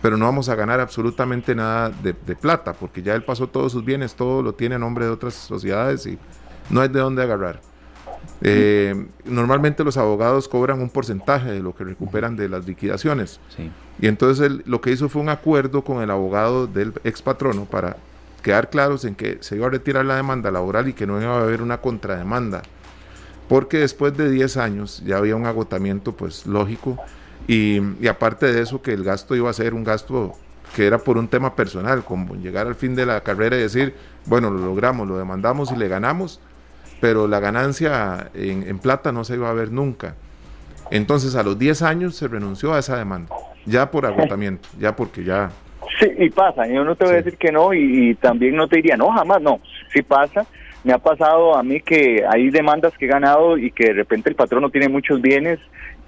pero 0.06 0.18
no 0.18 0.26
vamos 0.26 0.50
a 0.50 0.56
ganar 0.56 0.80
absolutamente 0.80 1.56
nada 1.56 1.90
de, 1.90 2.14
plata, 2.36 2.74
porque 2.74 3.02
ya 3.02 3.16
él 3.16 3.24
pasó 3.24 3.48
todos 3.48 3.72
sus 3.72 3.84
bienes, 3.84 4.14
todo 4.14 4.44
lo 4.44 4.54
tiene 4.54 4.76
a 4.76 4.78
nombre 4.78 5.06
de 5.06 5.10
otras 5.10 5.34
sociedades 5.34 6.06
y 6.06 6.20
no 6.70 6.82
hay 6.82 6.90
de 6.90 7.00
dónde 7.00 7.24
agarrar. 7.24 7.60
Eh, 8.42 9.08
normalmente 9.24 9.84
los 9.84 9.98
abogados 9.98 10.48
cobran 10.48 10.80
un 10.80 10.92
porcentaje 10.92 11.52
de 11.52 11.60
lo 11.60 11.74
que 11.74 11.86
recuperan 11.86 12.36
de 12.36 12.50
las 12.50 12.68
liquidaciones. 12.68 13.40
Y 14.00 14.06
entonces 14.06 14.46
él, 14.46 14.62
lo 14.68 14.80
que 14.80 14.92
hizo 14.92 15.10
fue 15.10 15.24
un 15.24 15.30
acuerdo 15.30 15.84
con 15.84 16.04
el 16.04 16.12
abogado 16.12 16.68
del 16.68 16.94
ex 17.04 17.24
patrono 17.24 17.66
para 17.66 17.98
quedar 18.44 18.70
claros 18.70 19.06
en 19.06 19.16
que 19.16 19.40
se 19.42 19.56
iba 19.56 19.66
a 19.66 19.72
retirar 19.72 20.06
la 20.06 20.18
demanda 20.18 20.52
laboral 20.52 20.88
y 20.88 20.94
que 20.94 21.08
no 21.08 21.20
iba 21.20 21.36
a 21.36 21.42
haber 21.42 21.64
una 21.64 21.82
contrademanda. 21.82 22.62
Porque 23.48 23.78
después 23.78 24.16
de 24.18 24.30
10 24.30 24.58
años 24.58 25.04
ya 25.06 25.18
había 25.18 25.36
un 25.36 25.46
agotamiento 25.46 26.14
pues 26.14 26.46
lógico 26.46 26.98
y, 27.48 28.08
aparte 28.08 28.52
de 28.52 28.62
eso, 28.62 28.82
que 28.82 28.94
el 28.94 29.04
gasto 29.04 29.36
iba 29.36 29.50
a 29.50 29.54
ser 29.54 29.74
un 29.74 29.84
gasto 29.84 30.34
que 30.76 30.88
era 30.88 30.98
por 30.98 31.18
un 31.18 31.28
tema 31.28 31.56
personal, 31.56 32.04
como 32.04 32.36
llegar 32.36 32.68
al 32.68 32.76
fin 32.76 32.96
de 32.96 33.06
la 33.06 33.22
carrera 33.22 33.56
y 33.56 33.62
decir, 33.62 33.94
bueno, 34.26 34.50
lo 34.50 34.60
logramos, 34.66 35.08
lo 35.08 35.18
demandamos 35.18 35.72
y 35.72 35.78
le 35.78 35.88
ganamos, 35.88 36.42
pero 37.00 37.28
la 37.28 37.40
ganancia 37.40 38.30
en, 38.34 38.80
plata 38.80 39.12
no 39.12 39.24
se 39.24 39.36
iba 39.36 39.50
a 39.50 39.54
ver 39.54 39.72
nunca. 39.72 40.16
Entonces 40.92 41.36
a 41.36 41.44
los 41.44 41.58
10 41.58 41.82
años 41.84 42.16
se 42.16 42.28
renunció 42.28 42.74
a 42.74 42.80
esa 42.80 42.98
demanda, 42.98 43.34
ya 43.66 43.90
por 43.92 44.06
agotamiento, 44.06 44.68
ya 44.80 44.96
porque 44.96 45.24
ya... 45.24 45.52
Sí, 46.00 46.10
y 46.18 46.30
pasa, 46.32 46.68
yo 46.68 46.84
no 46.84 46.96
te 46.96 47.06
voy 47.06 47.14
a 47.14 47.18
decir 47.18 47.38
que 47.38 47.52
no 47.52 47.74
y, 47.74 48.10
y, 48.10 48.16
también 48.16 48.56
no 48.56 48.68
te 48.68 48.78
diría, 48.78 48.98
no, 48.98 49.12
jamás, 49.12 49.42
no, 49.42 49.62
sí 49.94 50.02
pasa. 50.02 50.46
Me 50.86 50.94
ha 50.94 51.00
pasado 51.00 51.58
a 51.58 51.64
mí 51.64 51.82
que 51.82 52.24
hay 52.30 52.52
demandas 52.52 52.96
que 52.96 53.06
he 53.06 53.08
ganado 53.08 53.58
y 53.58 53.72
que 53.72 53.86
de 53.86 53.94
repente 53.94 54.30
el 54.30 54.36
patrón 54.36 54.62
no 54.62 54.70
tiene 54.70 54.88
muchos 54.88 55.20
bienes 55.20 55.58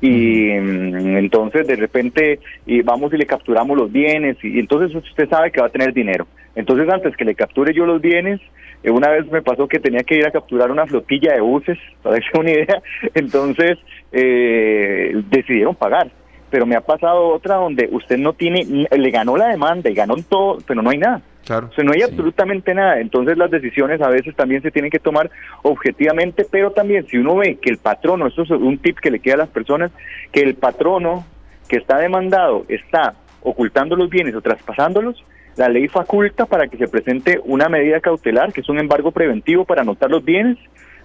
y 0.02 0.52
mm, 0.52 1.18
entonces 1.18 1.66
de 1.66 1.76
repente 1.78 2.40
y 2.68 2.84
vamos 2.84 3.12
y 3.12 3.18
le 3.18 3.26
capturamos 3.26 3.76
los 3.76 3.92
bienes 3.92 4.38
y, 4.44 4.60
entonces 4.60 4.96
usted 4.96 5.28
sabe 5.30 5.52
que 5.52 5.62
va 5.62 5.66
a 5.66 5.72
tener 5.72 5.94
dinero. 5.94 6.28
Entonces 6.54 6.88
antes 6.94 7.18
que 7.18 7.26
le 7.26 7.34
capture 7.34 7.74
yo 7.74 7.88
los 7.88 8.00
bienes, 8.00 8.40
eh, 8.84 8.92
una 8.92 9.10
vez 9.10 9.26
me 9.32 9.42
pasó 9.42 9.68
que 9.68 9.80
tenía 9.80 10.04
que 10.04 10.14
ir 10.14 10.28
a 10.28 10.32
capturar 10.32 10.70
una 10.70 10.86
flotilla 10.86 11.34
de 11.34 11.42
buses, 11.42 11.80
para 12.04 12.20
que 12.20 12.40
una 12.40 12.52
idea, 12.52 12.80
entonces 13.16 13.80
eh, 14.12 15.24
decidieron 15.32 15.74
pagar. 15.74 16.12
Pero 16.50 16.66
me 16.66 16.76
ha 16.76 16.82
pasado 16.82 17.28
otra 17.30 17.56
donde 17.56 17.90
usted 17.92 18.18
no 18.18 18.34
tiene, 18.34 18.88
le 18.90 19.12
ganó 19.12 19.36
la 19.36 19.48
demanda 19.48 19.90
y 19.90 19.94
ganó 19.94 20.16
todo, 20.30 20.60
pero 20.66 20.82
no 20.82 20.90
hay 20.90 20.98
nada. 20.98 21.22
Claro. 21.46 21.70
O 21.78 21.84
no 21.84 21.94
hay 21.94 22.02
absolutamente 22.02 22.74
nada. 22.74 23.00
Entonces 23.00 23.38
las 23.38 23.50
decisiones 23.50 24.02
a 24.02 24.10
veces 24.10 24.36
también 24.36 24.62
se 24.62 24.72
tienen 24.72 24.92
que 24.92 25.00
tomar 25.00 25.30
objetivamente, 25.64 26.46
pero 26.50 26.72
también 26.72 27.06
si 27.08 27.18
uno 27.18 27.38
ve 27.38 27.58
que 27.62 27.70
el 27.70 27.78
patrono, 27.78 28.28
eso 28.28 28.44
es 28.44 28.50
un 28.52 28.78
tip 28.78 29.00
que 29.00 29.12
le 29.12 29.20
queda 29.20 29.36
a 29.36 29.38
las 29.38 29.50
personas, 29.50 29.92
que 30.32 30.42
el 30.42 30.56
patrono 30.56 31.26
que 31.68 31.78
está 31.78 31.98
demandado 31.98 32.66
está 32.68 33.14
ocultando 33.42 33.96
los 33.96 34.10
bienes 34.10 34.36
o 34.36 34.42
traspasándolos, 34.42 35.24
la 35.56 35.70
ley 35.70 35.88
faculta 35.88 36.46
para 36.46 36.68
que 36.68 36.78
se 36.78 36.88
presente 36.88 37.40
una 37.46 37.70
medida 37.70 38.00
cautelar, 38.00 38.54
que 38.54 38.62
es 38.62 38.70
un 38.70 38.80
embargo 38.80 39.12
preventivo 39.12 39.66
para 39.66 39.82
anotar 39.82 40.10
los 40.10 40.24
bienes, 40.24 40.58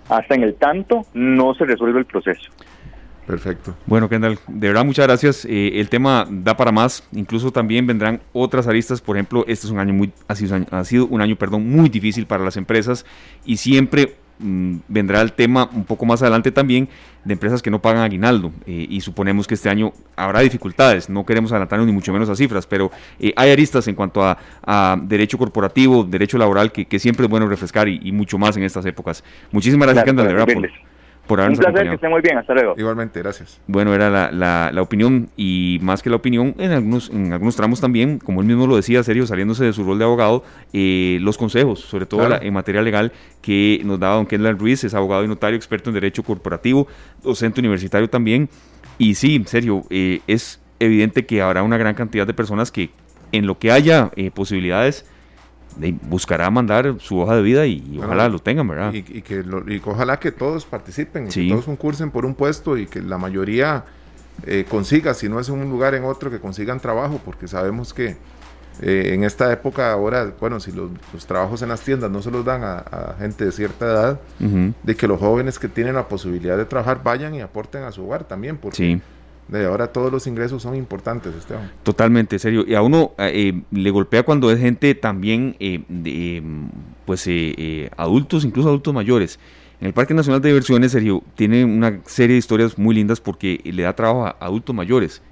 hasta 0.08 0.34
en 0.34 0.42
el 0.42 0.54
tanto 0.56 1.02
no 1.14 1.54
se 1.54 1.64
resuelve 1.64 2.00
el 2.00 2.04
proceso. 2.04 2.50
Perfecto. 3.26 3.76
Bueno, 3.86 4.08
Kendall, 4.08 4.38
de 4.48 4.68
verdad 4.68 4.84
muchas 4.84 5.06
gracias. 5.06 5.44
Eh, 5.44 5.80
el 5.80 5.88
tema 5.88 6.26
da 6.28 6.56
para 6.56 6.72
más. 6.72 7.04
Incluso 7.12 7.52
también 7.52 7.86
vendrán 7.86 8.20
otras 8.32 8.66
aristas. 8.66 9.00
Por 9.00 9.16
ejemplo, 9.16 9.44
este 9.46 9.66
es 9.66 9.72
un 9.72 9.78
año 9.78 9.94
muy, 9.94 10.12
ha 10.28 10.34
sido, 10.34 10.58
ha 10.70 10.84
sido 10.84 11.06
un 11.06 11.20
año, 11.20 11.36
perdón, 11.36 11.68
muy 11.68 11.88
difícil 11.88 12.26
para 12.26 12.42
las 12.42 12.56
empresas 12.56 13.06
y 13.44 13.58
siempre 13.58 14.16
mm, 14.40 14.78
vendrá 14.88 15.22
el 15.22 15.32
tema 15.32 15.70
un 15.72 15.84
poco 15.84 16.04
más 16.04 16.20
adelante 16.22 16.50
también 16.50 16.88
de 17.24 17.34
empresas 17.34 17.62
que 17.62 17.70
no 17.70 17.80
pagan 17.80 18.02
aguinaldo 18.02 18.50
eh, 18.66 18.86
y 18.90 19.00
suponemos 19.00 19.46
que 19.46 19.54
este 19.54 19.68
año 19.68 19.92
habrá 20.16 20.40
dificultades. 20.40 21.08
No 21.08 21.24
queremos 21.24 21.52
adelantarnos 21.52 21.86
ni 21.86 21.92
mucho 21.92 22.12
menos 22.12 22.28
a 22.28 22.34
cifras, 22.34 22.66
pero 22.66 22.90
eh, 23.20 23.32
hay 23.36 23.52
aristas 23.52 23.86
en 23.86 23.94
cuanto 23.94 24.22
a, 24.24 24.36
derecho 25.04 25.38
corporativo, 25.38 26.02
derecho 26.02 26.38
laboral 26.38 26.72
que, 26.72 26.98
siempre 26.98 27.26
es 27.26 27.30
bueno 27.30 27.46
refrescar 27.46 27.88
y, 27.88 28.10
mucho 28.10 28.36
más 28.36 28.56
en 28.56 28.64
estas 28.64 28.84
épocas. 28.84 29.22
Muchísimas 29.52 29.86
gracias, 29.86 30.04
Kendall, 30.06 30.26
de 30.26 30.34
verdad 30.34 30.52
por 30.52 30.91
Un 31.28 31.56
placer, 31.56 31.88
que 31.88 31.94
esté 31.94 32.08
muy 32.08 32.20
bien, 32.20 32.36
hasta 32.36 32.52
luego. 32.52 32.74
Igualmente, 32.76 33.20
gracias. 33.20 33.60
Bueno, 33.66 33.94
era 33.94 34.10
la, 34.10 34.70
la, 34.72 34.82
opinión 34.82 35.30
y 35.36 35.78
más 35.80 36.02
que 36.02 36.10
la 36.10 36.16
opinión, 36.16 36.54
en 36.58 36.72
algunos, 36.72 37.10
en 37.10 37.32
algunos 37.32 37.56
tramos 37.56 37.80
también, 37.80 38.18
como 38.18 38.40
él 38.40 38.46
mismo 38.46 38.66
lo 38.66 38.76
decía, 38.76 39.02
serio, 39.02 39.26
saliéndose 39.26 39.64
de 39.64 39.72
su 39.72 39.84
rol 39.84 39.98
de 39.98 40.04
abogado, 40.04 40.44
eh, 40.72 41.18
los 41.22 41.38
consejos, 41.38 41.80
sobre 41.80 42.06
todo 42.06 42.42
en 42.42 42.52
materia 42.52 42.82
legal, 42.82 43.12
que 43.40 43.80
nos 43.84 43.98
daba 43.98 44.16
don 44.16 44.26
Kendall 44.26 44.58
Ruiz, 44.58 44.84
es 44.84 44.94
abogado 44.94 45.24
y 45.24 45.28
notario, 45.28 45.56
experto 45.56 45.90
en 45.90 45.94
derecho 45.94 46.22
corporativo, 46.22 46.86
docente 47.22 47.60
universitario 47.60 48.10
también. 48.10 48.50
Y 48.98 49.14
sí, 49.14 49.36
en 49.36 49.46
serio, 49.46 49.84
eh, 49.90 50.20
es 50.26 50.60
evidente 50.80 51.24
que 51.24 51.40
habrá 51.40 51.62
una 51.62 51.78
gran 51.78 51.94
cantidad 51.94 52.26
de 52.26 52.34
personas 52.34 52.70
que 52.70 52.90
en 53.30 53.46
lo 53.46 53.58
que 53.58 53.70
haya 53.70 54.10
eh, 54.16 54.30
posibilidades, 54.30 55.06
buscará 56.02 56.50
mandar 56.50 56.96
su 56.98 57.18
hoja 57.18 57.36
de 57.36 57.42
vida 57.42 57.66
y, 57.66 57.98
ojalá 58.02 58.28
lo 58.28 58.38
tengan, 58.38 58.68
¿verdad? 58.68 58.92
Y, 58.92 59.02
que 59.02 59.44
ojalá 59.84 60.18
que 60.18 60.32
todos 60.32 60.64
participen, 60.64 61.28
que 61.28 61.48
todos 61.48 61.64
concursen 61.64 62.10
por 62.10 62.26
un 62.26 62.34
puesto 62.34 62.76
y 62.76 62.86
que 62.86 63.00
la 63.00 63.18
mayoría 63.18 63.84
eh, 64.46 64.64
consiga, 64.68 65.14
si 65.14 65.28
no 65.28 65.40
es 65.40 65.48
en 65.48 65.56
un 65.56 65.70
lugar 65.70 65.94
en 65.94 66.04
otro, 66.04 66.30
que 66.30 66.40
consigan 66.40 66.80
trabajo, 66.80 67.20
porque 67.24 67.48
sabemos 67.48 67.94
que 67.94 68.16
eh, 68.80 69.10
en 69.14 69.24
esta 69.24 69.52
época 69.52 69.92
ahora, 69.92 70.32
bueno, 70.40 70.58
si 70.60 70.72
los, 70.72 70.90
trabajos 71.26 71.62
en 71.62 71.68
las 71.68 71.82
tiendas 71.82 72.10
no 72.10 72.22
se 72.22 72.30
los 72.30 72.44
dan 72.44 72.62
a, 72.64 73.16
gente 73.18 73.44
de 73.44 73.52
cierta 73.52 73.86
edad, 73.86 74.20
de 74.82 74.96
que 74.96 75.06
los 75.06 75.20
jóvenes 75.20 75.58
que 75.58 75.68
tienen 75.68 75.94
la 75.94 76.08
posibilidad 76.08 76.56
de 76.56 76.64
trabajar 76.64 77.02
vayan 77.02 77.34
y 77.34 77.40
aporten 77.40 77.84
a 77.84 77.92
su 77.92 78.04
hogar 78.04 78.24
también, 78.24 78.56
porque... 78.56 78.76
Sí 78.76 79.02
de 79.58 79.66
ahora 79.66 79.88
todos 79.88 80.10
los 80.10 80.26
ingresos 80.26 80.62
son 80.62 80.74
importantes, 80.74 81.34
Esteban. 81.34 81.70
Totalmente, 81.82 82.38
serio. 82.38 82.64
Y 82.66 82.74
a 82.74 82.82
uno 82.82 83.12
eh, 83.18 83.62
le 83.70 83.90
golpea 83.90 84.22
cuando 84.22 84.50
es 84.50 84.58
gente 84.58 84.94
también, 84.94 85.56
eh, 85.60 85.82
de, 85.88 86.42
pues, 87.04 87.24
eh, 87.26 87.90
adultos, 87.96 88.44
incluso 88.44 88.68
adultos 88.68 88.94
mayores. 88.94 89.38
En 89.80 89.88
el 89.88 89.92
Parque 89.92 90.14
Nacional 90.14 90.40
de 90.40 90.48
Diversiones, 90.48 90.92
Sergio, 90.92 91.22
tiene 91.34 91.64
una 91.64 92.00
serie 92.06 92.34
de 92.34 92.38
historias 92.38 92.78
muy 92.78 92.94
lindas 92.94 93.20
porque 93.20 93.60
le 93.64 93.82
da 93.82 93.94
trabajo 93.94 94.26
a 94.26 94.36
adultos 94.40 94.74
mayores 94.74 95.22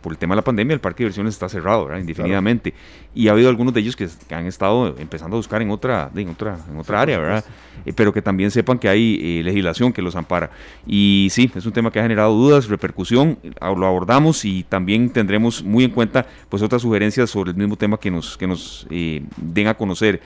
por 0.00 0.12
el 0.12 0.18
tema 0.18 0.34
de 0.34 0.36
la 0.36 0.44
pandemia, 0.44 0.74
el 0.74 0.80
parque 0.80 1.02
de 1.02 1.04
diversiones 1.04 1.34
está 1.34 1.48
cerrado, 1.48 1.88
indefinidamente. 1.98 2.72
Y 3.14 3.28
ha 3.28 3.32
habido 3.32 3.48
algunos 3.48 3.74
de 3.74 3.80
ellos 3.80 3.96
que, 3.96 4.08
han 4.34 4.46
estado 4.46 4.96
empezando 4.98 5.36
a 5.36 5.38
buscar 5.38 5.60
en 5.62 5.70
otra, 5.70 6.10
en 6.14 6.28
otra, 6.28 6.58
en 6.70 6.78
otra 6.78 7.00
área, 7.00 7.18
¿verdad? 7.18 7.44
Eh, 7.84 7.92
pero 7.92 8.12
que 8.12 8.22
también 8.22 8.50
sepan 8.50 8.78
que 8.78 8.88
hay 8.88 9.18
eh, 9.20 9.42
legislación 9.44 9.92
que 9.92 10.00
los 10.02 10.16
ampara. 10.16 10.50
Y 10.86 11.28
sí, 11.30 11.50
es 11.54 11.66
un 11.66 11.72
tema 11.72 11.90
que 11.90 11.98
ha 11.98 12.02
generado 12.02 12.32
dudas, 12.34 12.68
repercusión, 12.68 13.38
lo 13.60 13.86
abordamos 13.86 14.44
y 14.44 14.62
también 14.64 15.10
tendremos 15.10 15.62
muy 15.62 15.84
en 15.84 15.90
cuenta 15.90 16.26
pues 16.48 16.62
otras 16.62 16.82
sugerencias 16.82 17.28
sobre 17.30 17.50
el 17.50 17.56
mismo 17.56 17.76
tema 17.76 17.98
que 17.98 18.10
nos, 18.10 18.36
que 18.36 18.46
nos 18.46 18.86
eh, 18.90 19.22
den 19.36 19.68
a 19.68 19.74
conocer. 19.74 20.20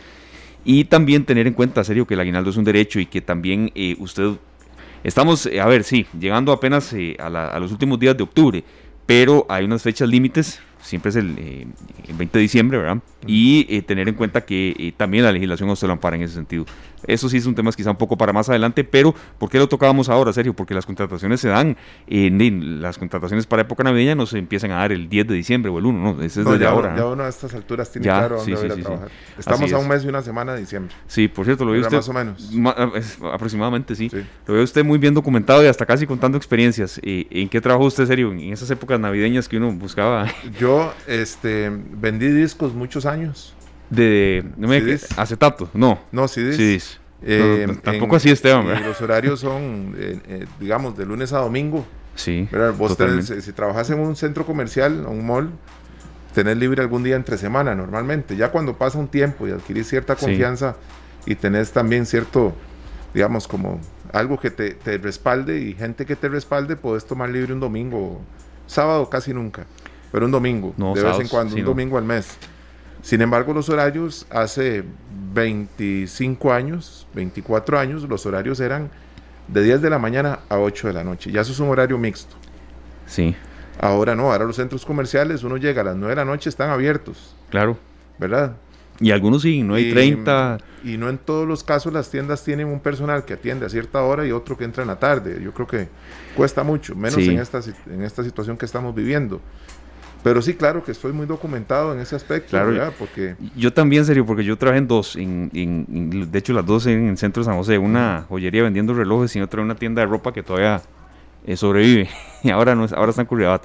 Y 0.64 0.84
también 0.84 1.24
tener 1.24 1.46
en 1.46 1.54
cuenta, 1.54 1.82
serio, 1.82 2.06
que 2.06 2.14
el 2.14 2.20
aguinaldo 2.20 2.50
es 2.50 2.56
un 2.56 2.64
derecho 2.64 3.00
y 3.00 3.06
que 3.06 3.20
también 3.20 3.72
usted 3.98 4.32
Estamos, 5.02 5.46
a 5.46 5.66
ver, 5.66 5.82
sí, 5.82 6.06
llegando 6.18 6.52
apenas 6.52 6.94
a, 7.18 7.26
a, 7.26 7.58
los 7.58 7.72
últimos 7.72 7.98
días 7.98 8.14
de 8.14 8.22
octubre, 8.22 8.62
pero 9.10 9.44
hay 9.48 9.64
unas 9.64 9.82
fechas 9.82 10.08
límites 10.08 10.60
siempre 10.82 11.10
es 11.10 11.16
el, 11.16 11.34
20 11.34 12.24
eh, 12.24 12.28
de 12.32 12.38
diciembre, 12.38 12.78
¿verdad? 12.78 12.98
Y 13.26 13.66
eh, 13.68 13.82
tener 13.82 14.08
en 14.08 14.14
cuenta 14.14 14.42
que 14.42 14.74
eh, 14.78 14.92
también 14.96 15.24
la 15.24 15.32
legislación 15.32 15.68
no 15.68 15.76
se 15.76 15.86
lo 15.86 15.92
ampara 15.92 16.16
en 16.16 16.22
ese 16.22 16.34
sentido. 16.34 16.64
Eso 17.06 17.28
sí 17.28 17.38
es 17.38 17.46
un 17.46 17.54
tema 17.54 17.70
quizá 17.72 17.90
un 17.90 17.96
poco 17.96 18.16
para 18.16 18.32
más 18.32 18.48
adelante, 18.48 18.84
pero 18.84 19.14
¿por 19.38 19.48
qué 19.48 19.58
lo 19.58 19.68
tocábamos 19.68 20.08
ahora, 20.08 20.32
Sergio? 20.32 20.54
Porque 20.54 20.74
las 20.74 20.86
contrataciones 20.86 21.40
se 21.40 21.48
dan, 21.48 21.76
en 22.06 22.82
las 22.82 22.98
contrataciones 22.98 23.46
para 23.46 23.62
época 23.62 23.84
navideña 23.84 24.14
no 24.14 24.26
se 24.26 24.38
empiezan 24.38 24.70
a 24.72 24.76
dar 24.76 24.92
el 24.92 25.08
10 25.08 25.28
de 25.28 25.34
diciembre 25.34 25.70
o 25.70 25.78
el 25.78 25.86
1, 25.86 25.98
¿no? 25.98 26.22
Eso 26.22 26.40
es 26.40 26.46
desde 26.46 26.66
ahora. 26.66 26.96
Ya 26.96 27.06
uno 27.06 27.22
a 27.22 27.28
estas 27.28 27.54
alturas 27.54 27.90
tiene 27.90 28.04
claro 28.04 28.36
dónde 28.36 28.56
sí, 28.56 28.62
sí, 28.62 28.66
a 28.66 28.82
trabajar. 28.82 29.08
Estamos 29.38 29.72
a 29.72 29.78
un 29.78 29.88
mes 29.88 30.04
y 30.04 30.08
una 30.08 30.22
semana 30.22 30.54
de 30.54 30.60
diciembre. 30.60 30.94
Sí, 31.06 31.28
por 31.28 31.44
cierto, 31.44 31.64
lo 31.64 31.72
veo 31.72 31.82
usted. 31.82 31.96
Más 31.96 32.08
o 32.08 32.12
menos. 32.12 32.50
aproximadamente, 33.32 33.94
sí. 33.94 34.10
Lo 34.46 34.54
veo 34.54 34.64
usted 34.64 34.84
muy 34.84 34.98
bien 34.98 35.14
documentado 35.14 35.62
y 35.62 35.66
hasta 35.66 35.86
casi 35.86 36.06
contando 36.06 36.38
experiencias. 36.38 37.00
¿En 37.02 37.48
qué 37.48 37.60
trabajó 37.60 37.84
usted, 37.84 38.06
Sergio, 38.06 38.32
en 38.32 38.52
esas 38.52 38.70
épocas 38.70 38.98
navideñas 38.98 39.48
que 39.48 39.56
uno 39.56 39.72
buscaba? 39.72 40.26
Yo, 40.58 40.92
este, 41.06 41.70
vendí 41.70 42.28
discos 42.28 42.74
muchos 42.74 43.06
años. 43.06 43.54
De, 43.90 44.44
no 44.56 44.68
acetato, 45.16 45.68
no. 45.74 46.00
No, 46.12 46.28
CDs. 46.28 47.00
Eh, 47.22 47.66
tampoco 47.82 48.16
así, 48.16 48.30
Esteban. 48.30 48.66
Y 48.80 48.84
los 48.84 49.00
horarios 49.02 49.40
son, 49.40 49.94
eh, 49.98 50.18
eh, 50.28 50.46
digamos, 50.58 50.96
de 50.96 51.04
lunes 51.04 51.32
a 51.32 51.38
domingo. 51.38 51.84
Sí. 52.14 52.48
Vos 52.78 52.96
si 53.40 53.52
trabajas 53.52 53.90
en 53.90 53.98
un 53.98 54.16
centro 54.16 54.46
comercial 54.46 55.04
o 55.06 55.10
un 55.10 55.26
mall, 55.26 55.50
tenés 56.34 56.56
libre 56.56 56.82
algún 56.82 57.02
día 57.02 57.16
entre 57.16 57.36
semana 57.36 57.74
normalmente. 57.74 58.36
Ya 58.36 58.50
cuando 58.50 58.76
pasa 58.76 58.98
un 58.98 59.08
tiempo 59.08 59.46
y 59.46 59.50
adquirís 59.50 59.88
cierta 59.88 60.16
confianza 60.16 60.76
y 61.26 61.34
tenés 61.34 61.72
también 61.72 62.06
cierto, 62.06 62.54
digamos, 63.12 63.48
como 63.48 63.80
algo 64.12 64.38
que 64.38 64.50
te, 64.50 64.70
te, 64.74 64.98
respalde 64.98 65.60
y 65.60 65.74
gente 65.74 66.06
que 66.06 66.16
te 66.16 66.28
respalde, 66.28 66.76
podés 66.76 67.04
tomar 67.06 67.28
libre 67.30 67.52
un 67.52 67.60
domingo. 67.60 68.20
Sábado 68.66 69.10
casi 69.10 69.34
nunca 69.34 69.66
pero 70.12 70.26
un 70.26 70.32
domingo, 70.32 70.74
de 70.76 71.02
vez 71.02 71.20
en 71.20 71.28
cuando, 71.28 71.54
un 71.54 71.64
domingo 71.64 71.98
al 71.98 72.04
mes. 72.04 72.36
Sin 73.02 73.22
embargo, 73.22 73.52
los 73.52 73.68
horarios 73.68 74.26
hace 74.30 74.84
25 75.34 76.52
años, 76.52 77.06
24 77.14 77.78
años, 77.78 78.02
los 78.08 78.26
horarios 78.26 78.60
eran 78.60 78.90
de 79.48 79.62
10 79.62 79.82
de 79.82 79.90
la 79.90 79.98
mañana 79.98 80.40
a 80.48 80.58
8 80.58 80.88
de 80.88 80.94
la 80.94 81.04
noche. 81.04 81.30
Ya 81.30 81.40
eso 81.40 81.52
es 81.52 81.60
un 81.60 81.68
horario 81.68 81.98
mixto. 81.98 82.36
Sí. 83.06 83.34
Ahora 83.80 84.14
no, 84.14 84.30
ahora 84.32 84.44
los 84.44 84.56
centros 84.56 84.84
comerciales, 84.84 85.42
uno 85.42 85.56
llega 85.56 85.80
a 85.80 85.84
las 85.84 85.96
9 85.96 86.10
de 86.10 86.16
la 86.16 86.24
noche, 86.24 86.50
están 86.50 86.70
abiertos. 86.70 87.34
Claro. 87.48 87.78
¿Verdad? 88.18 88.56
Y 89.00 89.12
algunos 89.12 89.42
sí, 89.42 89.62
no 89.62 89.74
hay 89.74 89.90
30. 89.90 90.58
Y 90.84 90.98
no 90.98 91.08
en 91.08 91.16
todos 91.16 91.48
los 91.48 91.64
casos 91.64 91.92
las 91.92 92.10
tiendas 92.10 92.44
tienen 92.44 92.66
un 92.66 92.80
personal 92.80 93.24
que 93.24 93.32
atiende 93.32 93.64
a 93.64 93.70
cierta 93.70 94.02
hora 94.02 94.26
y 94.26 94.32
otro 94.32 94.58
que 94.58 94.64
entra 94.64 94.82
en 94.82 94.88
la 94.88 94.98
tarde. 94.98 95.40
Yo 95.42 95.52
creo 95.52 95.66
que 95.66 95.88
cuesta 96.36 96.62
mucho, 96.62 96.94
menos 96.94 97.18
en, 97.18 97.38
esta, 97.38 97.60
en 97.86 98.02
esta 98.02 98.22
situación 98.22 98.58
que 98.58 98.66
estamos 98.66 98.94
viviendo. 98.94 99.40
Pero 100.22 100.42
sí, 100.42 100.54
claro 100.54 100.84
que 100.84 100.92
estoy 100.92 101.12
muy 101.12 101.26
documentado 101.26 101.94
en 101.94 102.00
ese 102.00 102.14
aspecto, 102.14 102.50
claro, 102.50 102.92
Porque... 102.98 103.36
Yo 103.56 103.72
también, 103.72 104.04
serio, 104.04 104.26
porque 104.26 104.44
yo 104.44 104.56
trabajé 104.58 104.78
en 104.78 104.88
dos, 104.88 105.16
en, 105.16 105.50
de 106.30 106.38
hecho 106.38 106.52
las 106.52 106.66
dos 106.66 106.86
en 106.86 107.08
el 107.08 107.18
centro 107.18 107.42
de 107.42 107.46
San 107.46 107.56
José, 107.56 107.78
una 107.78 108.26
joyería 108.28 108.62
vendiendo 108.62 108.92
relojes 108.92 109.34
y 109.36 109.40
otra 109.40 109.60
en 109.60 109.66
una 109.66 109.76
tienda 109.76 110.00
de 110.02 110.06
ropa 110.06 110.32
que 110.32 110.42
todavía 110.42 110.82
eh, 111.46 111.56
sobrevive, 111.56 112.08
y 112.42 112.50
ahora, 112.50 112.74
no, 112.74 112.86
ahora 112.94 113.10
está 113.10 113.22
en 113.22 113.28
Curriabat. 113.28 113.62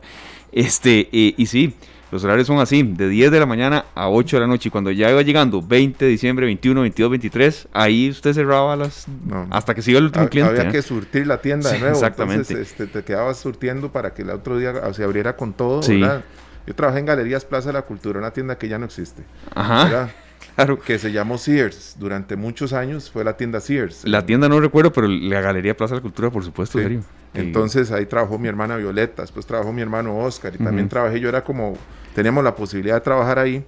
Este, 0.51 1.09
eh, 1.11 1.33
y 1.35 1.45
sí, 1.47 1.75
los 2.11 2.23
horarios 2.23 2.47
son 2.47 2.59
así, 2.59 2.81
de 2.83 3.09
10 3.09 3.31
de 3.31 3.39
la 3.41 3.45
mañana 3.45 3.85
a 3.93 4.09
8 4.09 4.37
de 4.37 4.41
la 4.41 4.47
noche, 4.47 4.69
y 4.69 4.71
cuando 4.71 4.91
ya 4.91 5.11
iba 5.11 5.21
llegando 5.21 5.61
20 5.61 6.05
de 6.05 6.11
diciembre, 6.11 6.45
21, 6.45 6.81
22, 6.81 7.09
23, 7.09 7.67
ahí 7.73 8.09
usted 8.09 8.33
cerraba 8.33 8.77
las... 8.77 9.07
hasta 9.49 9.75
que 9.75 9.81
siga 9.81 9.97
el 9.97 10.05
último 10.05 10.29
cliente. 10.29 10.51
Había 10.51 10.69
¿eh? 10.69 10.71
que 10.71 10.81
surtir 10.81 11.27
la 11.27 11.41
tienda 11.41 11.71
de 11.71 11.79
nuevo, 11.79 11.95
exactamente. 11.95 12.53
entonces 12.53 12.71
este, 12.71 12.87
te 12.87 13.03
quedabas 13.03 13.37
surtiendo 13.37 13.91
para 13.91 14.13
que 14.13 14.21
el 14.21 14.29
otro 14.29 14.57
día 14.57 14.73
se 14.93 15.03
abriera 15.03 15.35
con 15.35 15.51
todo, 15.51 15.81
¿verdad? 15.85 16.23
Yo 16.67 16.75
trabajé 16.75 16.99
en 16.99 17.05
Galerías 17.05 17.45
Plaza 17.45 17.69
de 17.69 17.73
la 17.73 17.83
Cultura, 17.83 18.19
una 18.19 18.31
tienda 18.31 18.57
que 18.57 18.67
ya 18.67 18.77
no 18.77 18.85
existe. 18.85 19.23
Ajá. 19.53 20.09
Claro. 20.55 20.79
Que 20.79 20.97
se 20.99 21.11
llamó 21.11 21.37
Sears. 21.37 21.97
Durante 21.99 22.37
muchos 22.37 22.71
años 22.71 23.11
fue 23.11 23.25
la 23.25 23.35
tienda 23.35 23.59
Sears. 23.59 24.05
La 24.05 24.25
tienda 24.25 24.47
no 24.47 24.59
recuerdo, 24.61 24.93
pero 24.93 25.07
la 25.07 25.41
Galería 25.41 25.75
Plaza 25.75 25.95
de 25.95 25.99
la 25.99 26.01
Cultura, 26.03 26.29
por 26.29 26.45
supuesto, 26.45 26.79
serio. 26.79 27.01
Entonces 27.33 27.91
ahí 27.91 28.05
trabajó 28.05 28.39
mi 28.39 28.47
hermana 28.47 28.77
Violeta, 28.77 29.23
después 29.23 29.45
trabajó 29.45 29.73
mi 29.73 29.81
hermano 29.81 30.17
Oscar 30.17 30.55
y 30.55 30.63
también 30.63 30.87
trabajé. 30.87 31.19
Yo 31.19 31.27
era 31.27 31.43
como, 31.43 31.77
teníamos 32.13 32.43
la 32.43 32.55
posibilidad 32.55 32.95
de 32.95 33.01
trabajar 33.01 33.39
ahí 33.39 33.65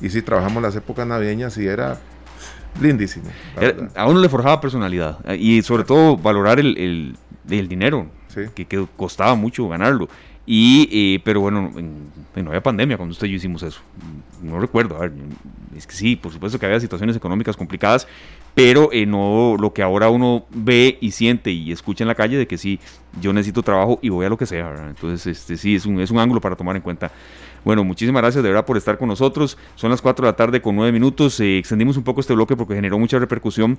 y 0.00 0.10
sí, 0.10 0.22
trabajamos 0.22 0.60
las 0.60 0.74
épocas 0.74 1.06
navideñas 1.06 1.56
y 1.56 1.66
era 1.66 2.00
lindísimo. 2.80 3.26
a 3.94 4.08
uno 4.08 4.20
le 4.20 4.28
forjaba 4.28 4.60
personalidad 4.60 5.18
y 5.36 5.62
sobre 5.62 5.84
todo 5.84 6.16
valorar 6.16 6.58
el, 6.58 7.16
el, 7.48 7.68
dinero, 7.68 8.08
que, 8.54 8.64
que, 8.64 8.86
costaba 8.96 9.36
mucho 9.36 9.68
ganarlo. 9.68 10.08
Y, 10.46 10.88
eh, 10.92 11.20
pero 11.24 11.40
bueno, 11.40 11.72
no 11.72 12.48
había 12.48 12.62
pandemia 12.62 12.96
cuando 12.96 13.12
usted 13.12 13.26
y 13.26 13.30
yo 13.30 13.36
hicimos 13.36 13.62
eso. 13.62 13.80
No 14.42 14.60
recuerdo, 14.60 14.96
a 14.96 15.00
ver, 15.00 15.12
es 15.76 15.86
que 15.86 15.94
sí, 15.94 16.16
por 16.16 16.32
supuesto 16.32 16.58
que 16.58 16.66
había 16.66 16.80
situaciones 16.80 17.16
económicas 17.16 17.56
complicadas, 17.56 18.06
pero 18.54 18.90
eh, 18.92 19.06
no 19.06 19.56
lo 19.58 19.72
que 19.72 19.82
ahora 19.82 20.10
uno 20.10 20.44
ve 20.50 20.98
y 21.00 21.12
siente 21.12 21.50
y 21.50 21.72
escucha 21.72 22.04
en 22.04 22.08
la 22.08 22.14
calle 22.14 22.36
de 22.36 22.46
que 22.46 22.58
sí, 22.58 22.78
yo 23.20 23.32
necesito 23.32 23.62
trabajo 23.62 23.98
y 24.02 24.10
voy 24.10 24.26
a 24.26 24.28
lo 24.28 24.36
que 24.36 24.46
sea. 24.46 24.88
Entonces, 24.88 25.26
este 25.26 25.56
sí, 25.56 25.76
es 25.76 25.86
un, 25.86 26.00
es 26.00 26.10
un 26.10 26.18
ángulo 26.18 26.40
para 26.40 26.56
tomar 26.56 26.76
en 26.76 26.82
cuenta. 26.82 27.10
Bueno, 27.64 27.82
muchísimas 27.82 28.20
gracias 28.20 28.42
de 28.42 28.50
verdad 28.50 28.66
por 28.66 28.76
estar 28.76 28.98
con 28.98 29.08
nosotros. 29.08 29.56
Son 29.74 29.90
las 29.90 30.02
4 30.02 30.26
de 30.26 30.32
la 30.32 30.36
tarde 30.36 30.60
con 30.60 30.76
9 30.76 30.92
minutos. 30.92 31.40
Eh, 31.40 31.58
extendimos 31.58 31.96
un 31.96 32.04
poco 32.04 32.20
este 32.20 32.34
bloque 32.34 32.56
porque 32.56 32.74
generó 32.74 32.98
mucha 32.98 33.18
repercusión 33.18 33.78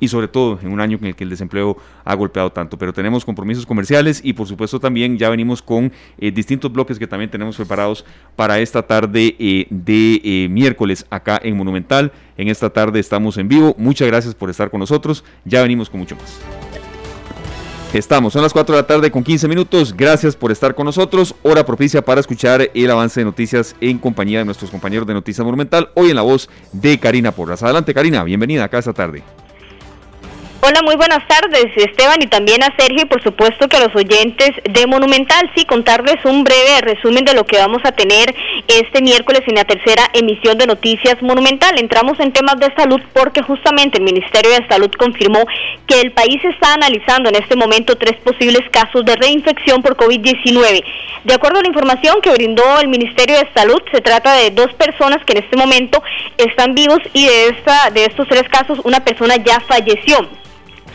y 0.00 0.08
sobre 0.08 0.28
todo 0.28 0.58
en 0.62 0.72
un 0.72 0.80
año 0.80 0.98
en 1.00 1.06
el 1.06 1.16
que 1.16 1.24
el 1.24 1.30
desempleo 1.30 1.76
ha 2.04 2.14
golpeado 2.14 2.50
tanto. 2.50 2.78
Pero 2.78 2.94
tenemos 2.94 3.24
compromisos 3.26 3.66
comerciales 3.66 4.20
y 4.24 4.32
por 4.32 4.46
supuesto 4.46 4.80
también 4.80 5.18
ya 5.18 5.28
venimos 5.28 5.60
con 5.60 5.92
eh, 6.18 6.30
distintos 6.30 6.72
bloques 6.72 6.98
que 6.98 7.06
también 7.06 7.30
tenemos 7.30 7.56
preparados 7.56 8.06
para 8.36 8.58
esta 8.58 8.82
tarde 8.82 9.36
eh, 9.38 9.66
de 9.68 10.48
miércoles 10.50 11.04
acá 11.10 11.38
en 11.42 11.56
Monumental. 11.56 12.12
En 12.38 12.48
esta 12.48 12.70
tarde 12.70 13.00
estamos 13.00 13.36
en 13.36 13.48
vivo. 13.48 13.74
Muchas 13.76 14.08
gracias 14.08 14.34
por 14.34 14.48
estar 14.48 14.70
con 14.70 14.80
nosotros. 14.80 15.24
Ya 15.44 15.60
venimos 15.60 15.90
con 15.90 16.00
mucho 16.00 16.16
más. 16.16 16.65
Estamos, 17.96 18.34
son 18.34 18.42
las 18.42 18.52
4 18.52 18.76
de 18.76 18.82
la 18.82 18.86
tarde 18.86 19.10
con 19.10 19.24
15 19.24 19.48
minutos. 19.48 19.96
Gracias 19.96 20.36
por 20.36 20.52
estar 20.52 20.74
con 20.74 20.84
nosotros. 20.84 21.34
Hora 21.42 21.64
propicia 21.64 22.04
para 22.04 22.20
escuchar 22.20 22.70
el 22.74 22.90
avance 22.90 23.20
de 23.20 23.24
noticias 23.24 23.74
en 23.80 23.96
compañía 23.96 24.40
de 24.40 24.44
nuestros 24.44 24.70
compañeros 24.70 25.06
de 25.06 25.14
Noticias 25.14 25.42
Monumental. 25.42 25.88
Hoy 25.94 26.10
en 26.10 26.16
la 26.16 26.22
voz 26.22 26.50
de 26.72 27.00
Karina 27.00 27.32
Porras. 27.32 27.62
Adelante, 27.62 27.94
Karina. 27.94 28.22
Bienvenida 28.22 28.64
acá 28.64 28.80
esta 28.80 28.92
tarde. 28.92 29.22
Hola, 30.68 30.82
muy 30.82 30.96
buenas 30.96 31.24
tardes, 31.28 31.66
Esteban, 31.76 32.20
y 32.20 32.26
también 32.26 32.60
a 32.64 32.74
Sergio, 32.76 33.02
y 33.02 33.04
por 33.04 33.22
supuesto 33.22 33.68
que 33.68 33.76
a 33.76 33.86
los 33.86 33.94
oyentes 33.94 34.50
de 34.68 34.88
Monumental, 34.88 35.48
sí, 35.54 35.64
contarles 35.64 36.16
un 36.24 36.42
breve 36.42 36.80
resumen 36.80 37.24
de 37.24 37.34
lo 37.34 37.44
que 37.44 37.56
vamos 37.56 37.82
a 37.84 37.92
tener 37.92 38.34
este 38.66 39.00
miércoles 39.00 39.42
en 39.46 39.54
la 39.54 39.64
tercera 39.64 40.10
emisión 40.12 40.58
de 40.58 40.66
Noticias 40.66 41.22
Monumental. 41.22 41.78
Entramos 41.78 42.18
en 42.18 42.32
temas 42.32 42.58
de 42.58 42.74
salud 42.74 43.00
porque 43.12 43.42
justamente 43.42 43.98
el 43.98 44.04
Ministerio 44.04 44.50
de 44.50 44.66
Salud 44.66 44.90
confirmó 44.98 45.46
que 45.86 46.00
el 46.00 46.10
país 46.10 46.44
está 46.44 46.74
analizando 46.74 47.28
en 47.28 47.36
este 47.36 47.54
momento 47.54 47.94
tres 47.94 48.16
posibles 48.24 48.68
casos 48.72 49.04
de 49.04 49.14
reinfección 49.14 49.82
por 49.82 49.96
COVID-19. 49.96 50.82
De 51.22 51.34
acuerdo 51.34 51.60
a 51.60 51.62
la 51.62 51.68
información 51.68 52.20
que 52.20 52.32
brindó 52.32 52.80
el 52.80 52.88
Ministerio 52.88 53.38
de 53.38 53.48
Salud, 53.54 53.80
se 53.92 54.00
trata 54.00 54.34
de 54.34 54.50
dos 54.50 54.74
personas 54.74 55.24
que 55.24 55.34
en 55.34 55.44
este 55.44 55.56
momento 55.56 56.02
están 56.36 56.74
vivos 56.74 56.98
y 57.12 57.26
de, 57.26 57.50
esta, 57.50 57.90
de 57.90 58.06
estos 58.06 58.26
tres 58.26 58.48
casos 58.48 58.80
una 58.82 59.04
persona 59.04 59.36
ya 59.36 59.60
falleció 59.60 60.28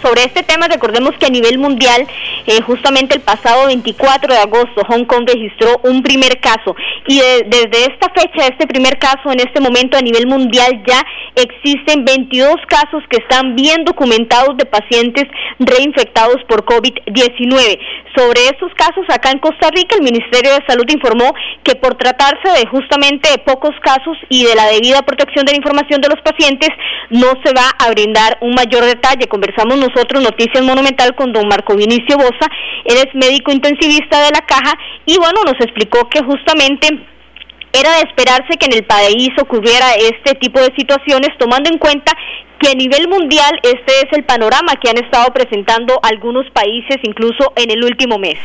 sobre 0.01 0.23
este 0.23 0.43
tema, 0.43 0.67
recordemos 0.67 1.11
que 1.19 1.25
a 1.25 1.29
nivel 1.29 1.57
mundial, 1.57 2.07
eh, 2.47 2.61
justamente 2.61 3.15
el 3.15 3.21
pasado 3.21 3.67
24 3.67 4.33
de 4.33 4.39
agosto, 4.39 4.83
Hong 4.87 5.05
Kong 5.05 5.27
registró 5.27 5.79
un 5.83 6.01
primer 6.03 6.39
caso 6.39 6.75
y 7.07 7.19
desde 7.19 7.85
esta 7.91 8.09
fecha, 8.09 8.47
este 8.47 8.67
primer 8.67 8.97
caso, 8.97 9.31
en 9.31 9.39
este 9.39 9.59
momento 9.59 9.97
a 9.97 10.01
nivel 10.01 10.27
mundial 10.27 10.83
ya 10.85 11.03
existen 11.35 12.05
22 12.05 12.55
casos 12.67 13.03
que 13.09 13.17
están 13.17 13.55
bien 13.55 13.83
documentados 13.83 14.57
de 14.57 14.65
pacientes 14.65 15.25
reinfectados 15.59 16.37
por 16.47 16.65
COVID-19. 16.65 17.79
Sobre 18.15 18.45
estos 18.45 18.73
casos, 18.75 19.05
acá 19.09 19.31
en 19.31 19.39
Costa 19.39 19.69
Rica, 19.71 19.95
el 19.95 20.03
Ministerio 20.03 20.51
de 20.53 20.65
Salud 20.67 20.85
informó 20.89 21.33
que 21.63 21.75
por 21.75 21.95
tratarse 21.95 22.59
de 22.59 22.67
justamente 22.67 23.29
pocos 23.45 23.71
casos 23.81 24.17
y 24.29 24.43
de 24.43 24.55
la 24.55 24.67
debida 24.67 25.01
protección 25.01 25.45
de 25.45 25.53
la 25.53 25.57
información 25.57 26.01
de 26.01 26.09
los 26.09 26.21
pacientes, 26.21 26.69
no 27.09 27.27
se 27.43 27.53
va 27.53 27.69
a 27.79 27.89
brindar 27.91 28.37
un 28.41 28.53
mayor 28.53 28.83
detalle. 28.83 29.27
Conversamos 29.27 29.77
nosotros, 29.77 29.90
Noticias 30.21 30.63
Monumental, 30.63 31.15
con 31.15 31.31
don 31.33 31.47
Marco 31.47 31.75
Vinicio 31.75 32.17
Rosa. 32.17 32.49
Él 32.85 32.97
es 32.97 33.13
médico 33.13 33.51
intensivista 33.51 34.23
de 34.23 34.31
la 34.31 34.41
caja 34.41 34.73
y 35.05 35.17
bueno, 35.17 35.41
nos 35.45 35.59
explicó 35.59 36.09
que 36.09 36.23
justamente 36.23 36.87
era 37.73 37.95
de 37.97 38.01
esperarse 38.01 38.57
que 38.59 38.65
en 38.65 38.73
el 38.73 38.83
país 38.83 39.29
ocurriera 39.41 39.93
este 39.95 40.35
tipo 40.35 40.59
de 40.59 40.73
situaciones, 40.75 41.29
tomando 41.37 41.69
en 41.69 41.77
cuenta 41.77 42.11
que 42.59 42.69
a 42.69 42.75
nivel 42.75 43.07
mundial 43.07 43.59
este 43.63 44.01
es 44.01 44.07
el 44.11 44.23
panorama 44.23 44.75
que 44.81 44.89
han 44.89 45.03
estado 45.03 45.33
presentando 45.33 45.99
algunos 46.03 46.49
países 46.51 46.97
incluso 47.03 47.53
en 47.55 47.71
el 47.71 47.83
último 47.83 48.17
mes. 48.17 48.37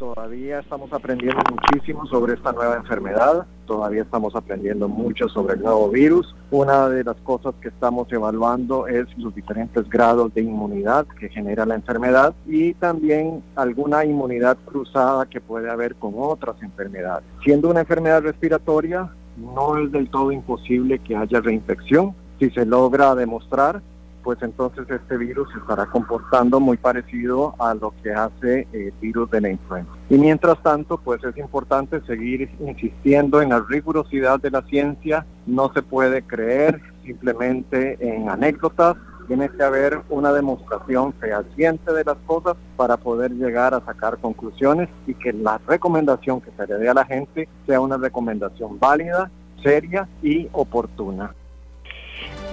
Todavía 0.00 0.60
estamos 0.60 0.90
aprendiendo 0.94 1.42
muchísimo 1.50 2.06
sobre 2.06 2.32
esta 2.32 2.52
nueva 2.52 2.76
enfermedad, 2.76 3.46
todavía 3.66 4.00
estamos 4.00 4.34
aprendiendo 4.34 4.88
mucho 4.88 5.28
sobre 5.28 5.56
el 5.56 5.60
nuevo 5.60 5.90
virus. 5.90 6.34
Una 6.50 6.88
de 6.88 7.04
las 7.04 7.16
cosas 7.16 7.54
que 7.60 7.68
estamos 7.68 8.10
evaluando 8.10 8.86
es 8.86 9.06
los 9.18 9.34
diferentes 9.34 9.86
grados 9.90 10.32
de 10.32 10.40
inmunidad 10.40 11.06
que 11.18 11.28
genera 11.28 11.66
la 11.66 11.74
enfermedad 11.74 12.34
y 12.46 12.72
también 12.72 13.42
alguna 13.56 14.06
inmunidad 14.06 14.56
cruzada 14.64 15.26
que 15.26 15.42
puede 15.42 15.70
haber 15.70 15.94
con 15.96 16.14
otras 16.16 16.56
enfermedades. 16.62 17.26
Siendo 17.44 17.68
una 17.68 17.80
enfermedad 17.80 18.22
respiratoria, 18.22 19.10
no 19.36 19.76
es 19.76 19.92
del 19.92 20.08
todo 20.08 20.32
imposible 20.32 21.00
que 21.00 21.14
haya 21.14 21.42
reinfección. 21.42 22.14
Si 22.38 22.48
se 22.52 22.64
logra 22.64 23.14
demostrar, 23.14 23.82
pues 24.22 24.38
entonces 24.42 24.88
este 24.88 25.16
virus 25.16 25.50
se 25.52 25.58
estará 25.58 25.86
comportando 25.86 26.60
muy 26.60 26.76
parecido 26.76 27.54
a 27.58 27.74
lo 27.74 27.92
que 28.02 28.12
hace 28.12 28.66
el 28.72 28.92
virus 29.00 29.30
de 29.30 29.40
la 29.40 29.50
influenza. 29.50 29.90
Y 30.08 30.18
mientras 30.18 30.62
tanto, 30.62 30.98
pues 30.98 31.22
es 31.24 31.36
importante 31.36 32.00
seguir 32.02 32.50
insistiendo 32.60 33.40
en 33.40 33.50
la 33.50 33.64
rigurosidad 33.68 34.40
de 34.40 34.50
la 34.50 34.62
ciencia, 34.62 35.26
no 35.46 35.72
se 35.72 35.82
puede 35.82 36.22
creer 36.22 36.80
simplemente 37.04 37.96
en 38.00 38.28
anécdotas, 38.28 38.96
tiene 39.26 39.48
que 39.48 39.62
haber 39.62 40.00
una 40.08 40.32
demostración 40.32 41.12
fehaciente 41.14 41.92
de 41.92 42.02
las 42.02 42.16
cosas 42.26 42.56
para 42.76 42.96
poder 42.96 43.30
llegar 43.30 43.74
a 43.74 43.84
sacar 43.84 44.18
conclusiones 44.18 44.88
y 45.06 45.14
que 45.14 45.32
la 45.32 45.60
recomendación 45.68 46.40
que 46.40 46.50
se 46.56 46.66
le 46.66 46.74
dé 46.74 46.88
a 46.88 46.94
la 46.94 47.04
gente 47.04 47.48
sea 47.64 47.80
una 47.80 47.96
recomendación 47.96 48.80
válida, 48.80 49.30
seria 49.62 50.08
y 50.20 50.48
oportuna. 50.52 51.32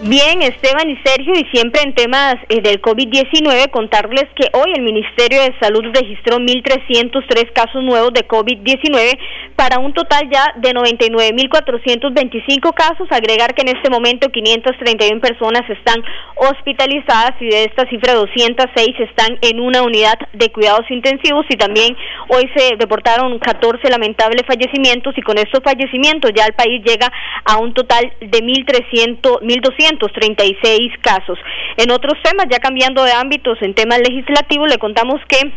Bien, 0.03 0.43
Esteban 0.43 0.91
y 0.91 0.97
Sergio, 1.03 1.33
y 1.33 1.43
siempre 1.51 1.81
en 1.81 1.95
temas 1.95 2.35
eh, 2.49 2.61
del 2.61 2.79
COVID-19, 2.79 3.71
contarles 3.71 4.25
que 4.35 4.45
hoy 4.53 4.71
el 4.75 4.83
Ministerio 4.83 5.41
de 5.41 5.55
Salud 5.59 5.83
registró 5.91 6.37
1.303 6.37 7.51
casos 7.51 7.81
nuevos 7.81 8.13
de 8.13 8.27
COVID-19 8.27 9.17
para 9.55 9.79
un 9.79 9.93
total 9.93 10.29
ya 10.31 10.53
de 10.57 10.69
99.425 10.69 12.75
casos. 12.75 13.07
Agregar 13.09 13.55
que 13.55 13.63
en 13.63 13.69
este 13.75 13.89
momento 13.89 14.29
531 14.29 15.19
personas 15.19 15.67
están 15.67 16.03
hospitalizadas 16.35 17.33
y 17.41 17.47
de 17.47 17.63
esta 17.63 17.89
cifra 17.89 18.13
206 18.13 18.99
están 18.99 19.39
en 19.41 19.59
una 19.59 19.81
unidad 19.81 20.19
de 20.31 20.51
cuidados 20.51 20.85
intensivos 20.91 21.47
y 21.49 21.57
también 21.57 21.97
hoy 22.29 22.47
se 22.55 22.75
reportaron 22.75 23.39
14 23.39 23.89
lamentables 23.89 24.43
fallecimientos 24.45 25.17
y 25.17 25.23
con 25.23 25.39
estos 25.39 25.63
fallecimientos 25.63 26.33
ya 26.35 26.45
el 26.45 26.53
país 26.53 26.83
llega 26.85 27.11
a 27.45 27.57
un 27.57 27.73
total 27.73 28.13
de 28.19 28.43
1.300, 28.43 29.41
1.200 29.41 29.86
236 29.95 30.91
casos. 31.01 31.39
En 31.77 31.91
otros 31.91 32.15
temas, 32.23 32.47
ya 32.49 32.59
cambiando 32.59 33.03
de 33.03 33.11
ámbitos, 33.11 33.57
en 33.61 33.73
temas 33.73 33.99
legislativos, 33.99 34.69
le 34.69 34.77
contamos 34.77 35.21
que 35.27 35.51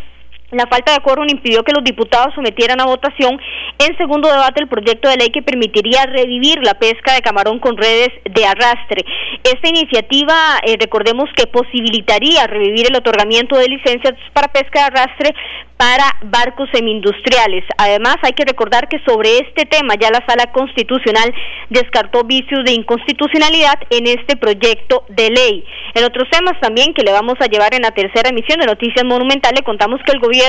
la 0.53 0.67
falta 0.67 0.93
de 0.93 1.01
quórum 1.01 1.29
impidió 1.29 1.63
que 1.63 1.73
los 1.73 1.85
diputados 1.85 2.35
sometieran 2.35 2.81
a 2.81 2.87
votación 2.87 3.41
en 3.79 3.97
segundo 3.97 4.29
debate 4.29 4.63
el 4.63 4.69
proyecto 4.69 5.09
de 5.09 5.17
ley 5.17 5.31
que 5.31 5.43
permitiría 5.43 6.07
revivir 6.07 6.59
la 6.63 6.75
pesca 6.75 7.15
de 7.15 7.23
camarón 7.23 7.61
con 7.61 7.77
redes 7.77 8.11
de 8.25 8.45
arrastre. 8.45 9.05
Esta 9.45 9.69
iniciativa, 9.69 10.35
eh, 10.65 10.77
recordemos 10.79 11.31
que 11.37 11.47
posibilitaría 11.47 12.47
revivir 12.47 12.87
el 12.91 12.97
otorgamiento 12.97 13.57
de 13.57 13.69
licencias 13.69 14.15
para 14.33 14.49
pesca 14.49 14.81
de 14.81 14.87
arrastre 14.87 15.35
para 15.77 16.05
barcos 16.25 16.69
semi-industriales. 16.75 17.65
Además, 17.79 18.17
hay 18.21 18.33
que 18.33 18.45
recordar 18.45 18.87
que 18.89 19.01
sobre 19.07 19.39
este 19.39 19.65
tema 19.65 19.95
ya 19.99 20.11
la 20.11 20.23
Sala 20.29 20.53
Constitucional 20.53 21.33
descartó 21.71 22.25
vicios 22.25 22.65
de 22.67 22.73
inconstitucionalidad 22.73 23.79
en 23.89 24.07
este 24.07 24.37
proyecto 24.37 25.05
de 25.09 25.31
ley. 25.31 25.65
En 25.95 26.05
otros 26.05 26.29
temas 26.29 26.61
también 26.61 26.93
que 26.93 27.03
le 27.03 27.13
vamos 27.13 27.37
a 27.41 27.47
llevar 27.47 27.73
en 27.75 27.83
la 27.83 27.93
tercera 27.93 28.29
emisión 28.29 28.59
de 28.61 28.67
Noticias 28.67 29.07
Monumentales, 29.07 29.63
contamos 29.63 30.01
que 30.05 30.13
el 30.13 30.21
gobierno 30.21 30.40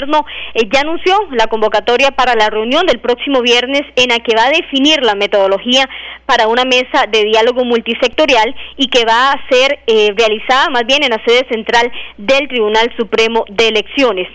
eh, 0.54 0.68
ya 0.72 0.82
anunció 0.82 1.16
la 1.32 1.48
convocatoria 1.48 2.12
para 2.12 2.36
la 2.36 2.50
reunión 2.50 2.86
del 2.86 3.00
próximo 3.00 3.42
viernes 3.42 3.82
en 3.96 4.10
la 4.10 4.20
que 4.20 4.36
va 4.36 4.46
a 4.46 4.50
definir 4.50 5.04
la 5.04 5.16
metodología 5.16 5.88
para 6.26 6.48
una 6.48 6.66
mesa 6.66 7.08
de 7.10 7.24
diálogo 7.26 7.66
multisectorial 7.66 8.56
y 8.78 8.88
que 8.88 9.06
va 9.06 9.32
a 9.32 9.50
ser 9.50 9.80
eh, 9.88 10.14
realizada 10.16 10.70
más 10.70 10.86
bien 10.86 11.04
en 11.04 11.10
la 11.10 11.22
sede 11.26 11.46
central 11.50 11.92
del 12.18 12.48
Tribunal 12.48 12.92
Supremo 12.98 13.46
de 13.50 13.68
Elecciones. 13.68 14.28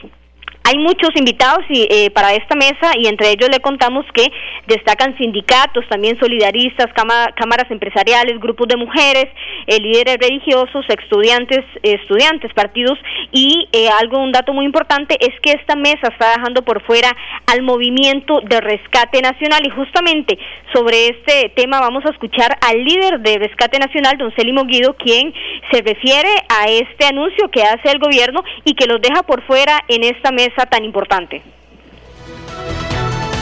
Hay 0.68 0.78
muchos 0.78 1.10
invitados 1.14 1.64
y, 1.68 1.86
eh, 1.88 2.10
para 2.10 2.34
esta 2.34 2.56
mesa 2.56 2.90
y 2.98 3.06
entre 3.06 3.30
ellos 3.30 3.48
le 3.52 3.60
contamos 3.60 4.04
que 4.12 4.26
destacan 4.66 5.16
sindicatos, 5.16 5.84
también 5.88 6.18
solidaristas, 6.18 6.86
cámaras 6.92 7.70
empresariales, 7.70 8.40
grupos 8.40 8.66
de 8.66 8.76
mujeres, 8.76 9.26
eh, 9.68 9.78
líderes 9.78 10.16
religiosos, 10.18 10.84
estudiantes, 10.88 11.60
estudiantes, 11.84 12.52
partidos. 12.52 12.98
Y 13.30 13.68
eh, 13.70 13.88
algo, 14.00 14.18
un 14.18 14.32
dato 14.32 14.52
muy 14.52 14.64
importante 14.64 15.16
es 15.20 15.38
que 15.40 15.52
esta 15.52 15.76
mesa 15.76 16.08
está 16.10 16.30
dejando 16.36 16.62
por 16.62 16.82
fuera 16.82 17.14
al 17.46 17.62
movimiento 17.62 18.40
de 18.42 18.60
rescate 18.60 19.22
nacional. 19.22 19.64
Y 19.64 19.70
justamente 19.70 20.36
sobre 20.74 21.10
este 21.10 21.52
tema 21.54 21.78
vamos 21.78 22.04
a 22.06 22.10
escuchar 22.10 22.58
al 22.60 22.82
líder 22.82 23.20
de 23.20 23.38
rescate 23.38 23.78
nacional, 23.78 24.18
don 24.18 24.32
Celimo 24.34 24.64
Guido, 24.64 24.96
quien 24.96 25.32
se 25.70 25.80
refiere 25.82 26.30
a 26.48 26.66
este 26.66 27.06
anuncio 27.06 27.52
que 27.52 27.62
hace 27.62 27.88
el 27.92 28.00
gobierno 28.00 28.42
y 28.64 28.74
que 28.74 28.86
los 28.86 29.00
deja 29.00 29.22
por 29.22 29.46
fuera 29.46 29.78
en 29.86 30.02
esta 30.02 30.32
mesa 30.32 30.55
tan 30.64 30.84
importante? 30.84 31.42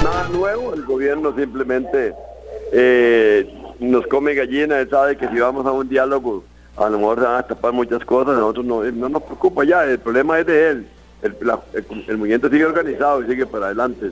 Nada 0.03 0.29
nuevo, 0.31 0.75
el 0.75 0.85
gobierno 0.85 1.35
simplemente 1.37 2.13
eh, 2.73 3.49
nos 3.79 4.07
come 4.09 4.35
gallina, 4.35 4.85
sabe 4.87 5.17
que 5.17 5.29
si 5.29 5.39
vamos 5.39 5.65
a 5.67 5.71
un 5.71 5.89
diálogo 5.89 6.45
a 6.77 6.91
lo 6.91 6.99
mejor 6.99 7.21
se 7.21 7.25
van 7.25 7.37
a 7.37 7.43
tapar 7.47 7.73
muchas 7.73 8.05
cosas, 8.05 8.35
nosotros 8.35 8.65
no, 8.65 8.83
no 8.83 9.09
nos 9.09 9.23
preocupa 9.23 9.65
ya, 9.65 9.85
el 9.85 9.99
problema 9.99 10.41
es 10.41 10.47
de 10.47 10.71
él, 10.71 10.87
el, 11.23 12.19
movimiento 12.19 12.51
sigue 12.51 12.65
organizado 12.65 13.23
y 13.23 13.29
sigue 13.29 13.47
para 13.47 13.67
adelante, 13.67 14.11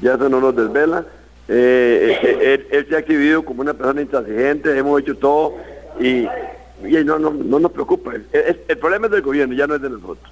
ya 0.00 0.14
eso 0.14 0.28
no 0.28 0.40
nos 0.40 0.54
desvela, 0.54 1.06
eh, 1.48 2.18
eh, 2.22 2.66
él, 2.70 2.86
se 2.88 2.96
ha 2.96 2.98
exhibido 2.98 3.44
como 3.44 3.62
una 3.62 3.74
persona 3.74 4.02
intransigente, 4.02 4.76
hemos 4.76 5.00
hecho 5.00 5.16
todo 5.16 5.54
y, 5.98 6.26
no, 7.04 7.18
no, 7.18 7.30
no, 7.30 7.58
nos 7.58 7.72
preocupa, 7.72 8.12
el 8.14 8.78
problema 8.78 9.06
es 9.06 9.12
del 9.12 9.22
gobierno, 9.22 9.54
ya 9.54 9.66
no 9.66 9.74
es 9.74 9.82
de 9.82 9.90
nosotros. 9.90 10.30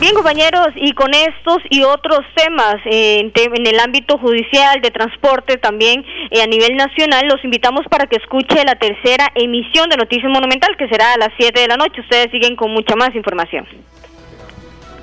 Bien, 0.00 0.14
compañeros, 0.14 0.68
y 0.76 0.92
con 0.92 1.12
estos 1.12 1.58
y 1.70 1.82
otros 1.82 2.20
temas 2.36 2.76
eh, 2.84 3.18
en, 3.34 3.66
el 3.66 3.80
ámbito 3.80 4.16
judicial, 4.16 4.80
de 4.80 4.92
transporte, 4.92 5.56
también 5.56 6.04
eh, 6.30 6.40
a 6.40 6.46
nivel 6.46 6.76
nacional, 6.76 7.26
los 7.26 7.42
invitamos 7.42 7.84
para 7.90 8.06
que 8.06 8.14
escuche 8.14 8.64
la 8.64 8.76
tercera 8.76 9.28
emisión 9.34 9.88
de 9.88 9.96
Noticias 9.96 10.30
Monumental, 10.30 10.76
que 10.76 10.86
será 10.86 11.14
a 11.14 11.18
las 11.18 11.30
7 11.36 11.60
de 11.60 11.66
la 11.66 11.76
noche. 11.76 12.00
Ustedes 12.00 12.30
siguen 12.30 12.54
con 12.54 12.70
mucha 12.70 12.94
más 12.94 13.12
información. 13.16 13.66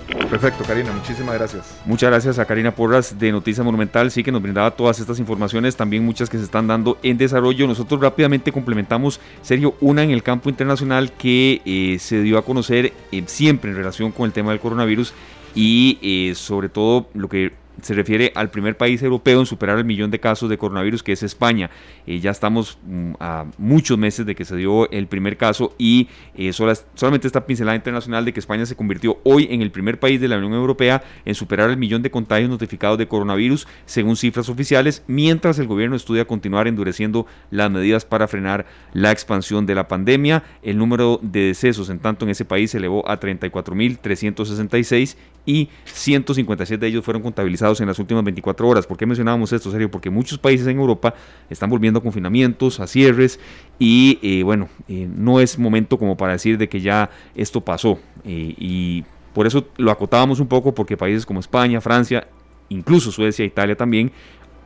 Perfecto, 0.08 0.64
Karina, 0.64 0.92
muchísimas 0.92 1.36
gracias. 1.36 1.82
Muchas 1.86 2.10
gracias 2.10 2.40
a 2.40 2.46
Karina 2.46 2.76
Porras 2.76 3.18
de 3.18 3.32
Noticias 3.32 3.66
Monumental, 3.66 4.12
sí 4.12 4.24
que 4.24 4.32
nos 4.32 4.42
brindaba 4.42 4.72
todas 4.72 5.00
estas 5.00 5.20
informaciones, 5.20 5.76
también 5.76 6.06
muchas 6.06 6.30
que 6.30 6.38
se 6.38 6.44
están 6.44 6.68
dando 6.68 6.98
en 7.02 7.18
desarrollo. 7.18 7.68
Nosotros 7.68 8.00
rápidamente 8.00 8.52
complementamos, 8.52 9.20
Sergio, 9.42 9.76
una 9.82 10.04
en 10.04 10.12
el 10.12 10.24
campo 10.24 10.50
internacional 10.50 11.12
que 11.12 11.62
eh, 11.66 11.98
se 12.00 12.22
dio 12.22 12.38
a 12.38 12.46
conocer 12.46 12.94
eh, 13.12 13.24
siempre 13.26 13.72
en 13.72 13.78
relación 13.78 14.12
con 14.12 14.26
el 14.26 14.32
tema 14.32 14.52
del 14.52 14.60
coronavirus 14.60 15.14
y 15.56 15.98
eh, 16.02 16.36
sobre 16.36 16.70
todo 16.70 17.10
lo 17.14 17.28
que 17.28 17.54
se 17.86 17.94
refiere 17.94 18.32
al 18.34 18.50
primer 18.50 18.78
país 18.78 19.04
europeo 19.04 19.42
en 19.42 19.46
superar 19.46 19.78
el 19.78 19.86
millón 19.86 20.10
de 20.10 20.20
casos 20.20 20.50
de 20.50 20.58
coronavirus, 20.58 21.04
que 21.04 21.12
es 21.12 21.22
España. 21.22 21.70
Eh, 22.08 22.20
ya 22.20 22.32
estamos 22.32 22.80
mm, 22.84 23.12
a 23.20 23.46
muchos 23.60 23.96
meses 23.96 24.26
de 24.26 24.34
que 24.34 24.44
se 24.44 24.56
dio 24.56 24.90
el 24.90 25.06
primer 25.06 25.38
caso 25.38 25.76
y 25.78 26.08
eh, 26.34 26.52
solamente 26.52 27.28
esta 27.28 27.46
pincelada 27.46 27.76
internacional 27.76 28.26
de 28.26 28.34
que 28.34 28.40
España 28.40 28.66
se 28.66 28.76
convirtió 28.76 29.20
hoy 29.24 29.50
en 29.52 29.62
el 29.62 29.70
primer 29.70 30.00
país 30.00 30.20
de 30.20 30.28
la 30.28 30.38
Unión 30.38 30.54
Europea 30.54 31.04
en 31.26 31.36
superar 31.36 31.70
el 31.70 31.78
millón 31.78 32.02
de 32.02 32.10
contagios 32.10 32.50
notificados 32.50 32.98
de 32.98 33.08
coronavirus, 33.08 33.68
según 33.86 34.16
cifras 34.16 34.50
oficiales, 34.50 35.04
mientras 35.06 35.60
el 35.60 35.68
gobierno 35.68 35.96
estudia 35.96 36.26
continuar 36.26 36.68
endureciendo 36.68 37.28
las 37.52 37.70
medidas 37.70 38.04
para 38.04 38.28
frenar 38.28 38.66
la 38.94 39.12
expansión 39.12 39.68
de 39.68 39.76
la 39.76 39.88
pandemia. 39.88 40.42
El 40.64 40.80
número 40.80 41.20
de 41.22 41.42
decesos, 41.42 41.92
en 41.92 42.00
tanto, 42.00 42.26
en 42.26 42.32
ese 42.32 42.46
país 42.46 42.72
se 42.72 42.80
elevó 42.80 43.08
a 43.08 43.20
34.366 43.20 45.18
y 45.46 45.70
157 45.86 46.80
de 46.80 46.88
ellos 46.88 47.06
fueron 47.06 47.22
contabilizados 47.22 47.75
en 47.82 47.88
las 47.88 48.00
últimas 48.00 48.24
24 48.24 48.68
horas. 48.68 48.88
¿Por 48.88 48.98
qué 48.98 49.06
mencionábamos 49.06 49.52
esto, 49.54 49.72
serio? 49.72 49.90
Porque 49.90 50.10
muchos 50.10 50.38
países 50.38 50.68
en 50.68 50.78
Europa 50.78 51.14
están 51.50 51.70
volviendo 51.70 52.00
a 52.00 52.04
confinamientos, 52.04 52.80
a 52.80 52.88
cierres 52.88 53.40
y 53.80 54.20
eh, 54.22 54.44
bueno, 54.44 54.70
eh, 54.88 55.08
no 55.14 55.40
es 55.40 55.58
momento 55.58 55.98
como 55.98 56.18
para 56.18 56.34
decir 56.34 56.58
de 56.58 56.70
que 56.70 56.82
ya 56.82 57.10
esto 57.36 57.62
pasó 57.62 58.00
eh, 58.24 58.54
y 58.58 59.04
por 59.34 59.48
eso 59.48 59.68
lo 59.78 59.92
acotábamos 59.92 60.40
un 60.40 60.48
poco 60.48 60.74
porque 60.74 60.96
países 60.96 61.26
como 61.26 61.40
España, 61.40 61.82
Francia, 61.82 62.28
incluso 62.70 63.12
Suecia, 63.12 63.46
Italia 63.46 63.76
también 63.76 64.12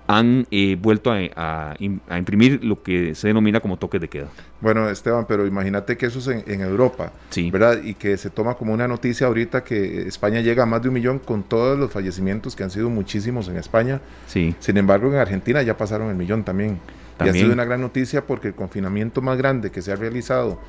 han 0.09 0.47
eh, 0.49 0.75
vuelto 0.81 1.11
a, 1.11 1.75
imprimir 1.79 2.63
lo 2.63 2.81
que 2.81 3.13
se 3.13 3.27
denomina 3.27 3.59
como 3.59 3.77
toques 3.77 4.01
de 4.01 4.07
queda. 4.07 4.27
Bueno, 4.59 4.89
Esteban, 4.89 5.25
pero 5.27 5.45
imagínate 5.45 5.97
que 5.97 6.07
eso 6.07 6.17
es 6.17 6.47
en, 6.47 6.61
Europa, 6.61 7.11
sí. 7.29 7.51
¿verdad? 7.51 7.83
Y 7.83 7.93
que 7.93 8.17
se 8.17 8.31
toma 8.31 8.55
como 8.55 8.73
una 8.73 8.87
noticia 8.87 9.27
ahorita 9.27 9.63
que 9.63 10.07
España 10.07 10.41
llega 10.41 10.63
a 10.63 10.65
más 10.65 10.81
de 10.81 10.87
un 10.87 10.95
millón 10.95 11.19
con 11.19 11.43
todos 11.43 11.77
los 11.77 11.91
fallecimientos 11.91 12.55
que 12.55 12.63
han 12.63 12.71
sido 12.71 12.89
muchísimos 12.89 13.49
en 13.49 13.57
España. 13.57 14.01
Sí. 14.25 14.55
Sin 14.57 14.77
embargo, 14.77 15.09
en 15.09 15.19
Argentina 15.19 15.61
ya 15.61 15.77
pasaron 15.77 16.09
el 16.09 16.15
millón 16.15 16.43
también. 16.43 16.79
Y 17.23 17.29
ha 17.29 17.33
sido 17.33 17.53
una 17.53 17.65
gran 17.65 17.79
noticia 17.79 18.25
porque 18.25 18.47
el 18.47 18.55
confinamiento 18.55 19.21
más 19.21 19.37
grande 19.37 19.69
que 19.69 19.83
se 19.83 19.91
ha 19.91 19.95
realizado 19.95 20.59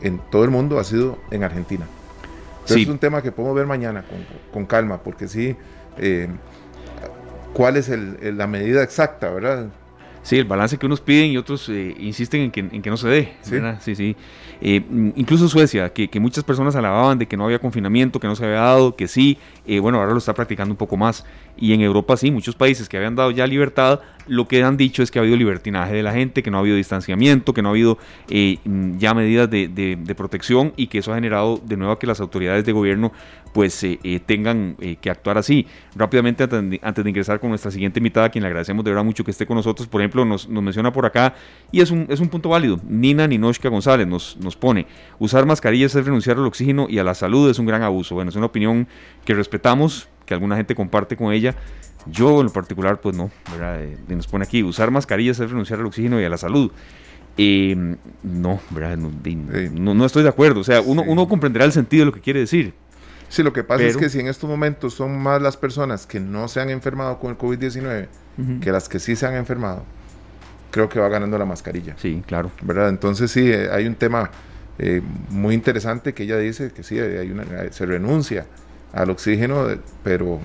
en 0.00 0.22
todo 0.30 0.42
el 0.44 0.50
mundo 0.50 0.78
ha 0.78 0.84
sido 0.84 1.18
en 1.30 1.44
Argentina. 1.44 1.84
sí. 2.64 2.80
Es 2.80 2.88
un 2.88 2.98
tema 2.98 3.20
que 3.20 3.30
podemos 3.30 3.56
ver 3.56 3.66
mañana 3.66 4.06
con, 4.54 4.64
calma, 4.64 5.02
porque 5.02 5.28
sí, 5.28 5.54
eh, 5.98 6.28
cuál 7.52 7.76
es 7.76 7.88
la 7.88 8.46
medida 8.46 8.82
exacta, 8.82 9.30
¿verdad? 9.30 9.68
Sí, 10.26 10.36
el 10.36 10.44
balance 10.44 10.76
que 10.76 10.86
unos 10.86 11.00
piden 11.00 11.30
y 11.30 11.36
otros 11.36 11.68
eh, 11.68 11.94
insisten 12.00 12.40
en 12.40 12.50
que, 12.50 12.58
en 12.58 12.82
que, 12.82 12.90
no 12.90 12.96
se 12.96 13.06
dé. 13.06 13.34
Sí, 13.42 13.58
sí. 13.78 13.94
sí. 13.94 14.16
Eh, 14.60 14.82
incluso 15.14 15.48
Suecia, 15.48 15.92
que, 15.92 16.08
que, 16.08 16.18
muchas 16.18 16.42
personas 16.42 16.74
alababan 16.74 17.16
de 17.16 17.26
que 17.26 17.36
no 17.36 17.44
había 17.44 17.60
confinamiento, 17.60 18.18
que 18.18 18.26
no 18.26 18.34
se 18.34 18.44
había 18.44 18.56
dado, 18.56 18.96
que 18.96 19.06
sí, 19.06 19.38
eh, 19.68 19.78
bueno, 19.78 20.00
ahora 20.00 20.10
lo 20.10 20.18
está 20.18 20.34
practicando 20.34 20.72
un 20.72 20.78
poco 20.78 20.96
más. 20.96 21.24
Y 21.56 21.72
en 21.72 21.80
Europa 21.80 22.16
sí, 22.16 22.30
muchos 22.30 22.54
países 22.54 22.88
que 22.88 22.96
habían 22.96 23.14
dado 23.14 23.30
ya 23.30 23.46
libertad, 23.46 24.00
lo 24.26 24.48
que 24.48 24.62
han 24.62 24.76
dicho 24.76 25.02
es 25.02 25.10
que 25.10 25.18
ha 25.18 25.22
habido 25.22 25.36
libertinaje 25.36 25.94
de 25.94 26.02
la 26.02 26.12
gente, 26.12 26.42
que 26.42 26.50
no 26.50 26.58
ha 26.58 26.60
habido 26.60 26.76
distanciamiento, 26.76 27.54
que 27.54 27.62
no 27.62 27.68
ha 27.68 27.72
habido 27.72 27.98
ya 28.28 29.14
medidas 29.14 29.48
de, 29.48 29.68
de, 29.68 30.14
protección 30.14 30.72
y 30.76 30.88
que 30.88 30.98
eso 30.98 31.12
ha 31.12 31.14
generado 31.14 31.60
de 31.64 31.76
nuevo 31.76 31.98
que 31.98 32.06
las 32.06 32.20
autoridades 32.20 32.64
de 32.64 32.72
gobierno 32.72 33.12
pues 33.52 33.86
tengan 34.26 34.76
que 35.00 35.10
actuar 35.10 35.38
así. 35.38 35.66
Rápidamente, 35.94 36.42
antes 36.42 37.04
de 37.04 37.10
ingresar 37.10 37.40
con 37.40 37.50
nuestra 37.50 37.70
siguiente 37.70 38.00
invitada, 38.00 38.26
a 38.26 38.28
quien 38.28 38.42
le 38.42 38.48
agradecemos 38.48 38.84
de 38.84 38.90
verdad 38.90 39.04
mucho 39.04 39.24
que 39.24 39.30
esté 39.30 39.46
con 39.46 39.56
nosotros, 39.56 39.88
por 39.88 40.00
ejemplo, 40.00 40.24
nos, 40.24 40.48
menciona 40.48 40.92
por 40.92 41.06
acá, 41.06 41.34
y 41.72 41.80
es 41.80 41.90
un, 41.90 42.06
es 42.10 42.20
un 42.20 42.28
punto 42.28 42.48
válido. 42.48 42.78
Nina 42.86 43.26
Ninoshka 43.26 43.68
González 43.68 44.06
nos, 44.06 44.36
nos 44.38 44.56
pone, 44.56 44.86
usar 45.18 45.46
mascarillas 45.46 45.94
es 45.94 46.04
renunciar 46.04 46.36
al 46.36 46.46
oxígeno 46.46 46.86
y 46.88 46.98
a 46.98 47.04
la 47.04 47.14
salud 47.14 47.48
es 47.50 47.58
un 47.58 47.66
gran 47.66 47.82
abuso. 47.82 48.14
Bueno, 48.14 48.30
es 48.30 48.36
una 48.36 48.46
opinión 48.46 48.88
que 49.24 49.34
respetamos, 49.34 50.08
que 50.26 50.34
alguna 50.34 50.56
gente 50.56 50.74
comparte 50.74 51.16
con 51.16 51.32
ella. 51.32 51.54
Yo 52.06 52.40
en 52.40 52.46
lo 52.46 52.52
particular, 52.52 53.00
pues 53.00 53.16
no, 53.16 53.30
¿verdad? 53.50 53.82
Eh, 53.82 53.96
nos 54.08 54.26
pone 54.26 54.44
aquí, 54.44 54.62
usar 54.62 54.90
mascarillas 54.90 55.40
es 55.40 55.50
renunciar 55.50 55.80
al 55.80 55.86
oxígeno 55.86 56.20
y 56.20 56.24
a 56.24 56.28
la 56.28 56.36
salud. 56.36 56.70
Eh, 57.38 57.96
no, 58.22 58.60
¿verdad? 58.70 58.96
No, 58.96 59.94
no, 59.94 60.04
estoy 60.04 60.22
de 60.22 60.28
acuerdo. 60.28 60.60
O 60.60 60.64
sea, 60.64 60.80
uno, 60.80 61.02
uno 61.06 61.28
comprenderá 61.28 61.64
el 61.64 61.72
sentido 61.72 62.02
de 62.02 62.06
lo 62.06 62.12
que 62.12 62.20
quiere 62.20 62.40
decir. 62.40 62.74
Sí, 63.28 63.42
lo 63.42 63.52
que 63.52 63.64
pasa 63.64 63.84
es 63.84 63.96
que 63.96 64.08
si 64.08 64.20
en 64.20 64.28
estos 64.28 64.48
momentos 64.48 64.94
son 64.94 65.18
más 65.18 65.42
las 65.42 65.56
personas 65.56 66.06
que 66.06 66.20
no 66.20 66.48
se 66.48 66.60
han 66.60 66.70
enfermado 66.70 67.18
con 67.18 67.30
el 67.30 67.38
COVID-19 67.38 68.06
que 68.60 68.70
las 68.70 68.88
que 68.88 68.98
sí 68.98 69.16
se 69.16 69.26
han 69.26 69.34
enfermado, 69.34 69.82
creo 70.70 70.88
que 70.90 71.00
va 71.00 71.08
ganando 71.08 71.38
la 71.38 71.46
mascarilla. 71.46 71.94
Sí, 71.96 72.22
claro. 72.26 72.50
¿Verdad? 72.62 72.90
Entonces 72.90 73.30
sí, 73.30 73.50
eh, 73.50 73.68
hay 73.72 73.86
un 73.86 73.94
tema 73.94 74.30
eh, 74.78 75.00
muy 75.30 75.54
interesante 75.54 76.12
que 76.12 76.24
ella 76.24 76.36
dice 76.36 76.70
que 76.70 76.82
sí, 76.82 76.98
hay 77.00 77.30
una, 77.30 77.44
se 77.70 77.86
renuncia 77.86 78.46
al 78.96 79.10
oxígeno, 79.10 79.66
pero 80.02 80.40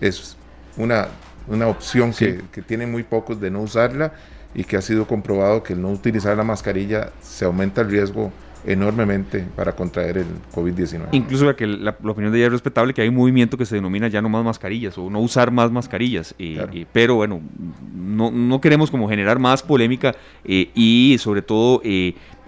es 0.00 0.36
una, 0.76 1.08
una 1.48 1.68
opción 1.68 2.12
que, 2.12 2.42
que 2.52 2.60
tienen 2.60 2.90
muy 2.90 3.04
pocos 3.04 3.40
de 3.40 3.50
no 3.50 3.60
usarla 3.60 4.12
y 4.54 4.64
que 4.64 4.76
ha 4.76 4.82
sido 4.82 5.06
comprobado 5.06 5.62
que 5.62 5.74
el 5.74 5.82
no 5.82 5.90
utilizar 5.90 6.36
la 6.36 6.42
mascarilla 6.44 7.12
se 7.22 7.44
aumenta 7.44 7.82
el 7.82 7.90
riesgo 7.90 8.32
enormemente 8.66 9.46
para 9.54 9.72
contraer 9.72 10.18
el 10.18 10.26
COVID-19. 10.52 11.08
Incluso 11.12 11.54
que 11.54 11.66
la, 11.66 11.96
opinión 12.04 12.32
de 12.32 12.38
ella 12.38 12.46
es 12.46 12.52
respetable, 12.52 12.92
que 12.92 13.02
hay 13.02 13.08
un 13.08 13.14
movimiento 13.14 13.56
que 13.56 13.64
se 13.64 13.76
denomina 13.76 14.08
ya 14.08 14.20
no 14.20 14.28
más 14.28 14.44
mascarillas 14.44 14.98
o 14.98 15.08
no 15.08 15.20
usar 15.20 15.52
más 15.52 15.70
mascarillas, 15.70 16.34
eh, 16.38 16.86
pero 16.92 17.14
bueno, 17.14 17.40
no, 17.94 18.30
no, 18.32 18.60
queremos 18.60 18.90
como 18.90 19.08
generar 19.08 19.38
más 19.38 19.62
polémica 19.62 20.14
eh, 20.44 20.70
y 20.74 21.16
sobre 21.18 21.42
todo 21.42 21.80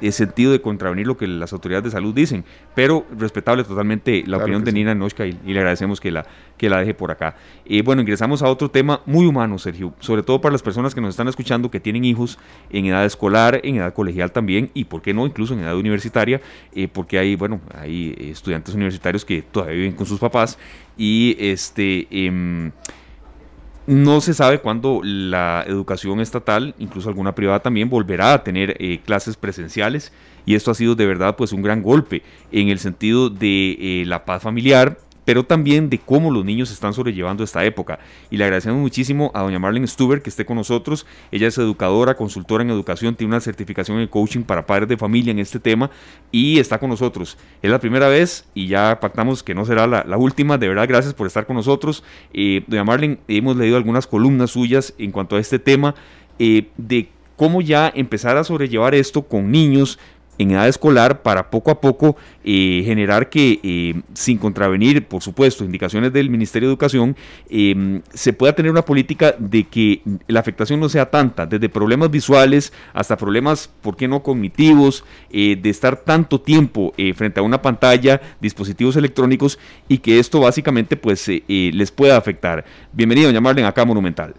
eh, 0.00 0.06
el 0.06 0.12
sentido 0.12 0.52
de 0.52 0.60
contravenir 0.60 1.06
lo 1.06 1.16
que 1.16 1.26
las 1.26 1.52
autoridades 1.52 1.84
de 1.84 1.90
salud 1.90 2.14
dicen, 2.14 2.44
pero 2.74 3.06
respetable 3.16 3.64
totalmente 3.64 4.24
la 4.26 4.38
opinión 4.38 4.64
de 4.64 4.72
Nina 4.72 4.94
Noshka 4.94 5.26
y, 5.26 5.32
le 5.44 5.58
agradecemos 5.58 6.00
que 6.00 6.10
la, 6.10 6.26
que 6.56 6.68
la 6.68 6.78
deje 6.78 6.94
por 6.94 7.10
acá. 7.10 7.36
Y 7.64 7.82
bueno, 7.82 8.02
ingresamos 8.02 8.42
a 8.42 8.48
otro 8.48 8.70
tema 8.70 9.00
muy 9.06 9.26
humano, 9.26 9.58
Sergio, 9.58 9.94
sobre 10.00 10.22
todo 10.22 10.40
para 10.40 10.52
las 10.52 10.62
personas 10.62 10.94
que 10.94 11.00
nos 11.00 11.10
están 11.10 11.28
escuchando 11.28 11.70
que 11.70 11.80
tienen 11.80 12.04
hijos 12.04 12.38
en 12.70 12.86
edad 12.86 13.04
escolar, 13.04 13.60
en 13.62 13.76
edad 13.76 13.92
colegial 13.92 14.32
también, 14.32 14.70
y 14.74 14.84
por 14.84 15.02
qué 15.02 15.14
no, 15.14 15.26
incluso 15.26 15.54
en 15.54 15.60
edad 15.60 15.76
universitaria, 15.76 16.40
eh, 16.74 16.88
porque 16.88 17.18
hay, 17.18 17.36
bueno, 17.36 17.60
hay 17.74 18.14
estudiantes 18.18 18.74
universitarios 18.74 19.24
que 19.24 19.42
todavía 19.42 19.76
viven 19.76 19.92
con 19.92 20.06
sus 20.06 20.18
papás 20.18 20.58
y 20.96 21.36
este... 21.38 22.06
No 23.88 24.20
se 24.20 24.34
sabe 24.34 24.60
cuándo 24.60 25.00
la 25.02 25.64
educación 25.66 26.20
estatal, 26.20 26.74
incluso 26.78 27.08
alguna 27.08 27.34
privada 27.34 27.60
también, 27.60 27.88
volverá 27.88 28.34
a 28.34 28.44
tener 28.44 28.76
eh, 28.80 29.00
clases 29.02 29.38
presenciales. 29.38 30.12
Y 30.44 30.56
esto 30.56 30.70
ha 30.70 30.74
sido 30.74 30.94
de 30.94 31.06
verdad 31.06 31.36
pues 31.36 31.54
un 31.54 31.62
gran 31.62 31.82
golpe 31.82 32.22
en 32.52 32.68
el 32.68 32.80
sentido 32.80 33.30
de 33.30 33.78
eh, 33.80 34.04
la 34.04 34.26
paz 34.26 34.42
familiar, 34.42 34.98
pero 35.28 35.44
también 35.44 35.90
de 35.90 35.98
cómo 35.98 36.30
los 36.30 36.42
niños 36.42 36.70
están 36.70 36.94
sobrellevando 36.94 37.44
esta 37.44 37.62
época. 37.62 37.98
Y 38.30 38.38
le 38.38 38.44
agradecemos 38.44 38.80
muchísimo 38.80 39.30
a 39.34 39.42
doña 39.42 39.58
Marlene 39.58 39.86
Stuber 39.86 40.22
que 40.22 40.30
esté 40.30 40.46
con 40.46 40.56
nosotros. 40.56 41.04
Ella 41.30 41.48
es 41.48 41.58
educadora, 41.58 42.14
consultora 42.14 42.64
en 42.64 42.70
educación, 42.70 43.14
tiene 43.14 43.34
una 43.34 43.40
certificación 43.42 43.98
en 43.98 44.08
coaching 44.08 44.40
para 44.40 44.64
padres 44.64 44.88
de 44.88 44.96
familia 44.96 45.30
en 45.30 45.38
este 45.38 45.60
tema 45.60 45.90
y 46.32 46.58
está 46.58 46.78
con 46.78 46.88
nosotros. 46.88 47.36
Es 47.60 47.70
la 47.70 47.78
primera 47.78 48.08
vez 48.08 48.46
y 48.54 48.68
ya 48.68 49.00
pactamos 49.00 49.42
que 49.42 49.54
no 49.54 49.66
será 49.66 49.86
la, 49.86 50.16
última. 50.16 50.56
De 50.56 50.66
verdad, 50.66 50.88
gracias 50.88 51.12
por 51.12 51.26
estar 51.26 51.44
con 51.44 51.56
nosotros. 51.56 52.02
Eh, 52.32 52.64
doña 52.66 52.84
Marlene, 52.84 53.18
hemos 53.28 53.54
leído 53.54 53.76
algunas 53.76 54.06
columnas 54.06 54.52
suyas 54.52 54.94
en 54.96 55.12
cuanto 55.12 55.36
a 55.36 55.40
este 55.40 55.58
tema 55.58 55.94
eh, 56.38 56.68
de 56.78 57.10
cómo 57.36 57.60
ya 57.60 57.92
empezar 57.94 58.38
a 58.38 58.44
sobrellevar 58.44 58.94
esto 58.94 59.20
con 59.22 59.50
niños, 59.50 59.98
en 60.38 60.52
edad 60.52 60.68
escolar 60.68 61.22
para 61.22 61.50
poco 61.50 61.70
a 61.70 61.80
poco 61.80 62.16
eh, 62.44 62.82
generar 62.84 63.28
que, 63.28 63.60
eh, 63.62 64.00
sin 64.14 64.38
contravenir, 64.38 65.06
por 65.06 65.22
supuesto, 65.22 65.64
indicaciones 65.64 66.12
del 66.12 66.30
Ministerio 66.30 66.68
de 66.68 66.72
Educación, 66.72 67.16
em, 67.50 68.00
se 68.14 68.32
pueda 68.32 68.54
tener 68.54 68.70
una 68.70 68.84
política 68.84 69.34
de 69.38 69.64
que 69.64 70.02
la 70.28 70.40
afectación 70.40 70.80
no 70.80 70.88
sea 70.88 71.10
tanta, 71.10 71.44
desde 71.44 71.68
problemas 71.68 72.10
visuales 72.10 72.72
hasta 72.94 73.16
problemas, 73.16 73.70
¿por 73.82 73.96
qué 73.96 74.08
no 74.08 74.22
cognitivos, 74.22 75.04
eh, 75.30 75.56
de 75.60 75.70
estar 75.70 75.96
tanto 75.96 76.40
tiempo 76.40 76.94
frente 77.14 77.40
a 77.40 77.42
una 77.42 77.60
pantalla, 77.60 78.20
dispositivos 78.40 78.96
electrónicos 78.96 79.58
y 79.88 79.98
que 79.98 80.18
esto 80.18 80.40
básicamente 80.40 80.96
pues 80.96 81.28
les 81.48 81.90
pueda 81.90 82.16
afectar. 82.16 82.64
Bienvenido, 82.92 83.30
llamarle 83.30 83.64
acá 83.64 83.84
Monumental. 83.84 84.34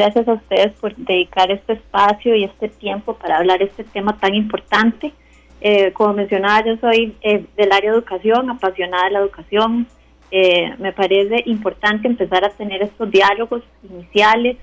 Gracias 0.00 0.28
a 0.28 0.32
ustedes 0.32 0.72
por 0.80 0.96
dedicar 0.96 1.50
este 1.50 1.74
espacio 1.74 2.34
y 2.34 2.44
este 2.44 2.70
tiempo 2.70 3.12
para 3.16 3.36
hablar 3.36 3.62
este 3.62 3.84
tema 3.84 4.18
tan 4.18 4.34
importante. 4.34 5.12
Eh, 5.60 5.92
como 5.92 6.14
mencionaba, 6.14 6.64
yo 6.64 6.78
soy 6.78 7.14
eh, 7.20 7.44
del 7.54 7.70
área 7.70 7.90
de 7.90 7.98
educación, 7.98 8.48
apasionada 8.48 9.04
de 9.04 9.10
la 9.10 9.18
educación. 9.18 9.86
Eh, 10.30 10.74
me 10.78 10.94
parece 10.94 11.42
importante 11.44 12.08
empezar 12.08 12.42
a 12.46 12.48
tener 12.48 12.82
estos 12.82 13.10
diálogos 13.10 13.62
iniciales, 13.90 14.56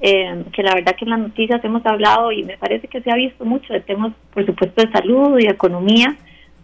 que 0.00 0.62
la 0.64 0.74
verdad 0.74 0.96
que 0.96 1.04
en 1.04 1.10
las 1.10 1.20
noticias 1.20 1.64
hemos 1.64 1.86
hablado 1.86 2.32
y 2.32 2.42
me 2.42 2.58
parece 2.58 2.88
que 2.88 3.00
se 3.00 3.12
ha 3.12 3.14
visto 3.14 3.44
mucho 3.44 3.72
de 3.72 3.82
temas, 3.82 4.12
por 4.34 4.44
supuesto, 4.44 4.84
de 4.84 4.90
salud 4.90 5.38
y 5.38 5.46
economía, 5.46 6.16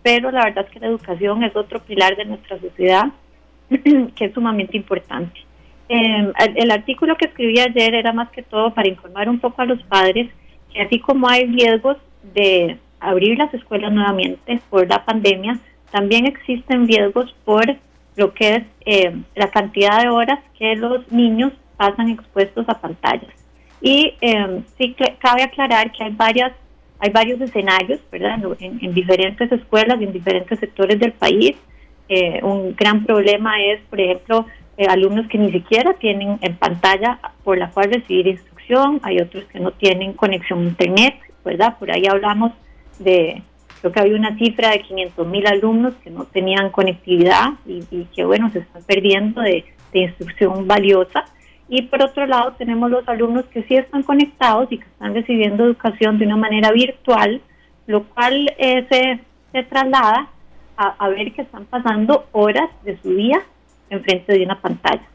pero 0.02 0.32
la 0.32 0.46
verdad 0.46 0.64
es 0.66 0.72
que 0.72 0.80
la 0.80 0.88
educación 0.88 1.44
es 1.44 1.54
otro 1.54 1.78
pilar 1.80 2.16
de 2.16 2.24
nuestra 2.24 2.58
sociedad 2.58 3.04
que 3.68 4.24
es 4.24 4.34
sumamente 4.34 4.76
importante. 4.76 5.45
Eh, 5.88 6.32
el, 6.56 6.70
artículo 6.70 7.16
que 7.16 7.26
escribí 7.26 7.60
ayer 7.60 7.94
era 7.94 8.12
más 8.12 8.30
que 8.30 8.42
todo 8.42 8.74
para 8.74 8.88
informar 8.88 9.28
un 9.28 9.38
poco 9.38 9.62
a 9.62 9.66
los 9.66 9.80
padres 9.84 10.28
que 10.72 10.82
así 10.82 10.98
como 10.98 11.28
hay 11.28 11.46
riesgos 11.46 11.96
de 12.34 12.76
abrir 12.98 13.38
las 13.38 13.54
escuelas 13.54 13.92
nuevamente 13.92 14.60
por 14.68 14.88
la 14.88 15.04
pandemia, 15.04 15.60
también 15.92 16.26
existen 16.26 16.88
riesgos 16.88 17.34
por 17.44 17.64
lo 18.16 18.34
que 18.34 18.56
es 18.56 18.64
eh, 18.84 19.16
la 19.36 19.48
cantidad 19.50 20.02
de 20.02 20.08
horas 20.08 20.40
que 20.58 20.74
los 20.74 21.10
niños 21.12 21.52
pasan 21.76 22.10
expuestos 22.10 22.68
a 22.68 22.80
pantallas. 22.80 23.32
Y 23.80 24.14
eh, 24.20 24.62
sí 24.76 24.96
cabe 25.20 25.42
aclarar 25.42 25.92
que 25.92 26.02
hay 26.02 26.12
varias 26.12 26.52
hay 26.98 27.10
varios 27.10 27.38
escenarios, 27.42 28.00
¿verdad? 28.10 28.38
En, 28.58 28.78
en 28.82 28.94
diferentes 28.94 29.52
escuelas, 29.52 30.00
en 30.00 30.12
diferentes 30.12 30.58
sectores 30.58 30.98
del 30.98 31.12
país. 31.12 31.54
Eh, 32.08 32.40
un 32.42 32.74
gran 32.74 33.04
problema 33.04 33.62
es, 33.62 33.80
por 33.90 34.00
ejemplo, 34.00 34.46
eh, 34.78 34.86
alumnos 34.86 35.26
que 35.28 35.38
ni 35.38 35.50
siquiera 35.52 35.94
tienen 35.94 36.38
en 36.42 36.56
pantalla 36.56 37.18
por 37.44 37.56
la 37.56 37.70
cual 37.70 37.90
recibir 37.90 38.26
instrucción, 38.26 39.00
hay 39.02 39.20
otros 39.20 39.44
que 39.44 39.58
no 39.58 39.70
tienen 39.70 40.12
conexión 40.12 40.60
a 40.60 40.64
internet, 40.64 41.14
¿verdad? 41.44 41.78
Por 41.78 41.90
ahí 41.90 42.04
hablamos 42.06 42.52
de, 42.98 43.42
creo 43.80 43.92
que 43.92 44.00
había 44.00 44.16
una 44.16 44.36
cifra 44.36 44.70
de 44.70 44.80
500 44.80 45.26
mil 45.28 45.46
alumnos 45.46 45.94
que 46.04 46.10
no 46.10 46.24
tenían 46.24 46.70
conectividad 46.70 47.54
y, 47.64 48.04
que, 48.14 48.24
bueno, 48.26 48.50
se 48.52 48.58
están 48.60 48.82
perdiendo 48.82 49.40
de, 49.40 49.64
instrucción 49.94 50.66
valiosa. 50.68 51.24
Y 51.70 51.82
por 51.82 52.02
otro 52.02 52.26
lado 52.26 52.52
tenemos 52.58 52.90
los 52.90 53.08
alumnos 53.08 53.46
que 53.46 53.62
sí 53.62 53.76
están 53.76 54.02
conectados 54.02 54.70
y 54.70 54.76
que 54.76 54.84
están 54.84 55.14
recibiendo 55.14 55.64
educación 55.64 56.18
de 56.18 56.26
una 56.26 56.36
manera 56.36 56.70
virtual, 56.70 57.40
lo 57.86 58.04
cual 58.04 58.52
eh, 58.58 58.86
se, 58.90 59.62
traslada 59.62 60.28
a 60.76 61.08
ver 61.08 61.32
que 61.32 61.40
están 61.40 61.64
pasando 61.64 62.26
horas 62.32 62.68
de 62.84 62.98
su 62.98 63.08
día 63.14 63.42
enfrente 63.90 64.32
de 64.32 64.44
una 64.44 64.60
pantalla. 64.60 65.06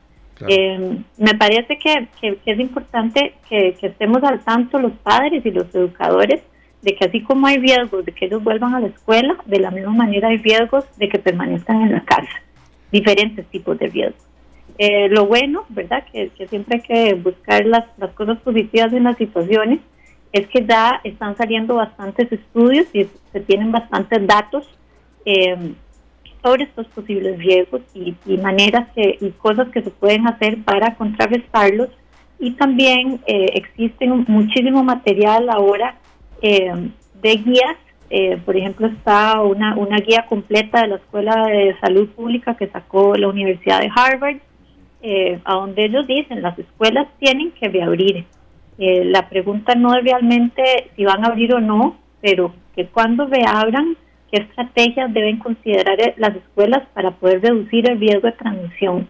Eh, 0.48 0.98
me 1.18 1.34
parece 1.36 1.78
que, 1.78 2.08
es 2.46 2.60
importante 2.60 3.36
que, 3.48 3.76
estemos 3.82 4.24
al 4.24 4.40
tanto 4.44 4.80
los 4.80 4.94
padres 4.94 5.46
y 5.46 5.52
los 5.52 5.74
educadores 5.76 6.42
de 6.82 6.96
que 6.96 7.06
así 7.06 7.22
como 7.22 7.46
hay 7.46 7.58
riesgos 7.58 8.06
de 8.06 8.12
que 8.12 8.26
ellos 8.26 8.44
vuelvan 8.44 8.74
a 8.74 8.80
la 8.80 8.88
escuela, 8.88 9.36
de 9.46 9.60
la 9.60 9.70
misma 9.70 9.92
manera 9.92 10.30
hay 10.30 10.38
riesgos 10.38 10.86
de 10.98 11.10
que 11.10 11.20
permanezcan 11.20 11.82
en 11.82 11.92
la 11.92 12.04
casa, 12.04 12.42
diferentes 12.92 13.46
tipos 13.48 13.78
de 13.78 13.88
riesgos. 13.88 14.24
Eh, 14.80 15.10
lo 15.10 15.28
bueno, 15.28 15.66
¿verdad? 15.70 16.04
Que, 16.12 16.32
siempre 16.50 16.78
hay 16.78 16.82
que 16.82 17.14
buscar 17.14 17.66
las, 17.66 17.86
cosas 18.16 18.40
positivas 18.40 18.92
en 18.94 19.04
las 19.04 19.18
situaciones, 19.18 19.80
es 20.34 20.48
que 20.48 20.66
ya 20.66 21.02
están 21.04 21.38
saliendo 21.38 21.76
bastantes 21.76 22.32
estudios 22.32 22.88
y 22.94 23.08
se 23.32 23.42
tienen 23.42 23.72
bastantes 23.72 24.26
datos 24.26 24.68
eh, 25.26 25.74
sobre 26.42 26.64
estos 26.64 26.88
posibles 26.88 27.38
riesgos 27.38 27.82
y, 27.94 28.16
maneras 28.38 28.88
y 28.96 29.30
cosas 29.32 29.70
que 29.70 29.82
se 29.82 29.92
pueden 29.92 30.28
hacer 30.28 30.64
para 30.64 30.96
contrarrestarlos. 30.96 31.90
Y 32.40 32.52
también 32.52 33.20
eh, 33.28 33.62
muchísimo 34.28 34.84
material 34.84 35.50
ahora 35.50 35.96
eh, 36.42 36.72
de 37.22 37.36
guías. 37.36 37.78
Eh, 38.10 38.38
por 38.44 38.58
ejemplo, 38.58 38.88
está 38.88 39.42
una, 39.42 39.76
una 39.78 39.98
guía 39.98 40.26
completa 40.28 40.82
de 40.82 40.88
la 40.88 40.96
Escuela 40.96 41.46
de 41.46 41.78
Salud 41.80 42.10
Pública 42.10 42.56
que 42.56 42.68
sacó 42.68 43.16
la 43.16 43.28
Universidad 43.30 43.80
de 43.80 43.92
Harvard, 43.96 44.38
a 45.46 45.54
donde 45.54 45.86
ellos 45.86 46.06
dicen 46.06 46.42
las 46.42 46.58
escuelas 46.60 47.08
tienen 47.20 47.52
que 47.52 47.70
reabrir. 47.70 48.26
la 48.78 49.30
pregunta 49.30 49.74
no 49.76 49.96
es 49.96 50.04
realmente 50.04 50.92
si 50.96 51.06
van 51.06 51.24
a 51.24 51.30
abrir 51.30 51.54
o 51.56 51.60
no, 51.60 51.98
pero 52.22 52.54
que 52.76 52.86
cuando 52.88 53.26
reabran 53.26 53.98
qué 54.32 54.42
estrategias 54.42 55.14
deben 55.14 55.38
considerar 55.38 56.00
eh, 56.00 56.14
las 56.18 56.36
escuelas 56.36 56.88
para 56.94 57.12
poder 57.12 57.42
reducir 57.42 57.90
el 57.90 58.00
riesgo 58.00 58.28
de 58.28 58.32
transmisión 58.32 59.08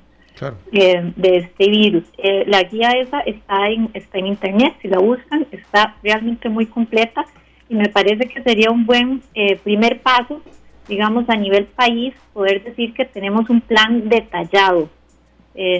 eh, 0.71 1.13
de 1.15 1.37
este 1.37 1.69
virus. 1.69 2.03
Eh, 2.17 2.43
la 2.47 2.63
guía 2.63 2.91
esa 2.91 3.19
está 3.21 3.69
en, 3.69 3.89
está 3.93 4.17
en 4.17 4.27
internet, 4.27 4.73
si 4.81 4.87
la 4.87 4.97
buscan, 4.97 5.45
está 5.51 5.95
realmente 6.03 6.49
muy 6.49 6.65
completa 6.65 7.23
y 7.69 7.75
me 7.75 7.89
parece 7.89 8.27
que 8.27 8.41
sería 8.41 8.69
un 8.71 8.85
buen 8.85 9.21
primer 9.63 10.01
paso, 10.01 10.41
digamos, 10.89 11.29
a 11.29 11.37
nivel 11.37 11.67
país, 11.67 12.13
poder 12.33 12.61
decir 12.63 12.93
que 12.93 13.05
tenemos 13.05 13.49
un 13.49 13.61
plan 13.61 14.09
detallado. 14.09 14.89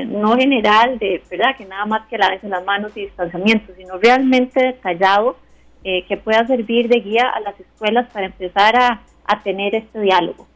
no 0.08 0.38
general 0.38 0.98
de 1.00 1.22
verdad 1.30 1.58
que 1.58 1.66
nada 1.66 1.86
más 1.86 2.08
que 2.08 2.18
lavarse 2.18 2.48
las 2.48 2.64
manos 2.64 2.96
y 2.96 3.02
distanciamiento, 3.02 3.74
sino 3.76 3.98
realmente 3.98 4.64
detallado 4.68 5.36
que 5.84 6.16
pueda 6.24 6.48
servir 6.48 6.88
de 6.88 7.02
guía 7.02 7.28
a 7.28 7.42
las 7.42 7.60
escuelas 7.60 8.08
para 8.14 8.28
empezar 8.28 8.74
a, 8.78 9.02
a 9.32 9.42
tener 9.44 9.76
este 9.76 10.00
diálogo. 10.02 10.48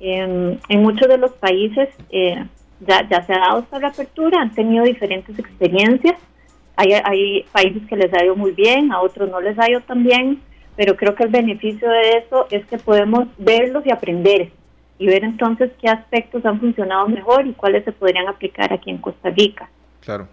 en 0.00 0.82
muchos 0.82 1.08
de 1.08 1.18
los 1.18 1.32
países 1.32 1.88
eh, 2.10 2.44
ya, 2.80 3.08
ya 3.08 3.24
se 3.24 3.32
ha 3.32 3.38
dado 3.38 3.60
esta 3.60 3.78
reapertura, 3.78 4.40
han 4.40 4.54
tenido 4.54 4.84
diferentes 4.84 5.38
experiencias. 5.38 6.16
Hay, 6.76 6.92
hay 6.92 7.44
países 7.52 7.82
que 7.88 7.96
les 7.96 8.12
ha 8.12 8.24
ido 8.24 8.34
muy 8.34 8.50
bien, 8.52 8.92
a 8.92 9.00
otros 9.00 9.30
no 9.30 9.40
les 9.40 9.58
ha 9.58 9.70
ido 9.70 9.80
tan 9.80 10.02
bien, 10.02 10.40
pero 10.76 10.96
creo 10.96 11.14
que 11.14 11.24
el 11.24 11.30
beneficio 11.30 11.88
de 11.88 12.18
eso 12.18 12.46
es 12.50 12.66
que 12.66 12.78
podemos 12.78 13.28
verlos 13.38 13.86
y 13.86 13.92
aprender 13.92 14.50
y 14.98 15.06
ver 15.06 15.24
entonces 15.24 15.70
qué 15.80 15.88
aspectos 15.88 16.44
han 16.44 16.60
funcionado 16.60 17.08
mejor 17.08 17.46
y 17.46 17.52
cuáles 17.52 17.84
se 17.84 17.92
podrían 17.92 18.28
aplicar 18.28 18.72
aquí 18.72 18.90
en 18.90 18.98
Costa 18.98 19.30
Rica. 19.30 19.68
Claro. 20.00 20.28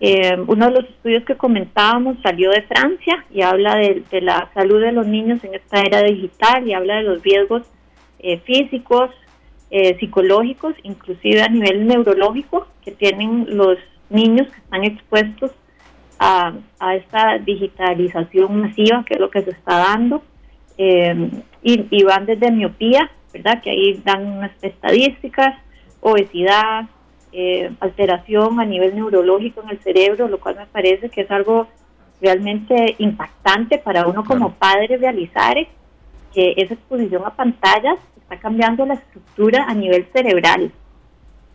Eh, 0.00 0.36
uno 0.46 0.66
de 0.66 0.72
los 0.72 0.84
estudios 0.90 1.24
que 1.24 1.36
comentábamos 1.36 2.16
salió 2.22 2.50
de 2.50 2.62
Francia 2.62 3.24
y 3.30 3.42
habla 3.42 3.76
de, 3.76 4.04
la 4.20 4.50
salud 4.52 4.80
de 4.80 4.92
los 4.92 5.06
niños 5.06 5.42
en 5.44 5.54
esta 5.54 5.80
era 5.80 6.02
digital 6.02 6.66
y 6.66 6.74
habla 6.74 6.96
de 6.96 7.04
los 7.04 7.22
riesgos 7.22 7.62
eh, 8.18 8.38
físicos, 8.40 9.10
eh, 9.70 9.96
psicológicos, 9.98 10.74
inclusive 10.82 11.42
a 11.42 11.48
nivel 11.48 11.86
neurológico 11.86 12.66
que 12.84 12.90
tienen 12.90 13.56
los 13.56 13.78
niños 14.10 14.48
que 14.48 14.58
están 14.58 14.84
expuestos 14.84 15.52
a, 16.18 16.52
esta 16.96 17.38
digitalización 17.38 18.60
masiva 18.60 19.04
que 19.06 19.14
es 19.14 19.20
lo 19.20 19.30
que 19.30 19.42
se 19.42 19.50
está 19.50 19.78
dando 19.78 20.22
y, 20.76 21.86
y 21.90 22.02
van 22.04 22.26
desde 22.26 22.50
miopía, 22.50 23.10
¿verdad? 23.32 23.62
Que 23.62 23.70
ahí 23.70 24.00
dan 24.04 24.26
unas 24.26 24.52
estadísticas, 24.62 25.54
obesidad, 26.00 26.86
eh, 27.36 27.72
alteración 27.80 28.60
a 28.60 28.64
nivel 28.64 28.94
neurológico 28.94 29.60
en 29.62 29.70
el 29.70 29.80
cerebro, 29.80 30.28
lo 30.28 30.38
cual 30.38 30.54
me 30.56 30.66
parece 30.66 31.08
que 31.08 31.22
es 31.22 31.30
algo 31.32 31.66
realmente 32.20 32.94
impactante 32.98 33.78
para 33.78 34.06
uno 34.06 34.24
como 34.24 34.54
padre 34.54 34.96
realizar 34.96 35.56
que 36.32 36.54
esa 36.56 36.74
exposición 36.74 37.22
a 37.26 37.30
pantallas 37.30 37.98
está 38.16 38.38
cambiando 38.38 38.86
la 38.86 38.94
estructura 38.94 39.64
a 39.68 39.74
nivel 39.74 40.06
cerebral. 40.12 40.70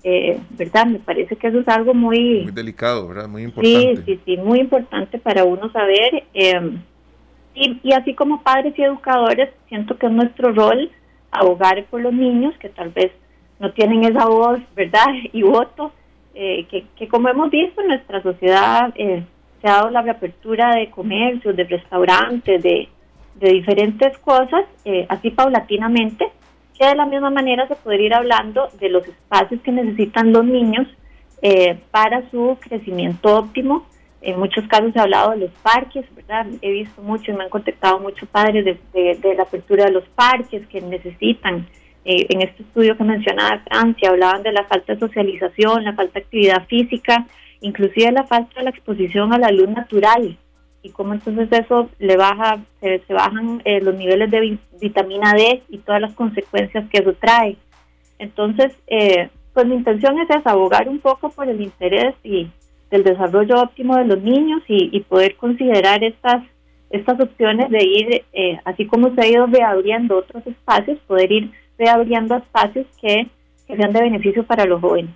Eh, 0.04 0.40
¿Verdad? 0.52 0.86
Me 0.86 1.00
parece 1.00 1.38
que 1.38 1.48
eso 1.48 1.60
es 1.60 1.68
algo 1.70 1.94
muy... 1.94 2.44
Muy 2.44 2.52
delicado, 2.52 3.08
¿verdad? 3.08 3.28
Muy 3.28 3.44
importante. 3.44 3.96
Sí, 3.98 4.04
sí, 4.06 4.20
sí, 4.26 4.38
muy 4.38 4.60
importante 4.60 5.18
para 5.18 5.46
uno 5.46 5.72
saber. 5.72 6.26
Eh, 6.34 6.78
y, 7.56 7.80
y 7.84 7.94
así 7.94 8.14
como 8.16 8.44
padres 8.44 8.78
y 8.78 8.84
educadores, 8.84 9.50
siento 9.70 9.98
que 9.98 10.08
es 10.08 10.12
nuestro 10.12 10.52
rol 10.52 10.92
abogar 11.32 11.86
por 11.86 12.02
los 12.02 12.14
niños 12.14 12.54
que 12.60 12.70
tal 12.70 12.90
vez 12.90 13.12
no 13.60 13.72
tienen 13.74 14.06
esa 14.06 14.26
voz, 14.26 14.60
¿verdad? 14.76 15.08
Y 15.34 15.44
voto, 15.44 15.92
eh, 16.34 16.66
que, 16.98 17.08
como 17.08 17.28
hemos 17.28 17.50
visto 17.50 17.82
en 17.82 17.90
nuestra 17.90 18.22
sociedad 18.22 18.94
eh, 18.96 19.24
se 19.62 19.68
ha 19.68 19.74
dado 19.74 19.90
la 19.90 20.02
reapertura 20.02 20.76
de 20.76 20.90
comercios, 20.90 21.56
de 21.56 21.66
restaurantes, 21.66 22.64
de, 22.64 22.88
diferentes 23.36 24.18
cosas, 24.20 24.66
eh, 24.84 25.06
así 25.08 25.32
paulatinamente, 25.32 26.30
que 26.78 26.86
de 26.86 26.96
la 26.96 27.06
misma 27.06 27.30
manera 27.30 27.68
se 27.68 27.76
podría 27.76 28.06
ir 28.08 28.14
hablando 28.14 28.68
de 28.80 28.90
los 28.90 29.08
espacios 29.08 29.62
que 29.62 29.72
necesitan 29.72 30.34
los 30.34 30.46
niños 30.46 30.88
para 31.92 32.30
su 32.32 32.58
crecimiento 32.60 33.38
óptimo. 33.38 33.86
En 34.22 34.40
muchos 34.40 34.68
casos 34.68 34.92
se 34.92 35.00
ha 35.00 35.04
hablado 35.04 35.32
de 35.32 35.38
los 35.38 35.52
parques, 35.64 36.06
¿verdad? 36.14 36.48
He 36.62 36.72
visto 36.72 37.02
mucho 37.02 37.32
y 37.32 37.36
me 37.36 37.46
han 37.46 37.50
contactado 37.50 38.00
muchos 38.00 38.28
padres 38.28 38.66
de, 38.66 39.16
de 39.16 39.36
la 39.36 39.44
apertura 39.44 39.86
de 39.86 39.92
los 39.92 40.04
parques 40.10 40.68
que 40.68 40.82
necesitan 40.82 41.66
eh, 42.12 42.26
en 42.30 42.42
este 42.42 42.64
estudio 42.64 42.98
que 42.98 43.04
mencionaba 43.04 43.62
Francia, 43.70 44.10
hablaban 44.10 44.42
de 44.42 44.52
la 44.52 44.64
falta 44.64 44.94
de 44.94 45.00
socialización, 45.00 45.84
la 45.84 45.94
falta 45.94 46.14
de 46.14 46.26
actividad 46.26 46.66
física, 46.66 47.28
inclusive 47.62 48.12
la 48.12 48.24
falta 48.24 48.52
de 48.56 48.64
la 48.64 48.72
exposición 48.72 49.32
a 49.32 49.38
la 49.38 49.52
luz 49.52 49.70
natural 49.70 50.36
y 50.82 50.90
cómo 50.90 51.14
entonces 51.14 51.48
eso 51.52 51.88
le 52.00 52.18
baja, 52.18 52.64
se, 52.80 53.04
bajan 53.14 53.62
eh, 53.64 53.80
los 53.82 53.94
niveles 53.94 54.32
de 54.32 54.58
vitamina 54.82 55.34
D 55.34 55.62
y 55.70 55.78
todas 55.78 56.02
las 56.02 56.14
consecuencias 56.14 56.90
que 56.90 56.98
eso 56.98 57.14
trae. 57.14 57.58
Entonces, 58.18 58.74
eh, 58.88 59.30
pues 59.54 59.68
mi 59.68 59.76
intención 59.76 60.18
es 60.20 60.32
esa, 60.32 60.56
un 60.56 61.00
poco 61.02 61.30
por 61.30 61.48
el 61.48 61.62
interés 61.62 62.16
y 62.24 62.50
del 62.90 63.04
desarrollo 63.04 63.62
óptimo 63.62 63.98
de 63.98 64.06
los 64.06 64.20
niños 64.20 64.64
y, 64.68 64.90
y 64.98 65.02
poder 65.02 65.36
considerar 65.36 66.04
estas 66.04 66.42
estas 66.90 67.20
opciones 67.20 67.70
de 67.70 67.84
ir, 67.86 68.24
así 68.66 68.88
como 68.88 69.14
se 69.14 69.22
ha 69.22 69.28
ido 69.28 69.46
reabriendo 69.46 70.18
otros 70.18 70.48
espacios, 70.48 70.98
poder 71.06 71.32
ir 71.32 71.52
abriendo 71.88 72.36
espacios 72.36 72.88
que, 73.00 73.30
sean 73.68 73.94
de 73.94 74.02
beneficio 74.02 74.44
para 74.44 74.66
los 74.66 74.82
jóvenes. 74.82 75.12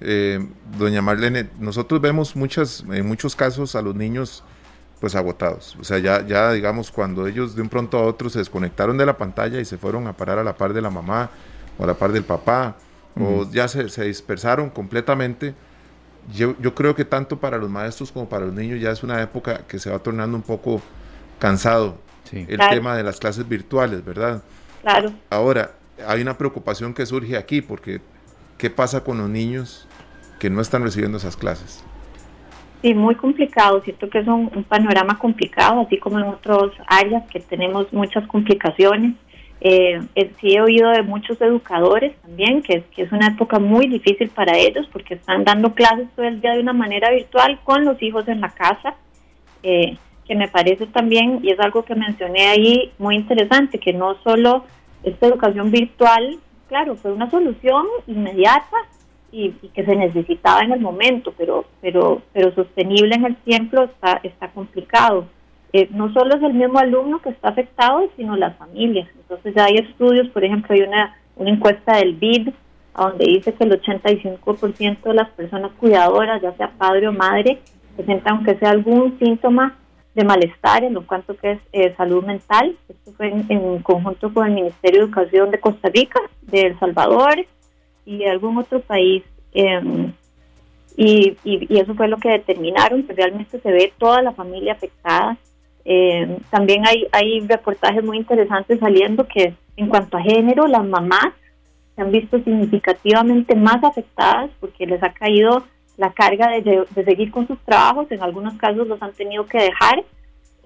Eh, 0.00 0.38
doña 0.78 1.02
Marlene, 1.02 1.48
nosotros 1.58 2.00
vemos 2.00 2.36
muchas, 2.36 2.84
en 2.90 3.06
muchos 3.06 3.34
casos 3.34 3.74
a 3.74 3.82
los 3.82 3.94
niños 3.94 4.44
pues 5.00 5.14
agotados. 5.16 5.76
O 5.80 5.84
sea, 5.84 5.98
ya, 5.98 6.24
ya 6.24 6.52
digamos, 6.52 6.90
cuando 6.90 7.26
ellos 7.26 7.56
de 7.56 7.62
un 7.62 7.68
pronto 7.68 7.98
a 7.98 8.02
otro 8.02 8.30
se 8.30 8.38
desconectaron 8.38 8.96
de 8.98 9.06
la 9.06 9.16
pantalla 9.16 9.58
y 9.58 9.64
se 9.64 9.78
fueron 9.78 10.06
a 10.06 10.12
parar 10.12 10.38
a 10.38 10.44
la 10.44 10.54
par 10.54 10.72
de 10.72 10.82
la 10.82 10.90
mamá 10.90 11.30
o 11.78 11.84
a 11.84 11.86
la 11.86 11.94
par 11.94 12.12
del 12.12 12.24
papá, 12.24 12.76
o 13.18 13.50
ya 13.50 13.66
se, 13.66 14.04
dispersaron 14.04 14.70
completamente. 14.70 15.54
Yo, 16.32 16.54
yo, 16.60 16.74
creo 16.74 16.94
que 16.94 17.04
tanto 17.04 17.38
para 17.38 17.56
los 17.56 17.70
maestros 17.70 18.12
como 18.12 18.28
para 18.28 18.46
los 18.46 18.54
niños 18.54 18.80
ya 18.80 18.90
es 18.90 19.02
una 19.02 19.20
época 19.20 19.62
que 19.66 19.78
se 19.78 19.90
va 19.90 19.98
tornando 19.98 20.36
un 20.36 20.42
poco 20.42 20.80
cansado 21.38 21.96
el 22.32 22.58
tema 22.70 22.96
de 22.96 23.02
las 23.02 23.18
clases 23.18 23.48
virtuales, 23.48 24.04
¿verdad? 24.04 24.42
Claro. 24.82 25.12
Ahora, 25.30 25.72
hay 26.06 26.22
una 26.22 26.36
preocupación 26.36 26.94
que 26.94 27.06
surge 27.06 27.36
aquí, 27.36 27.62
porque 27.62 28.00
¿qué 28.58 28.70
pasa 28.70 29.04
con 29.04 29.18
los 29.18 29.28
niños 29.28 29.88
que 30.38 30.50
no 30.50 30.60
están 30.60 30.82
recibiendo 30.82 31.18
esas 31.18 31.36
clases? 31.36 31.84
Sí, 32.82 32.94
muy 32.94 33.14
complicado, 33.14 33.82
siento 33.82 34.08
que 34.08 34.20
es 34.20 34.26
un, 34.26 34.48
panorama 34.68 35.18
complicado, 35.18 35.82
así 35.82 35.98
como 35.98 36.18
en 36.18 36.24
otras 36.24 36.72
áreas 36.86 37.24
que 37.30 37.40
tenemos 37.40 37.92
muchas 37.92 38.26
complicaciones. 38.26 39.14
Eh, 39.60 40.00
sí 40.40 40.54
he 40.54 40.62
oído 40.62 40.88
de 40.90 41.02
muchos 41.02 41.38
educadores 41.42 42.16
también 42.22 42.62
que, 42.62 42.82
que, 42.96 43.02
es 43.02 43.12
una 43.12 43.28
época 43.28 43.58
muy 43.58 43.86
difícil 43.88 44.30
para 44.30 44.56
ellos 44.56 44.88
porque 44.90 45.12
están 45.12 45.44
dando 45.44 45.74
clases 45.74 46.08
todo 46.16 46.24
el 46.24 46.40
día 46.40 46.54
de 46.54 46.60
una 46.60 46.72
manera 46.72 47.10
virtual 47.10 47.60
con 47.62 47.84
los 47.84 48.02
hijos 48.02 48.26
en 48.28 48.40
la 48.40 48.48
casa, 48.48 48.94
eh, 49.62 49.98
que 50.26 50.34
me 50.34 50.48
parece 50.48 50.86
también, 50.86 51.40
y 51.42 51.50
es 51.50 51.60
algo 51.60 51.84
que 51.84 51.94
mencioné 51.94 52.46
ahí, 52.46 52.92
muy 52.98 53.16
interesante, 53.16 53.78
que 53.78 53.92
no 53.92 54.14
solo 54.22 54.64
esta 55.02 55.26
educación 55.26 55.70
virtual, 55.70 56.38
claro, 56.68 56.96
fue 56.96 57.12
una 57.12 57.30
solución 57.30 57.86
inmediata 58.06 58.76
y, 59.32 59.50
que 59.50 59.84
se 59.84 59.96
necesitaba 59.96 60.60
en 60.60 60.72
el 60.72 60.80
momento, 60.80 61.32
pero, 61.36 61.64
pero, 61.80 62.22
pero 62.32 62.54
sostenible 62.54 63.14
en 63.14 63.24
el 63.24 63.36
tiempo 63.36 63.82
está, 63.82 64.20
está 64.22 64.48
complicado. 64.48 65.26
Eh, 65.72 65.88
no 65.92 66.12
solo 66.12 66.34
es 66.36 66.42
el 66.42 66.54
mismo 66.54 66.78
alumno 66.78 67.20
que 67.22 67.30
está 67.30 67.50
afectado, 67.50 68.08
sino 68.16 68.36
las 68.36 68.56
familias. 68.56 69.08
Entonces 69.14 69.54
ya 69.54 69.66
hay 69.66 69.76
estudios, 69.76 70.28
por 70.28 70.44
ejemplo, 70.44 70.74
hay 70.74 70.82
una, 70.82 71.16
una 71.36 71.50
encuesta 71.50 71.96
del 71.96 72.14
BID 72.14 72.50
donde 72.96 73.24
dice 73.24 73.54
que 73.54 73.64
el 73.64 73.80
85% 73.80 75.02
de 75.02 75.14
las 75.14 75.30
personas 75.30 75.70
cuidadoras, 75.78 76.42
ya 76.42 76.52
sea 76.56 76.72
padre 76.76 77.08
o 77.08 77.12
madre, 77.12 77.60
presentan 77.96 78.36
aunque 78.36 78.56
sea 78.56 78.70
algún 78.70 79.18
síntoma 79.18 79.76
de 80.14 80.24
malestar 80.24 80.84
en 80.84 80.94
lo 80.94 81.06
cuanto 81.06 81.36
que 81.36 81.52
es 81.52 81.60
eh, 81.72 81.94
salud 81.96 82.24
mental. 82.24 82.76
Esto 82.88 83.12
fue 83.12 83.28
en, 83.28 83.78
conjunto 83.82 84.32
con 84.32 84.46
el 84.46 84.54
Ministerio 84.54 85.00
de 85.00 85.06
Educación 85.06 85.50
de 85.50 85.60
Costa 85.60 85.88
Rica, 85.88 86.20
de 86.42 86.60
El 86.62 86.78
Salvador 86.78 87.46
y 88.04 88.18
de 88.18 88.30
algún 88.30 88.58
otro 88.58 88.80
país. 88.80 89.22
Em, 89.52 90.12
y, 90.96 91.36
y, 91.44 91.78
eso 91.78 91.94
fue 91.94 92.08
lo 92.08 92.18
que 92.18 92.30
determinaron, 92.30 93.04
que 93.04 93.12
realmente 93.12 93.60
se 93.60 93.72
ve 93.72 93.92
toda 93.98 94.20
la 94.22 94.32
familia 94.32 94.72
afectada. 94.72 95.36
Em, 95.84 96.38
también 96.50 96.86
hay, 96.86 97.06
hay 97.12 97.40
reportajes 97.40 98.04
muy 98.04 98.18
interesantes 98.18 98.80
saliendo 98.80 99.26
que 99.26 99.54
en 99.76 99.88
cuanto 99.88 100.16
a 100.18 100.22
género, 100.22 100.66
las 100.66 100.84
mamás 100.84 101.32
se 101.94 102.02
han 102.02 102.10
visto 102.10 102.38
significativamente 102.38 103.54
más 103.54 103.82
afectadas 103.82 104.50
porque 104.60 104.86
les 104.86 105.02
ha 105.02 105.12
caído 105.12 105.64
la 106.00 106.12
carga 106.12 106.48
de, 106.48 106.86
seguir 107.04 107.30
con 107.30 107.46
sus 107.46 107.58
trabajos, 107.60 108.10
en 108.10 108.22
algunos 108.22 108.54
casos 108.54 108.88
los 108.88 109.02
han 109.02 109.12
tenido 109.12 109.44
que 109.44 109.58
dejar 109.58 110.02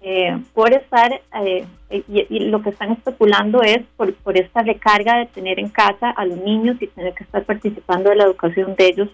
eh, 0.00 0.38
por 0.54 0.72
estar, 0.72 1.10
eh, 1.42 1.66
y, 1.90 2.38
lo 2.50 2.62
que 2.62 2.70
están 2.70 2.92
especulando 2.92 3.60
es 3.60 3.80
por, 3.96 4.14
por 4.14 4.38
esta 4.38 4.62
recarga 4.62 5.18
de 5.18 5.26
tener 5.26 5.58
en 5.58 5.70
casa 5.70 6.10
a 6.10 6.24
los 6.24 6.38
niños 6.38 6.76
y 6.80 6.86
tener 6.86 7.14
que 7.14 7.24
estar 7.24 7.42
participando 7.44 8.10
de 8.10 8.16
la 8.16 8.24
educación 8.24 8.76
de 8.76 8.86
ellos 8.86 9.08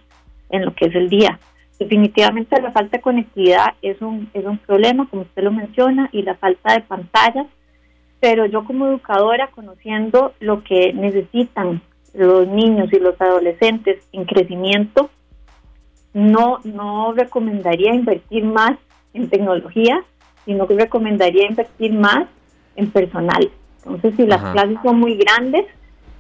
en 0.50 0.66
lo 0.66 0.74
que 0.74 0.86
es 0.86 0.94
el 0.94 1.08
día. 1.08 1.40
Definitivamente 1.78 2.60
la 2.60 2.72
falta 2.72 2.98
de 2.98 3.02
conectividad 3.02 3.68
es 3.80 4.02
un, 4.02 4.28
es 4.34 4.44
un 4.44 4.58
problema, 4.58 5.08
como 5.08 5.22
usted 5.22 5.42
lo 5.42 5.52
menciona, 5.52 6.10
y 6.12 6.20
la 6.20 6.34
falta 6.34 6.74
de 6.74 6.82
pantallas, 6.82 7.46
pero 8.20 8.44
yo 8.44 8.66
como 8.66 8.88
educadora, 8.88 9.48
conociendo 9.54 10.34
lo 10.38 10.62
que 10.64 10.92
necesitan 10.92 11.80
los 12.12 12.46
niños 12.46 12.92
y 12.92 12.98
los 12.98 13.18
adolescentes 13.18 14.06
en 14.12 14.26
crecimiento, 14.26 15.08
no, 16.12 16.60
no 16.64 17.12
recomendaría 17.12 17.94
invertir 17.94 18.44
más 18.44 18.72
en 19.14 19.28
tecnología, 19.28 20.02
sino 20.44 20.66
que 20.66 20.74
recomendaría 20.74 21.46
invertir 21.46 21.92
más 21.92 22.26
en 22.76 22.90
personal. 22.90 23.50
Entonces, 23.78 24.14
si 24.16 24.26
las 24.26 24.52
clases 24.52 24.78
son 24.82 24.98
muy 24.98 25.16
grandes, 25.16 25.66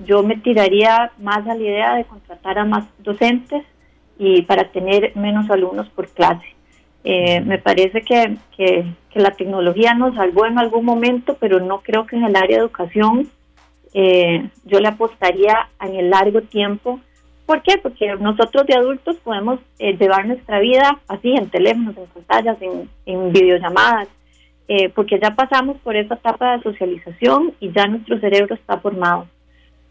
yo 0.00 0.22
me 0.22 0.36
tiraría 0.36 1.12
más 1.18 1.46
a 1.46 1.54
la 1.54 1.62
idea 1.62 1.94
de 1.94 2.04
contratar 2.04 2.58
a 2.58 2.64
más 2.64 2.84
docentes 2.98 3.64
y 4.18 4.42
para 4.42 4.64
tener 4.70 5.16
menos 5.16 5.50
alumnos 5.50 5.88
por 5.90 6.08
clase. 6.08 6.46
Eh, 7.04 7.40
me 7.40 7.58
parece 7.58 8.02
que, 8.02 8.36
que, 8.56 8.84
la 9.14 9.30
tecnología 9.30 9.94
nos 9.94 10.14
salvó 10.14 10.46
en 10.46 10.58
algún 10.58 10.84
momento, 10.84 11.36
pero 11.40 11.58
no 11.60 11.80
creo 11.80 12.06
que 12.06 12.16
en 12.16 12.24
el 12.24 12.36
área 12.36 12.58
de 12.58 12.62
educación 12.62 13.28
eh, 13.94 14.48
yo 14.64 14.78
le 14.80 14.88
apostaría 14.88 15.68
en 15.80 15.96
el 15.96 16.10
largo 16.10 16.42
tiempo 16.42 17.00
¿Por 17.50 17.62
qué? 17.62 17.78
Porque 17.78 18.14
nosotros 18.20 18.64
de 18.64 18.76
adultos 18.76 19.16
podemos 19.24 19.58
eh, 19.80 19.96
llevar 19.96 20.24
nuestra 20.24 20.60
vida 20.60 21.00
así, 21.08 21.32
en 21.32 21.50
teléfonos, 21.50 21.96
en 21.96 22.06
pantallas, 22.06 22.56
en, 22.60 23.32
videollamadas, 23.32 24.06
eh, 24.68 24.88
porque 24.90 25.18
ya 25.18 25.34
pasamos 25.34 25.76
por 25.78 25.96
esa 25.96 26.14
etapa 26.14 26.56
de 26.56 26.62
socialización 26.62 27.52
y 27.58 27.72
ya 27.72 27.88
nuestro 27.88 28.20
cerebro 28.20 28.54
está 28.54 28.78
formado. 28.78 29.26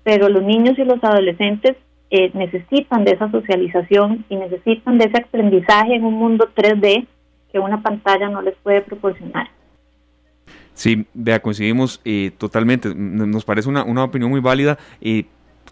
Pero 0.03 0.29
los 0.29 0.41
niños 0.41 0.79
y 0.79 0.85
los 0.85 1.03
adolescentes 1.03 1.75
eh, 2.11 2.31
necesitan 2.33 3.03
de 3.03 3.11
esa 3.11 3.29
socialización 3.29 4.23
y 4.29 4.37
necesitan 4.37 4.97
de 4.97 5.07
ese 5.07 5.17
aprendizaje 5.17 5.95
en 5.95 6.05
un 6.05 6.13
mundo 6.13 6.49
3D 6.55 7.07
que 7.51 7.59
una 7.59 7.81
pantalla 7.81 8.29
no 8.29 8.41
les 8.41 8.55
puede 8.63 8.83
proporcionar. 8.83 9.49
Sí, 10.73 11.05
vea, 11.13 11.41
coincidimos 11.41 12.01
totalmente. 12.37 12.95
Nos 12.95 13.43
parece 13.43 13.67
una, 13.67 13.83
una 13.83 14.05
opinión 14.05 14.31
muy 14.31 14.39
válida. 14.39 14.77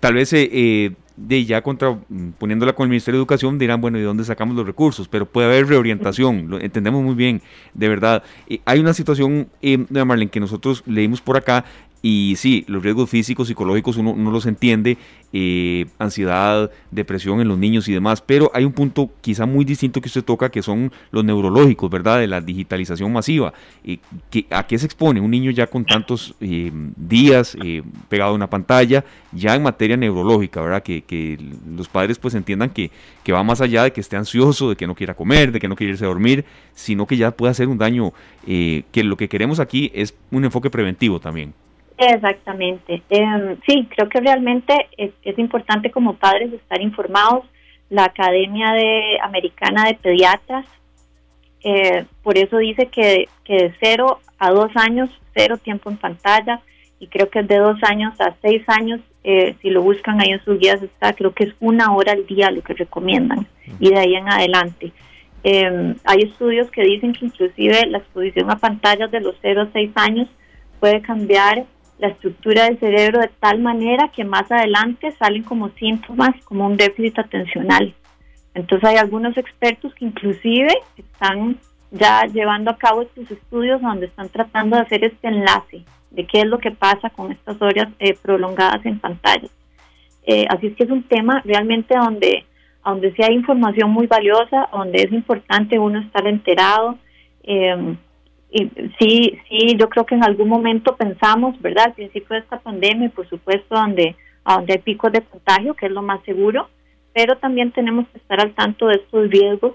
tal 0.02 0.16
vez 0.16 0.34
de 1.18 1.43
ya 1.45 1.61
contra, 1.61 1.97
poniéndola 2.38 2.74
con 2.74 2.86
el 2.86 2.89
Ministerio 2.89 3.18
de 3.18 3.24
Educación, 3.24 3.57
dirán, 3.57 3.82
bueno, 3.82 3.97
¿y 3.97 4.03
dónde 4.03 4.24
sacamos 4.24 4.55
los 4.55 4.65
recursos? 4.65 5.07
Pero 5.07 5.26
puede 5.26 5.47
haber 5.47 5.68
reorientación, 5.68 6.49
lo 6.49 6.59
entendemos 6.59 7.03
muy 7.03 7.15
bien, 7.15 7.41
de 7.74 7.89
verdad. 7.89 8.24
hay 8.65 8.80
una 8.80 8.93
situación, 8.93 9.49
eh, 9.61 9.78
Marlene, 9.89 10.32
que 10.32 10.39
nosotros 10.39 10.84
leímos 10.86 11.20
por 11.20 11.36
acá 11.36 11.65
y 12.02 12.36
sí, 12.38 12.64
los 12.68 12.84
riesgos 12.84 13.10
físicos, 13.10 13.48
psicológicos, 13.48 13.98
uno, 13.98 14.14
no 14.16 14.30
los 14.30 14.45
entiende, 14.45 14.98
eh, 15.34 15.88
ansiedad, 15.98 16.72
depresión 16.91 17.41
en 17.41 17.48
los 17.48 17.58
niños 17.58 17.88
y 17.88 17.93
demás, 17.93 18.22
pero 18.22 18.52
hay 18.54 18.64
un 18.66 18.72
punto 18.72 19.10
quizá 19.20 19.45
muy 19.45 19.66
distinto 19.66 20.00
que 20.00 20.08
usted 20.08 20.24
toca, 20.24 20.50
que 20.50 20.62
son 20.62 20.91
los 21.12 21.26
neurológicos, 21.26 21.89
¿verdad? 21.89 22.20
De 22.20 22.28
la 22.28 22.39
digitalización 22.39 23.12
masiva. 23.12 23.52
Eh, 23.84 23.98
que, 24.30 24.45
¿A 24.52 24.68
qué 24.68 24.78
se 24.78 24.86
expone 24.86 25.20
un 25.20 25.32
niño 25.32 25.52
ya 25.52 25.68
con 25.68 25.86
tantos 25.86 26.36
eh, 26.39 26.72
días 26.95 27.58
pegado 28.10 28.32
a 28.32 28.36
una 28.36 28.50
pantalla, 28.50 29.04
ya 29.32 29.56
en 29.56 29.64
materia 29.64 29.98
neurológica, 29.98 30.62
¿verdad? 30.62 30.84
Que, 30.84 31.02
que 31.02 31.38
los 31.76 31.89
padres 31.89 32.20
pues 32.20 32.36
entiendan 32.36 32.70
que, 32.70 32.91
que 33.24 33.34
va 33.34 33.43
más 33.43 33.60
allá 33.60 33.84
de 33.84 33.91
que 33.91 34.02
esté 34.02 34.18
ansioso, 34.18 34.70
de 34.70 34.76
que 34.76 34.88
no 34.88 34.95
quiera 34.95 35.16
comer, 35.16 35.52
de 35.52 35.60
que 35.60 35.68
no 35.68 35.76
quiera 35.76 35.91
irse 35.91 36.06
a 36.06 36.10
dormir, 36.10 36.45
sino 36.76 37.08
que 37.08 37.18
ya 37.18 37.32
puede 37.32 37.52
hacer 37.52 37.68
un 37.68 37.78
daño, 37.78 38.14
que 38.45 39.04
lo 39.04 39.18
que 39.18 39.28
queremos 39.28 39.60
aquí 39.60 39.91
es 39.93 40.14
un 40.32 40.45
enfoque 40.45 40.70
preventivo 40.70 41.20
también. 41.20 41.54
Exactamente. 41.98 43.02
Em, 43.10 43.58
sí, 43.68 43.88
creo 43.95 44.08
que 44.08 44.20
realmente 44.20 44.74
es, 44.98 45.12
importante 45.39 45.91
como 45.91 46.16
padres 46.16 46.54
estar 46.54 46.82
informados. 46.82 47.45
La 47.89 48.06
Academia 48.06 48.74
de 48.74 49.18
Americana 49.22 49.86
de 49.86 49.95
Pediatras, 49.95 50.66
eh, 51.64 52.06
por 52.22 52.38
eso 52.38 52.58
dice 52.58 52.88
que, 52.88 53.28
que 53.43 53.56
de 53.56 53.76
cero 53.80 54.20
a 54.38 54.52
dos 54.52 54.70
años, 54.76 55.10
cero 55.34 55.58
tiempo 55.58 55.89
en 55.89 55.98
pantalla, 55.98 56.62
y 57.00 57.08
creo 57.08 57.30
que 57.30 57.43
de 57.43 57.58
dos 57.58 57.78
años 57.84 58.20
a 58.20 58.36
seis 58.41 58.64
años, 58.68 59.00
eh, 59.24 59.56
si 59.62 59.70
lo 59.70 59.82
buscan 59.82 60.20
ahí 60.22 60.32
en 60.32 60.43
sus 60.43 60.60
guías 60.60 60.82
está, 60.84 61.14
creo 61.14 61.34
que 61.34 61.45
es 61.45 61.54
una 61.60 61.93
hora 61.95 62.14
al 62.14 62.26
día 62.28 62.52
lo 62.52 62.62
que 62.62 62.74
recomiendan, 62.74 63.48
y 63.80 63.89
de 63.89 64.00
ahí 64.00 64.16
en 64.16 64.30
adelante. 64.30 64.91
Em, 65.43 65.95
hay 66.04 66.24
estudios 66.24 66.70
que 66.72 66.84
dicen 66.84 67.14
que 67.14 67.26
inclusive 67.26 67.86
la 67.88 68.00
exposición 68.00 68.52
a 68.52 68.58
pantallas 68.58 69.10
de 69.12 69.22
los 69.22 69.36
cero 69.41 69.62
a 69.62 69.72
seis 69.72 69.91
años 69.95 70.28
puede 70.80 71.02
cambiar 71.02 71.66
la 72.00 72.10
estructura 72.10 72.66
del 72.66 72.80
cerebro 72.80 73.20
de 73.20 73.30
tal 73.39 73.60
manera 73.60 74.12
que 74.16 74.24
más 74.24 74.52
adelante 74.52 75.12
salen 75.14 75.43
como 75.43 75.70
síntomas 75.70 76.36
como 76.43 76.66
un 76.66 76.78
déficit 76.78 77.20
atencional. 77.20 77.93
Entonces 78.54 78.89
hay 78.89 78.98
algunos 78.98 79.38
expertos 79.38 79.93
que 79.95 80.06
inclusive 80.06 80.74
están 80.98 81.58
ya 81.91 82.26
llevando 82.26 82.72
a 82.72 82.78
cabo 82.78 83.02
estos 83.02 83.30
estudios 83.32 83.82
donde 83.82 84.08
están 84.08 84.30
tratando 84.30 84.76
de 84.76 84.82
hacer 84.84 85.04
este 85.04 85.28
enlace 85.28 85.84
de 86.12 86.26
qué 86.26 86.41
es 86.41 86.45
lo 86.45 86.60
que 86.60 86.72
pasa 86.72 87.10
con 87.10 87.32
estas 87.32 87.62
horas 87.62 87.89
eh, 88.00 88.16
prolongadas 88.22 88.86
en 88.86 89.00
pantalla. 89.00 89.48
Eh, 90.24 90.45
así 90.50 90.68
es 90.68 90.76
que 90.76 90.84
es 90.84 90.89
un 90.89 91.04
tema 91.04 91.41
realmente 91.45 91.95
donde, 91.98 92.45
donde 92.84 93.14
sí 93.14 93.24
hay 93.24 93.34
información 93.34 93.91
muy 93.91 94.08
valiosa, 94.08 94.70
donde 94.72 95.04
es 95.04 95.12
importante 95.12 95.80
uno 95.80 96.00
estar 96.00 96.28
enterado. 96.28 96.98
Eh, 97.43 97.95
y 98.50 98.70
sí, 99.00 99.38
sí, 99.50 99.76
yo 99.78 99.89
creo 99.89 100.06
que 100.06 100.16
en 100.16 100.24
algún 100.24 100.48
momento 100.48 100.95
pensamos, 100.95 101.60
¿verdad? 101.62 101.88
Al 101.88 101.93
principio 101.93 102.36
de 102.36 102.39
esta 102.39 102.60
pandemia, 102.60 103.10
por 103.10 103.28
supuesto, 103.28 103.76
donde, 103.76 104.16
donde 104.45 104.74
hay 104.74 104.80
picos 104.80 105.12
de 105.12 105.22
contagio, 105.22 105.74
que 105.74 105.88
es 105.88 105.91
lo 105.91 106.02
más 106.02 106.24
seguro, 106.24 106.70
pero 107.14 107.38
también 107.38 107.72
tenemos 107.72 108.08
que 108.10 108.20
estar 108.20 108.39
al 108.39 108.54
tanto 108.54 108.88
de 108.88 108.95
estos 108.95 109.30
riesgos 109.30 109.74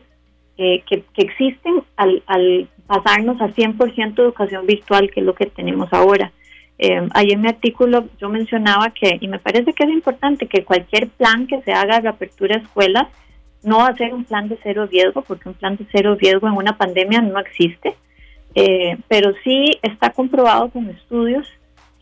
que, 0.57 0.83
que, 0.87 1.05
existen 1.17 1.83
al, 1.97 2.23
al 2.27 2.69
pasarnos 2.87 3.41
a 3.41 3.49
100% 3.49 4.19
educación 4.19 4.67
virtual, 4.67 5.11
que 5.11 5.21
es 5.21 5.27
lo 5.27 5.35
que 5.35 5.47
tenemos 5.47 5.93
ahora. 5.93 6.33
Eh, 6.79 7.09
ahí 7.15 7.31
en 7.31 7.41
mi 7.43 7.49
artículo 7.49 8.09
yo 8.19 8.29
mencionaba 8.29 8.91
que, 8.91 9.19
y 9.21 9.29
me 9.29 9.39
parece 9.39 9.73
que 9.73 9.85
es 9.85 9.91
importante, 9.91 10.47
que 10.47 10.65
cualquier 10.65 11.09
plan 11.09 11.47
que 11.47 11.61
se 11.63 11.73
haga 11.73 12.01
de 12.01 12.09
apertura 12.09 12.57
de 12.57 12.65
escuelas 12.65 13.07
no 13.63 13.79
va 13.79 13.89
a 13.89 13.97
ser 13.97 14.13
un 14.13 14.25
plan 14.25 14.49
de 14.49 14.59
cero 14.63 14.87
riesgo, 14.91 15.23
porque 15.23 15.49
un 15.49 15.55
plan 15.55 15.77
de 15.77 15.87
cero 15.93 16.17
riesgo 16.19 16.49
en 16.49 16.55
una 16.55 16.77
pandemia 16.77 17.21
no 17.21 17.39
existe. 17.39 17.95
Eh, 18.55 18.99
pero 19.09 19.33
sí 19.45 19.79
está 19.83 20.11
comprobado 20.11 20.69
con 20.71 20.91
estudios 20.91 21.47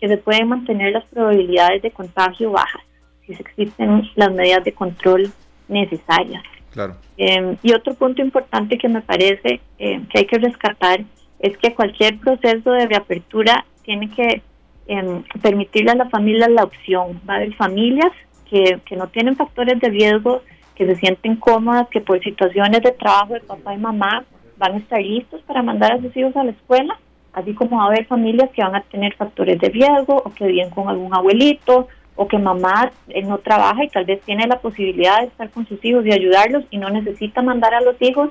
que 0.01 0.09
se 0.09 0.17
pueden 0.17 0.49
mantener 0.49 0.93
las 0.93 1.05
probabilidades 1.05 1.83
de 1.83 1.91
contagio 1.91 2.51
bajas 2.51 2.83
si 3.27 3.35
se 3.35 3.43
existen 3.43 4.11
las 4.17 4.33
medidas 4.33 4.65
de 4.65 4.73
control 4.73 5.31
necesarias. 5.69 6.43
Claro. 6.73 6.97
Em, 7.17 7.57
y 7.63 7.73
otro 7.73 7.95
punto 7.95 8.23
importante 8.23 8.79
que 8.79 8.89
me 8.89 9.03
parece 9.03 9.61
eh, 9.79 10.01
que 10.09 10.19
hay 10.19 10.27
que 10.27 10.39
rescatar 10.39 11.05
es 11.39 11.57
que 11.59 11.75
cualquier 11.75 12.19
proceso 12.19 12.73
de 12.73 12.87
reapertura 12.87 13.65
tiene 13.85 14.11
que 14.11 14.43
em, 14.87 15.23
permitirle 15.43 15.93
a 15.93 15.97
la 15.97 16.09
familia 16.09 16.49
la 16.49 16.65
opción. 16.65 17.21
Va 17.29 17.35
a 17.35 17.37
haber 17.37 17.55
familias 17.55 18.13
que, 18.49 18.81
que 18.85 18.97
no 18.97 19.09
tienen 19.09 19.37
factores 19.37 19.79
de 19.81 19.89
riesgo, 19.89 20.43
que 20.75 20.87
se 20.87 20.97
sienten 20.97 21.37
cómodas, 21.37 21.89
que 21.89 22.01
por 22.01 22.21
situaciones 22.21 22.83
de 22.83 22.93
trabajo 22.93 23.35
de 23.35 23.41
papá 23.41 23.75
y 23.75 23.79
mamá 23.79 24.25
van 24.61 24.75
a 24.75 24.79
estar 24.79 25.01
listos 25.01 25.41
para 25.47 25.63
mandar 25.63 25.93
a 25.93 26.01
sus 26.01 26.15
hijos 26.15 26.37
a 26.37 26.45
la 26.45 26.51
escuela, 26.51 26.99
así 27.33 27.55
como 27.55 27.79
va 27.79 27.85
a 27.85 27.87
haber 27.87 28.05
familias 28.05 28.51
que 28.51 28.63
van 28.63 28.77
a 28.77 28.83
tener 28.83 29.15
factores 29.15 29.59
de 29.59 29.71
riesgo 29.71 30.23
o 30.23 30.33
que 30.35 30.47
viven 30.47 30.69
con 30.71 30.89
algún 30.89 31.15
abuelito 31.15 31.89
o 32.15 32.29
que 32.29 32.37
mamá 32.37 32.93
eh, 33.09 33.23
no 33.23 33.39
trabaja 33.39 33.83
y 33.83 33.89
tal 33.89 34.05
vez 34.05 34.21
tiene 34.23 34.47
la 34.47 34.61
posibilidad 34.61 35.21
de 35.21 35.29
estar 35.29 35.49
con 35.51 35.67
sus 35.67 35.83
hijos 35.83 36.05
y 36.05 36.13
ayudarlos 36.13 36.65
y 36.71 36.77
no 36.77 36.91
necesita 36.91 37.41
mandar 37.41 37.73
a 37.73 37.81
los 37.81 37.97
hijos. 38.01 38.29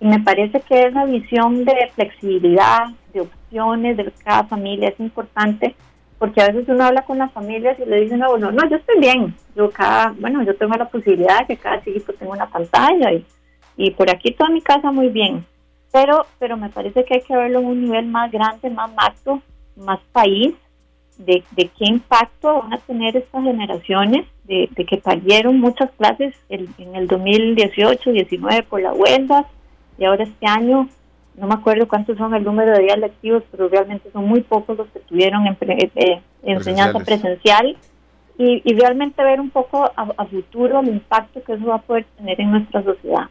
Y 0.00 0.06
me 0.06 0.20
parece 0.20 0.60
que 0.60 0.86
esa 0.86 1.04
visión 1.06 1.64
de 1.64 1.90
flexibilidad, 1.94 2.86
de 3.12 3.22
opciones 3.22 3.96
de 3.96 4.12
cada 4.24 4.44
familia 4.44 4.90
es 4.90 5.00
importante 5.00 5.74
porque 6.18 6.40
a 6.40 6.46
veces 6.46 6.68
uno 6.68 6.84
habla 6.84 7.02
con 7.02 7.18
las 7.18 7.32
familias 7.32 7.76
y 7.78 7.84
le 7.84 8.02
dicen 8.02 8.22
a 8.22 8.30
uno, 8.30 8.52
no, 8.52 8.68
yo 8.70 8.76
estoy 8.76 9.00
bien, 9.00 9.34
yo 9.56 9.70
cada, 9.70 10.14
bueno, 10.18 10.42
yo 10.44 10.54
tengo 10.56 10.74
la 10.74 10.88
posibilidad 10.88 11.40
de 11.40 11.46
que 11.46 11.56
cada 11.56 11.82
chiquito 11.82 12.12
tenga 12.12 12.32
una 12.32 12.46
pantalla 12.46 13.12
y, 13.12 13.26
y 13.76 13.90
por 13.90 14.08
aquí 14.08 14.30
toda 14.32 14.50
mi 14.50 14.62
casa 14.62 14.92
muy 14.92 15.08
bien, 15.08 15.44
pero, 15.94 16.26
pero 16.40 16.56
me 16.56 16.70
parece 16.70 17.04
que 17.04 17.14
hay 17.14 17.20
que 17.20 17.36
verlo 17.36 17.60
en 17.60 17.66
un 17.66 17.82
nivel 17.82 18.06
más 18.06 18.28
grande, 18.32 18.68
más 18.68 18.92
macro, 18.94 19.40
más 19.76 20.00
país, 20.10 20.52
de, 21.18 21.44
de 21.52 21.68
qué 21.68 21.84
impacto 21.84 22.62
van 22.62 22.72
a 22.72 22.78
tener 22.78 23.16
estas 23.16 23.44
generaciones, 23.44 24.26
de, 24.42 24.68
que 24.74 24.98
cayeron 24.98 25.60
muchas 25.60 25.92
clases 25.92 26.34
en, 26.48 26.66
en 26.78 26.96
el 26.96 27.06
2018, 27.06 28.10
19 28.10 28.64
por 28.64 28.82
la 28.82 28.92
huelga, 28.92 29.46
y 29.96 30.04
ahora 30.04 30.24
este 30.24 30.48
año 30.48 30.88
no 31.36 31.46
me 31.46 31.54
acuerdo 31.54 31.86
cuántos 31.86 32.18
son 32.18 32.34
el 32.34 32.42
número 32.42 32.72
de 32.72 32.82
días 32.82 32.98
lectivos, 32.98 33.44
pero 33.52 33.68
realmente 33.68 34.10
son 34.10 34.26
muy 34.26 34.40
pocos 34.40 34.76
los 34.76 34.88
que 34.88 34.98
tuvieron 34.98 35.46
en 35.46 35.56
eh, 35.60 36.20
enseñanza 36.42 36.98
presencial 36.98 37.76
y, 38.36 38.74
realmente 38.74 39.22
ver 39.22 39.40
un 39.40 39.50
poco 39.50 39.92
a, 39.94 40.24
futuro 40.24 40.80
el 40.80 40.88
impacto 40.88 41.40
que 41.44 41.52
eso 41.52 41.66
va 41.66 41.76
a 41.76 41.82
poder 41.82 42.04
tener 42.16 42.40
en 42.40 42.50
nuestra 42.50 42.82
sociedad. 42.82 43.28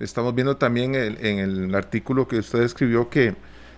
Estamos 0.00 0.34
viendo 0.34 0.56
también 0.56 0.94
en 0.94 1.38
el 1.38 1.74
artículo 1.74 2.28
que 2.28 2.38
usted 2.38 2.62
escribió 2.62 3.08
que 3.10 3.34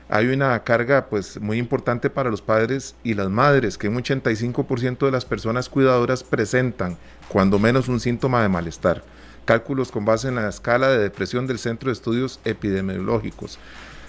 hay 0.09 0.27
una 0.27 0.63
carga 0.65 1.07
pues 1.07 1.41
muy 1.41 1.59
importante 1.59 2.11
para 2.11 2.31
los 2.31 2.43
padres 2.43 2.97
y 3.05 3.15
las 3.15 3.31
madres, 3.31 3.79
que 3.79 3.89
un 3.89 3.97
85% 3.97 5.07
de 5.07 5.11
las 5.13 5.25
personas 5.25 5.69
cuidadoras 5.69 6.25
presentan 6.25 6.97
cuando 7.29 7.59
menos 7.59 7.89
un 7.89 8.01
síntoma 8.01 8.43
de 8.43 8.49
malestar 8.49 9.03
cálculos 9.45 9.91
con 9.91 10.05
base 10.05 10.29
en 10.29 10.37
la 10.37 10.49
escala 10.49 10.89
de 10.89 10.99
depresión 10.99 11.47
del 11.49 11.59
Centro 11.59 11.89
de 11.89 11.95
Estudios 11.95 12.39
Epidemiológicos. 12.45 13.59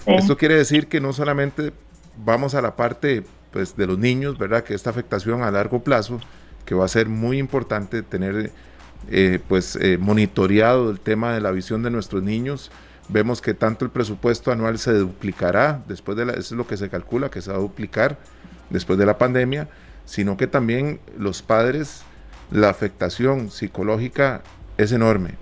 Esto 0.06 0.36
quiere 0.36 0.54
decir 0.54 0.86
que 0.86 1.00
no 1.00 1.12
solamente 1.12 1.72
vamos 2.24 2.54
a 2.54 2.62
la 2.62 2.76
parte 2.76 3.24
pues, 3.50 3.76
de 3.76 3.86
los 3.88 3.98
niños, 3.98 4.38
¿verdad? 4.38 4.62
Que 4.62 4.74
esta 4.74 4.90
afectación 4.90 5.42
a 5.42 5.50
largo 5.50 5.82
plazo, 5.82 6.20
que 6.64 6.76
va 6.76 6.84
a 6.84 6.88
ser 6.88 7.08
muy 7.08 7.38
importante 7.38 8.02
tener 8.02 8.52
eh, 9.10 9.40
pues 9.48 9.76
eh, 9.76 9.98
monitoreado 9.98 10.90
el 10.90 11.00
tema 11.00 11.34
de 11.34 11.40
la 11.40 11.50
visión 11.50 11.82
de 11.82 11.90
nuestros 11.90 12.22
niños. 12.22 12.70
Vemos 13.08 13.42
que 13.42 13.54
tanto 13.54 13.84
el 13.84 13.90
presupuesto 13.90 14.52
anual 14.52 14.78
se 14.78 14.92
duplicará, 14.94 15.82
después 15.86 16.16
de 16.16 16.26
la, 16.26 16.32
eso 16.32 16.40
es 16.40 16.52
lo 16.52 16.66
que 16.66 16.76
se 16.76 16.88
calcula, 16.88 17.30
que 17.30 17.40
se 17.40 17.50
va 17.50 17.56
a 17.56 17.60
duplicar 17.60 18.16
después 18.70 18.98
de 18.98 19.06
la 19.06 19.18
pandemia, 19.18 19.68
sino 20.04 20.36
que 20.36 20.46
también 20.46 21.00
los 21.18 21.42
padres, 21.42 22.04
la 22.50 22.70
afectación 22.70 23.50
psicológica 23.50 24.42
es 24.78 24.92
enorme. 24.92 25.32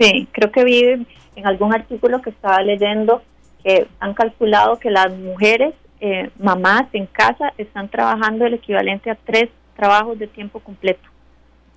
Sí, 0.00 0.28
creo 0.32 0.50
que 0.50 0.64
vi 0.64 1.06
en 1.36 1.46
algún 1.46 1.74
artículo 1.74 2.20
que 2.22 2.30
estaba 2.30 2.60
leyendo 2.62 3.22
que 3.62 3.86
han 4.00 4.14
calculado 4.14 4.78
que 4.78 4.90
las 4.90 5.14
mujeres, 5.14 5.74
eh, 6.00 6.30
mamás 6.38 6.86
en 6.92 7.06
casa, 7.06 7.52
están 7.58 7.88
trabajando 7.88 8.44
el 8.44 8.54
equivalente 8.54 9.10
a 9.10 9.14
tres 9.14 9.50
trabajos 9.76 10.18
de 10.18 10.26
tiempo 10.26 10.60
completo. 10.60 11.08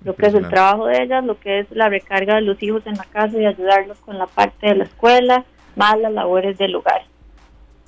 Lo 0.06 0.14
que 0.14 0.26
es 0.26 0.34
el 0.34 0.48
trabajo 0.48 0.86
de 0.86 1.02
ellas, 1.02 1.24
lo 1.24 1.36
que 1.40 1.58
es 1.58 1.66
la 1.72 1.88
recarga 1.88 2.36
de 2.36 2.42
los 2.42 2.62
hijos 2.62 2.86
en 2.86 2.94
la 2.94 3.04
casa 3.04 3.36
y 3.36 3.44
ayudarlos 3.44 3.98
con 3.98 4.16
la 4.18 4.26
parte 4.26 4.68
de 4.68 4.76
la 4.76 4.84
escuela, 4.84 5.44
más 5.74 5.98
las 5.98 6.12
labores 6.12 6.56
del 6.58 6.76
hogar. 6.76 7.02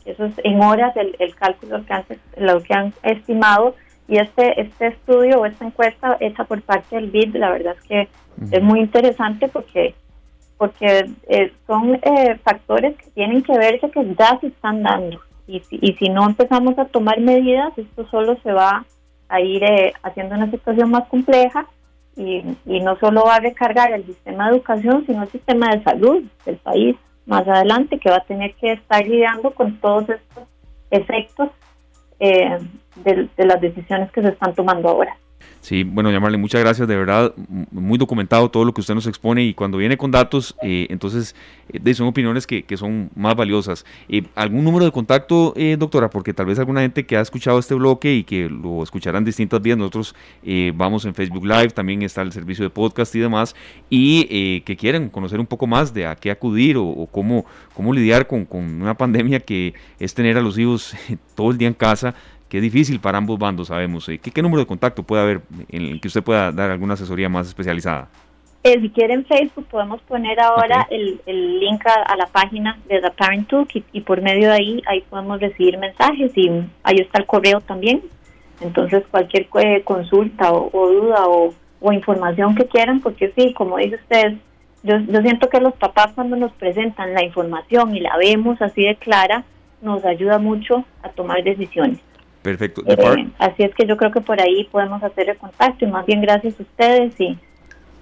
Eso 0.05 0.25
es 0.25 0.33
en 0.43 0.61
horas 0.61 0.97
el, 0.97 1.15
el 1.21 1.37
cálculo 1.37 1.85
que 1.87 1.93
han, 1.93 2.05
lo 2.37 2.61
que 2.61 2.75
han 2.75 2.93
estimado 3.05 3.77
y 4.09 4.19
este, 4.19 4.61
este 4.61 4.89
estudio 4.89 5.41
o 5.41 5.47
esta 5.47 5.65
encuesta 5.65 6.17
hecha 6.19 6.43
por 6.43 6.61
parte 6.63 6.97
del 6.97 7.09
BID, 7.09 7.37
la 7.37 7.51
verdad 7.51 7.77
es 7.81 7.87
que 7.87 8.09
es 8.51 8.63
muy 8.63 8.81
interesante 8.81 9.47
porque 9.47 9.95
porque 10.57 11.09
eh, 11.29 11.53
son 11.69 11.95
eh, 12.03 12.37
factores 12.43 12.97
que 12.97 13.11
tienen 13.11 13.43
que 13.43 13.57
verse 13.57 13.93
que 13.93 14.15
ya 14.19 14.41
se 14.41 14.49
están 14.49 14.83
dando. 14.83 15.21
Y 15.47 15.61
si, 15.61 15.79
y 15.81 15.93
si 15.93 16.09
no 16.09 16.27
empezamos 16.27 16.77
a 16.81 16.87
tomar 16.87 17.21
medidas, 17.21 17.79
esto 17.79 18.09
solo 18.11 18.37
se 18.43 18.51
va 18.51 18.85
a 19.29 19.41
ir 19.41 19.63
eh, 19.63 19.93
haciendo 20.03 20.35
una 20.35 20.51
situación 20.51 20.91
más 20.91 21.07
compleja 21.07 21.69
y, 22.19 22.43
y 22.67 22.81
no 22.81 22.99
solo 22.99 23.25
va 23.25 23.37
a 23.37 23.41
recargar 23.41 23.93
el 23.93 24.05
sistema 24.05 24.47
de 24.49 24.57
educación, 24.57 25.05
sino 25.07 25.23
el 25.23 25.31
sistema 25.31 25.69
de 25.69 25.83
salud 25.85 26.25
del 26.45 26.57
país 26.57 26.97
más 27.27 27.47
adelante, 27.47 27.99
que 27.99 28.11
va 28.11 28.17
a 28.17 28.25
tener 28.25 28.55
que 28.55 28.73
estar 28.73 29.07
lidiando 29.07 29.53
con 29.53 29.79
todos 29.79 30.09
estos 30.09 30.45
efectos 30.91 31.51
eh, 32.19 32.59
de, 33.05 33.29
las 33.37 33.61
decisiones 33.61 34.11
que 34.11 34.23
se 34.23 34.29
están 34.29 34.55
tomando 34.55 34.89
ahora. 34.89 35.17
Sí, 35.61 35.85
bueno, 35.85 36.11
llamarle 36.11 36.39
muchas 36.39 36.63
gracias, 36.63 36.89
de 36.89 36.97
verdad, 36.97 37.35
muy 37.71 37.99
documentado 37.99 38.51
todo 38.51 38.65
lo 38.65 38.73
que 38.73 38.81
usted 38.81 38.95
nos 38.95 39.07
expone 39.07 39.45
y 39.45 39.55
cuando 39.55 39.77
viene 39.77 39.99
con 39.99 40.11
datos, 40.11 40.57
eh, 40.63 40.87
entonces 40.89 41.35
eh, 41.71 41.95
son 41.95 42.07
opiniones 42.07 42.47
que, 42.47 42.63
que, 42.63 42.77
son 42.77 43.11
más 43.15 43.35
valiosas. 43.37 43.85
Eh, 44.09 44.23
¿Algún 44.35 44.65
número 44.65 44.85
de 44.85 44.93
contacto, 44.93 45.55
doctora? 45.79 46.11
Porque 46.11 46.33
tal 46.33 46.47
vez 46.47 46.59
alguna 46.59 46.81
gente 46.81 47.05
que 47.05 47.17
ha 47.17 47.21
escuchado 47.21 47.59
este 47.59 47.75
bloque 47.75 48.15
y 48.15 48.25
que 48.25 48.49
lo 48.49 48.83
escucharán 48.83 49.25
distintas 49.25 49.61
vías, 49.61 49.77
nosotros 49.77 50.15
vamos 50.75 51.05
en 51.05 51.15
Facebook 51.15 51.45
Live, 51.45 51.71
también 51.71 52.03
está 52.03 52.23
el 52.23 52.33
servicio 52.33 52.65
de 52.65 52.71
podcast 52.71 53.15
y 53.15 53.19
demás, 53.19 53.55
y 53.91 54.61
que 54.63 54.77
quieren 54.77 55.11
conocer 55.11 55.41
un 55.41 55.47
poco 55.47 55.67
más 55.67 55.93
de 55.93 56.07
a 56.07 56.17
qué 56.17 56.31
acudir 56.31 56.77
o, 56.77 56.87
o 56.87 57.07
cómo, 57.07 57.45
cómo 57.75 57.93
lidiar 57.93 58.27
con, 58.27 58.45
con 58.45 58.81
una 58.81 58.97
pandemia 58.97 59.41
que 59.41 59.75
es 59.99 60.15
tener 60.15 60.39
a 60.39 60.41
los 60.41 60.59
hijos 60.59 60.95
todo 61.35 61.51
el 61.51 61.59
día 61.59 61.69
en 61.69 61.75
casa 61.75 62.15
que 62.49 62.59
es 62.59 62.63
difícil 62.63 63.01
para 63.01 63.19
ambos 63.19 63.39
bandos, 63.39 63.69
sabemos. 63.69 64.09
Eh, 64.09 64.19
¿Qué, 64.19 64.31
¿Qué, 64.31 64.43
número 64.43 64.61
de 64.61 64.67
contacto 64.67 65.03
puede 65.03 65.23
haber 65.23 65.41
en 65.69 65.83
el 65.83 66.01
que 66.01 66.09
usted 66.09 66.23
pueda 66.23 66.51
dar 66.53 66.71
alguna 66.71 66.95
asesoría 66.95 67.29
más 67.29 67.47
especializada? 67.47 68.09
Eh, 68.65 68.81
si 68.81 68.91
quieren 68.91 69.25
Facebook 69.25 69.67
podemos 69.67 70.01
poner 70.03 70.41
ahora 70.41 70.87
el, 70.91 71.21
el, 71.27 71.61
link 71.61 71.81
a, 71.87 72.17
la 72.17 72.27
página 72.27 72.79
de 72.89 73.01
The 73.01 73.13
Parent 73.13 73.49
Toolkit 73.49 73.87
y 73.93 74.01
por 74.01 74.21
medio 74.21 74.49
de 74.49 74.55
ahí 74.55 74.83
ahí 74.87 75.01
podemos 75.09 75.41
recibir 75.41 75.79
mensajes 75.79 76.37
y 76.37 76.51
ahí 76.83 76.97
está 76.97 77.19
el 77.19 77.27
correo 77.27 77.61
también. 77.61 78.03
Entonces 78.61 79.05
cualquier 79.11 79.49
consulta 79.85 80.53
o, 80.53 80.71
duda 80.91 81.29
o, 81.29 81.55
o, 81.81 81.93
información 81.93 82.57
que 82.57 82.67
quieran, 82.67 83.01
porque 83.01 83.33
sí, 83.37 83.55
como 83.55 83.77
dice 83.77 83.95
usted, 83.95 84.35
yo, 84.83 84.99
yo 84.99 85.23
siento 85.23 85.49
que 85.49 85.61
los 85.61 85.75
papás 85.75 86.11
cuando 86.15 86.35
nos 86.35 86.53
presentan 86.53 87.15
la 87.15 87.23
información 87.23 87.95
y 87.95 88.01
la 88.01 88.17
vemos 88.17 88.61
así 88.61 88.83
de 88.83 88.97
clara, 88.97 89.45
nos 89.81 90.05
ayuda 90.05 90.39
mucho 90.39 90.85
a 91.03 91.11
tomar 91.11 91.45
decisiones. 91.45 92.01
Perfecto. 92.43 92.83
Eh, 92.87 93.29
así 93.39 93.63
es 93.63 93.75
que 93.75 93.87
yo 93.87 93.97
creo 93.97 94.13
que 94.13 94.21
por 94.21 94.41
ahí 94.41 94.65
podemos 94.71 95.03
hacer 95.03 95.29
el 95.29 95.37
contacto 95.37 95.85
y 95.85 95.89
más 95.89 96.07
bien 96.07 96.21
gracias 96.21 96.55
a 96.59 96.63
ustedes 96.63 97.21
y, 97.21 97.37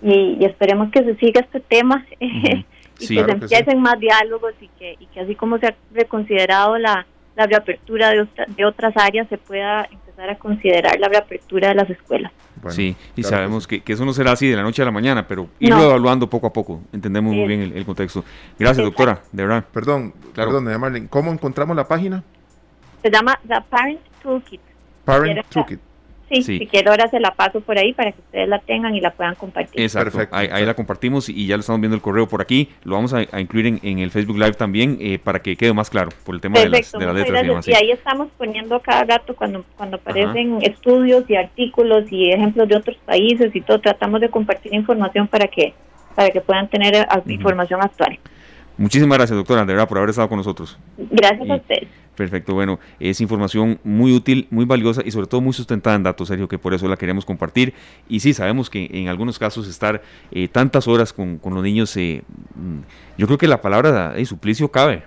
y, 0.02 0.44
esperemos 0.44 0.90
que 0.90 1.02
se 1.02 1.16
siga 1.16 1.40
este 1.40 1.60
tema 1.60 2.04
y 2.20 2.66
que 2.98 3.06
se 3.06 3.18
empiecen 3.18 3.80
más 3.80 3.98
diálogos 3.98 4.52
y 4.60 4.68
que, 4.78 4.96
y 4.98 5.06
que 5.06 5.20
así 5.20 5.34
como 5.34 5.58
se 5.58 5.68
ha 5.68 5.74
reconsiderado 5.92 6.78
la, 6.78 7.06
la 7.34 7.46
reapertura 7.46 8.10
de, 8.10 8.26
de 8.56 8.64
otras 8.64 8.94
áreas, 8.96 9.28
se 9.28 9.38
pueda 9.38 9.88
empezar 9.90 10.30
a 10.30 10.36
considerar 10.36 10.98
la 10.98 11.08
reapertura 11.08 11.68
de 11.68 11.74
las 11.74 11.90
escuelas. 11.90 12.32
sí, 12.70 12.96
y 13.14 13.22
sabemos 13.22 13.66
que, 13.66 13.80
que, 13.80 13.92
eso 13.92 14.04
no 14.04 14.12
será 14.12 14.32
así 14.32 14.48
de 14.48 14.56
la 14.56 14.62
noche 14.62 14.82
a 14.82 14.84
la 14.84 14.90
mañana, 14.90 15.26
pero 15.26 15.48
irlo 15.58 15.82
evaluando 15.82 16.28
poco 16.28 16.46
a 16.46 16.52
poco. 16.52 16.80
Entendemos 16.92 17.34
muy 17.34 17.46
bien 17.46 17.72
el, 17.74 17.84
contexto. 17.84 18.24
Gracias, 18.58 18.84
doctora, 18.84 19.20
de 19.32 19.42
verdad. 19.44 19.64
Perdón, 19.72 20.14
claro. 20.32 20.50
perdón, 20.50 20.80
Marlene, 20.80 21.08
¿cómo 21.08 21.32
encontramos 21.32 21.76
la 21.76 21.86
página? 21.86 22.24
Se 23.06 23.12
llama 23.12 23.38
The 23.46 23.60
Parent 23.70 24.00
Toolkit. 24.20 24.60
Parent 25.04 25.46
Toolkit. 25.48 25.78
Sí, 26.28 26.42
si 26.42 26.66
quiero 26.66 26.90
ahora 26.90 27.06
se 27.06 27.20
la 27.20 27.30
paso 27.30 27.60
por 27.60 27.78
ahí 27.78 27.92
para 27.92 28.10
que 28.10 28.20
ustedes 28.20 28.48
la 28.48 28.58
tengan 28.58 28.96
y 28.96 29.00
la 29.00 29.12
puedan 29.12 29.36
compartir. 29.36 29.80
Exacto, 29.80 30.18
ahí, 30.32 30.66
la 30.66 30.74
compartimos 30.74 31.28
y 31.28 31.46
ya 31.46 31.54
lo 31.56 31.60
estamos 31.60 31.80
viendo 31.80 31.94
el 31.94 32.02
correo 32.02 32.26
por 32.26 32.42
aquí. 32.42 32.68
Lo 32.82 32.96
vamos 32.96 33.14
a, 33.14 33.22
incluir 33.40 33.78
en, 33.80 33.98
el 34.00 34.10
Facebook 34.10 34.36
Live 34.36 34.54
también 34.54 34.98
eh, 35.00 35.20
para 35.20 35.38
que 35.38 35.54
quede 35.54 35.72
más 35.72 35.88
claro 35.88 36.10
por 36.24 36.34
el 36.34 36.40
tema 36.40 36.58
de 36.58 36.68
las, 36.68 36.90
de 36.90 37.12
letras. 37.12 37.68
Y, 37.68 37.74
ahí 37.74 37.92
estamos 37.92 38.26
poniendo 38.36 38.80
cada 38.80 39.04
rato 39.04 39.36
cuando, 39.36 39.64
cuando 39.76 39.98
aparecen 39.98 40.58
estudios 40.62 41.30
y 41.30 41.36
artículos 41.36 42.10
y 42.10 42.32
ejemplos 42.32 42.66
de 42.66 42.74
otros 42.74 42.96
países 43.06 43.54
y 43.54 43.60
todo. 43.60 43.80
Tratamos 43.80 44.20
de 44.20 44.30
compartir 44.30 44.74
información 44.74 45.28
para 45.28 45.46
que, 45.46 45.74
para 46.16 46.30
que 46.30 46.40
puedan 46.40 46.66
tener 46.66 46.92
eh, 46.96 47.06
información 47.28 47.80
actual. 47.80 48.18
Muchísimas 48.76 49.16
gracias, 49.16 49.36
doctora, 49.36 49.64
de 49.64 49.72
verdad, 49.72 49.88
por 49.88 49.98
haber 49.98 50.10
estado 50.10 50.28
con 50.28 50.38
nosotros. 50.38 50.76
Gracias 50.98 51.48
a 51.48 51.54
ustedes. 51.54 51.88
Perfecto, 52.16 52.54
bueno, 52.54 52.80
es 52.98 53.20
información 53.20 53.78
muy 53.84 54.12
útil, 54.12 54.46
muy 54.50 54.64
valiosa 54.64 55.02
y 55.04 55.10
sobre 55.10 55.26
todo 55.26 55.42
muy 55.42 55.52
sustentada 55.52 55.96
en 55.96 56.02
datos, 56.02 56.28
Sergio, 56.28 56.48
que 56.48 56.58
por 56.58 56.72
eso 56.72 56.88
la 56.88 56.96
queremos 56.96 57.26
compartir. 57.26 57.74
Y 58.08 58.20
sí, 58.20 58.32
sabemos 58.32 58.70
que 58.70 58.88
en 58.90 59.08
algunos 59.08 59.38
casos 59.38 59.68
estar 59.68 60.02
eh, 60.32 60.48
tantas 60.48 60.88
horas 60.88 61.12
con, 61.12 61.38
los 61.44 61.62
niños, 61.62 61.94
eh, 61.98 62.22
mm, 62.54 63.18
yo 63.18 63.26
creo 63.26 63.38
que 63.38 63.46
la 63.46 63.60
palabra 63.60 64.14
de 64.14 64.24
suplicio 64.24 64.70
cabe. 64.70 65.04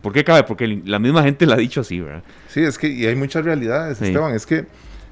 ¿Por 0.00 0.14
qué 0.14 0.24
cabe? 0.24 0.44
Porque 0.44 0.80
la 0.84 0.98
misma 0.98 1.22
gente 1.22 1.44
la 1.44 1.56
ha 1.56 1.58
dicho 1.58 1.82
así, 1.82 2.00
¿verdad? 2.00 2.22
Sí, 2.48 2.60
es 2.60 2.78
que 2.78 2.88
y 2.88 3.04
hay 3.04 3.16
muchas 3.16 3.44
realidades, 3.44 4.00
Esteban, 4.00 4.34
es 4.34 4.46
que 4.46 4.64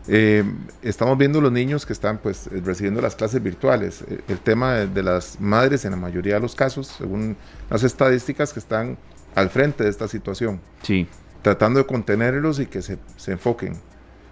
eh, 0.08 0.44
estamos 0.82 1.18
viendo 1.18 1.42
los 1.42 1.52
niños 1.52 1.84
que 1.84 1.92
están 1.92 2.18
pues 2.18 2.48
recibiendo 2.64 3.02
las 3.02 3.16
clases 3.16 3.42
virtuales. 3.42 4.02
El 4.28 4.38
tema 4.38 4.76
de 4.76 5.02
las 5.02 5.38
madres 5.40 5.84
en 5.84 5.90
la 5.90 5.98
mayoría 5.98 6.34
de 6.34 6.40
los 6.40 6.54
casos, 6.54 6.86
según 6.86 7.36
las 7.68 7.82
estadísticas 7.82 8.54
que 8.54 8.60
están 8.60 8.96
al 9.34 9.50
frente 9.50 9.84
de 9.84 9.90
esta 9.90 10.08
situación. 10.08 10.60
Sí 10.82 11.06
tratando 11.44 11.78
de 11.78 11.84
contenerlos 11.84 12.58
y 12.58 12.66
que 12.66 12.80
se, 12.80 12.98
se 13.16 13.32
enfoquen, 13.32 13.76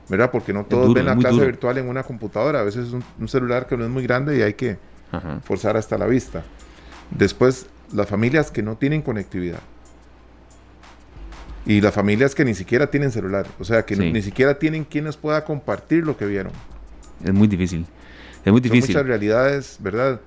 ¿verdad? 0.08 0.30
Porque 0.30 0.54
no 0.54 0.64
todos 0.64 0.94
ven 0.94 1.04
la 1.04 1.14
clase 1.14 1.44
virtual 1.44 1.76
en 1.76 1.86
una 1.86 2.02
computadora, 2.02 2.60
a 2.60 2.62
veces 2.64 2.88
es 2.88 2.94
un, 2.94 3.28
celular 3.28 3.66
que 3.66 3.76
no 3.76 3.84
es 3.84 3.90
muy 3.90 4.02
grande 4.02 4.38
y 4.38 4.40
hay 4.40 4.54
que 4.54 4.78
forzar 5.44 5.76
hasta 5.76 5.98
la 5.98 6.06
vista. 6.06 6.42
Después, 7.10 7.66
las 7.92 8.08
familias 8.08 8.50
que 8.50 8.62
no 8.62 8.76
tienen 8.78 9.02
conectividad. 9.02 9.60
Y 11.66 11.82
las 11.82 11.92
familias 11.94 12.34
que 12.34 12.46
ni 12.46 12.54
siquiera 12.54 12.90
tienen 12.90 13.12
celular, 13.12 13.46
o 13.60 13.64
sea, 13.64 13.84
que 13.84 13.94
ni 13.94 14.22
siquiera 14.22 14.58
tienen 14.58 14.84
quienes 14.84 15.18
pueda 15.18 15.44
compartir 15.44 16.04
lo 16.06 16.16
que 16.16 16.24
vieron. 16.24 16.52
Es 17.22 17.34
muy 17.34 17.46
difícil. 17.46 17.86
Es 18.42 18.50
muy 18.50 18.62
difícil. 18.62 18.94
Son 18.94 19.02
muchas 19.02 19.06
realidades, 19.06 19.76
¿verdad? 19.80 20.18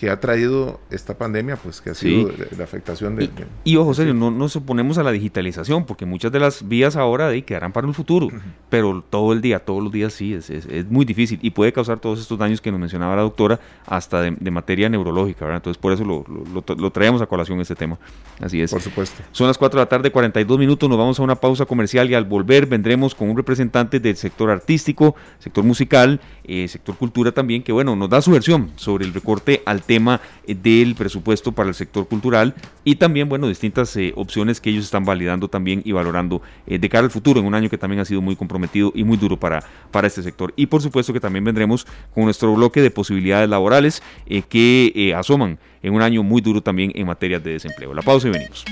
Que 0.00 0.08
ha 0.08 0.18
traído 0.18 0.80
esta 0.90 1.18
pandemia, 1.18 1.56
pues 1.56 1.82
que 1.82 1.90
ha 1.90 1.94
sido 1.94 2.30
la 2.56 2.64
afectación 2.64 3.16
de... 3.16 3.28
Y, 3.64 3.76
ojo, 3.76 3.92
serio, 3.92 4.14
no 4.14 4.30
nos 4.30 4.56
oponemos 4.56 4.96
a 4.96 5.02
la 5.02 5.12
digitalización, 5.12 5.84
porque 5.84 6.06
muchas 6.06 6.32
de 6.32 6.40
las 6.40 6.66
vías 6.66 6.96
ahora 6.96 7.28
de 7.28 7.42
quedarán 7.42 7.70
para 7.70 7.86
el 7.86 7.92
futuro, 7.92 8.28
pero 8.70 9.04
todo 9.10 9.34
el 9.34 9.42
día, 9.42 9.58
todos 9.58 9.82
los 9.82 9.92
días 9.92 10.14
sí, 10.14 10.32
es, 10.32 10.48
es, 10.48 10.90
muy 10.90 11.04
difícil 11.04 11.38
y 11.42 11.50
puede 11.50 11.74
causar 11.74 11.98
todos 11.98 12.18
estos 12.18 12.38
daños 12.38 12.62
que 12.62 12.70
nos 12.70 12.80
mencionaba 12.80 13.14
la 13.14 13.20
doctora, 13.20 13.60
hasta 13.84 14.22
de, 14.22 14.50
materia 14.50 14.88
neurológica, 14.88 15.44
¿verdad? 15.44 15.58
Entonces 15.58 15.78
por 15.78 15.92
eso 15.92 16.02
lo, 16.02 16.24
lo, 16.24 16.90
traemos 16.90 17.20
a 17.20 17.26
colación 17.26 17.60
este 17.60 17.76
tema. 17.76 17.98
Así 18.40 18.58
es. 18.58 18.70
Por 18.70 18.80
supuesto. 18.80 19.22
Son 19.32 19.48
las 19.48 19.58
4 19.58 19.80
de 19.80 19.84
la 19.84 19.88
tarde, 19.90 20.10
42 20.10 20.58
minutos, 20.58 20.88
nos 20.88 20.96
vamos 20.96 21.20
a 21.20 21.22
una 21.22 21.34
pausa 21.34 21.66
comercial 21.66 22.10
y 22.10 22.14
al 22.14 22.24
volver 22.24 22.64
vendremos 22.64 23.14
con 23.14 23.28
un 23.28 23.36
representante 23.36 24.00
del 24.00 24.16
sector 24.16 24.48
artístico, 24.48 25.14
sector 25.40 25.62
musical, 25.62 26.22
eh, 26.44 26.66
sector 26.68 26.96
cultura 26.96 27.32
también, 27.32 27.62
que 27.62 27.72
bueno, 27.72 27.94
nos 27.96 28.08
da 28.08 28.22
su 28.22 28.30
versión 28.30 28.70
sobre 28.76 29.04
el 29.04 29.12
recorte 29.12 29.62
al 29.66 29.82
tema 29.90 30.20
eh, 30.46 30.54
del 30.54 30.94
presupuesto 30.94 31.50
para 31.50 31.68
el 31.68 31.74
sector 31.74 32.06
cultural 32.06 32.54
y 32.84 32.94
también, 32.94 33.28
bueno, 33.28 33.48
distintas 33.48 33.96
eh, 33.96 34.12
opciones 34.14 34.60
que 34.60 34.70
ellos 34.70 34.84
están 34.84 35.04
validando 35.04 35.48
también 35.48 35.82
y 35.84 35.90
valorando 35.90 36.42
eh, 36.68 36.78
de 36.78 36.88
cara 36.88 37.06
al 37.06 37.10
futuro 37.10 37.40
en 37.40 37.46
un 37.46 37.56
año 37.56 37.68
que 37.68 37.76
también 37.76 37.98
ha 37.98 38.04
sido 38.04 38.20
muy 38.20 38.36
comprometido 38.36 38.92
y 38.94 39.02
muy 39.02 39.16
duro 39.16 39.36
para, 39.36 39.64
para 39.90 40.06
este 40.06 40.22
sector. 40.22 40.54
Y 40.54 40.66
por 40.66 40.80
supuesto 40.80 41.12
que 41.12 41.18
también 41.18 41.44
vendremos 41.44 41.88
con 42.14 42.22
nuestro 42.22 42.54
bloque 42.54 42.80
de 42.82 42.92
posibilidades 42.92 43.50
laborales 43.50 44.00
que 44.48 45.12
asoman 45.16 45.58
en 45.82 45.92
un 45.92 46.02
año 46.02 46.22
muy 46.22 46.40
duro 46.40 46.62
también 46.62 46.92
en 46.94 47.08
materia 47.08 47.40
de 47.40 47.50
desempleo. 47.54 47.92
La 47.92 48.02
pausa 48.02 48.28
y 48.28 48.30
venimos. 48.30 48.64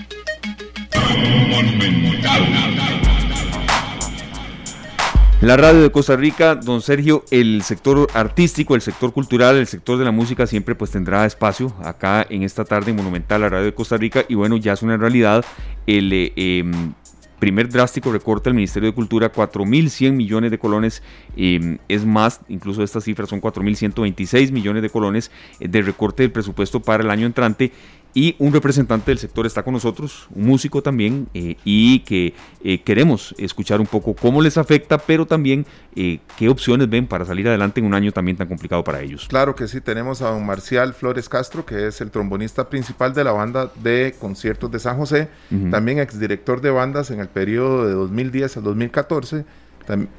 La 5.41 5.57
radio 5.57 5.83
de 5.83 5.93
Costa 5.93 6.17
Rica, 6.17 6.57
don 6.57 6.83
Sergio, 6.83 7.25
el 7.31 7.63
sector 7.63 8.09
artístico, 8.13 8.75
el 8.75 8.81
sector 8.81 9.13
cultural, 9.13 9.55
el 9.55 9.69
sector 9.69 9.97
de 9.97 10.05
la 10.05 10.11
música 10.11 10.49
siempre 10.49 10.75
pues 10.75 10.91
tendrá 10.91 11.25
espacio 11.27 11.73
acá 11.81 12.27
en 12.29 12.43
esta 12.43 12.65
tarde 12.65 12.93
Monumental, 12.93 13.43
la 13.43 13.49
radio 13.49 13.67
de 13.67 13.73
Costa 13.75 13.97
Rica, 13.97 14.25
y 14.29 14.35
bueno, 14.35 14.57
ya 14.57 14.73
es 14.73 14.83
una 14.83 14.97
realidad 14.97 15.45
el 15.87 16.13
eh, 16.13 16.33
em, 16.35 16.93
primer 17.39 17.69
drástico 17.69 18.11
recorte 18.11 18.51
del 18.51 18.55
Ministerio 18.55 18.89
de 18.89 18.95
Cultura, 18.97 19.33
4.100 19.33 20.11
millones 20.11 20.51
de 20.51 20.59
colones, 20.59 21.05
em, 21.37 21.79
es 21.87 22.05
más, 22.05 22.41
incluso 22.49 22.83
estas 22.83 23.05
cifras 23.05 23.29
son 23.29 23.41
4.126 23.41 24.51
millones 24.51 24.83
de 24.83 24.91
colones 24.91 25.31
eh, 25.61 25.69
de 25.69 25.83
recorte 25.83 26.25
del 26.25 26.33
presupuesto 26.33 26.81
para 26.81 27.05
el 27.05 27.11
año 27.11 27.27
entrante 27.27 27.71
y 28.15 28.35
un 28.39 28.53
representante 28.53 29.11
del 29.11 29.19
sector 29.19 29.47
está 29.47 29.63
con 29.63 29.75
nosotros, 29.75 30.29
un 30.35 30.47
músico 30.47 30.83
también, 30.83 31.29
eh, 31.35 31.57
y 31.65 32.01
que 32.01 32.35
eh, 32.65 32.81
queremos 32.81 33.35
escuchar 33.39 33.81
un 33.81 33.87
poco 33.87 34.15
cómo 34.15 34.41
les 34.41 34.57
afecta, 34.57 34.99
pero 34.99 35.27
también 35.27 35.67
eh, 35.95 36.21
qué 36.37 36.49
opciones 36.49 36.89
ven 36.89 37.07
para 37.07 37.25
salir 37.25 37.47
adelante 37.49 37.81
en 37.81 37.87
un 37.87 37.95
año 37.95 38.11
también 38.13 38.37
tan 38.37 38.49
complicado 38.49 38.83
para 38.83 39.01
ellos. 39.03 39.27
Claro 39.29 39.55
que 39.55 39.69
sí, 39.69 39.81
tenemos 39.81 40.23
a 40.23 40.31
don 40.31 40.45
Marcial 40.45 40.95
Flores 40.95 41.29
Castro, 41.29 41.67
que 41.67 41.87
es 41.87 42.01
el 42.01 42.11
trombonista 42.11 42.69
principal 42.69 43.13
de 43.15 43.25
la 43.25 43.33
banda 43.33 43.71
de 43.83 44.15
conciertos 44.19 44.71
de 44.71 44.79
San 44.79 44.97
José, 44.97 45.29
también 45.71 45.99
exdirector 45.99 46.61
de 46.61 46.71
bandas 46.71 47.11
en 47.11 47.21
el 47.21 47.29
periodo 47.29 47.87
de 47.87 47.93
2010 47.93 48.57
al 48.57 48.63
2014, 48.65 49.45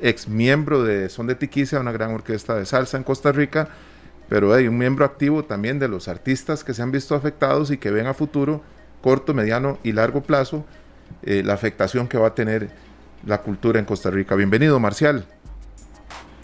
ex 0.01 0.27
miembro 0.27 0.83
de 0.83 1.09
Son 1.09 1.27
de 1.27 1.35
Tiquicia, 1.35 1.79
una 1.79 1.91
gran 1.91 2.11
orquesta 2.11 2.55
de 2.55 2.65
salsa 2.65 2.97
en 2.97 3.03
Costa 3.03 3.31
Rica, 3.31 3.69
pero 4.29 4.53
hay 4.53 4.67
un 4.67 4.77
miembro 4.77 5.03
activo 5.03 5.43
también 5.43 5.79
de 5.79 5.87
los 5.87 6.07
artistas 6.07 6.63
que 6.63 6.73
se 6.73 6.83
han 6.83 6.91
visto 6.91 7.15
afectados 7.15 7.71
y 7.71 7.77
que 7.77 7.89
ven 7.89 8.05
a 8.05 8.13
futuro, 8.13 8.61
corto, 9.01 9.33
mediano 9.33 9.79
y 9.83 9.91
largo 9.91 10.21
plazo, 10.21 10.63
eh, 11.23 11.41
la 11.43 11.53
afectación 11.53 12.07
que 12.07 12.17
va 12.19 12.27
a 12.27 12.35
tener 12.35 12.69
la 13.25 13.41
cultura 13.41 13.79
en 13.79 13.85
Costa 13.85 14.11
Rica. 14.11 14.35
Bienvenido, 14.35 14.79
Marcial. 14.79 15.25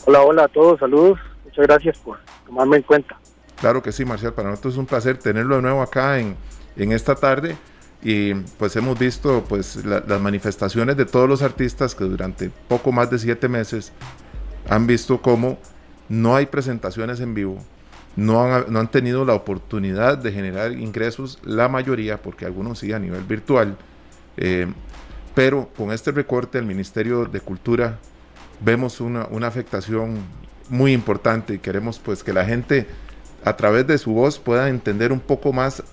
Hola, 0.05 0.21
hola 0.21 0.43
a 0.45 0.47
todos, 0.47 0.79
saludos. 0.79 1.19
Muchas 1.45 1.67
gracias 1.67 1.97
por 1.99 2.17
tomarme 2.45 2.77
en 2.77 2.83
cuenta. 2.83 3.17
Claro 3.61 3.81
que 3.81 3.91
sí, 3.91 4.03
Marcial, 4.03 4.33
para 4.33 4.49
nosotros 4.49 4.73
es 4.73 4.79
un 4.79 4.87
placer 4.87 5.17
tenerlo 5.17 5.55
de 5.55 5.61
nuevo 5.61 5.81
acá 5.81 6.19
en, 6.19 6.35
en 6.75 6.91
esta 6.91 7.15
tarde 7.15 7.55
y 8.01 8.33
pues 8.33 8.75
hemos 8.75 8.99
visto 8.99 9.43
pues 9.47 9.85
las 9.85 10.21
manifestaciones 10.21 10.97
de 10.97 11.05
todos 11.05 11.29
los 11.29 11.41
artistas 11.41 11.95
que 11.95 12.03
durante 12.03 12.51
poco 12.67 12.91
más 12.91 13.09
de 13.09 13.19
siete 13.19 13.47
meses 13.47 13.93
han 14.69 14.85
visto 14.85 15.21
cómo 15.21 15.57
no 16.09 16.35
hay 16.35 16.45
presentaciones 16.45 17.19
en 17.19 17.33
vivo, 17.33 17.63
no 18.15 18.43
han, 18.43 18.91
tenido 18.91 19.25
la 19.25 19.33
oportunidad 19.33 20.17
de 20.17 20.31
generar 20.31 20.71
ingresos, 20.71 21.39
la 21.43 21.67
mayoría, 21.67 22.21
porque 22.21 22.45
algunos 22.45 22.79
sí 22.79 22.93
a 22.93 22.99
nivel 22.99 23.23
virtual, 23.23 23.77
eh, 24.37 24.67
pero 25.33 25.69
con 25.75 25.91
este 25.91 26.11
recorte 26.11 26.57
del 26.57 26.65
Ministerio 26.65 27.25
de 27.25 27.41
Cultura 27.41 27.99
vemos 28.61 29.01
una, 29.01 29.27
afectación 29.45 30.19
muy 30.69 30.93
importante 30.93 31.55
y 31.55 31.59
queremos 31.59 31.99
pues 31.99 32.23
que 32.23 32.31
la 32.31 32.45
gente 32.45 32.87
a 33.43 33.55
través 33.55 33.85
de 33.85 33.97
su 33.97 34.13
voz 34.13 34.39
pueda 34.39 34.69
entender 34.69 35.11
un 35.11 35.19
poco 35.19 35.51
más 35.51 35.83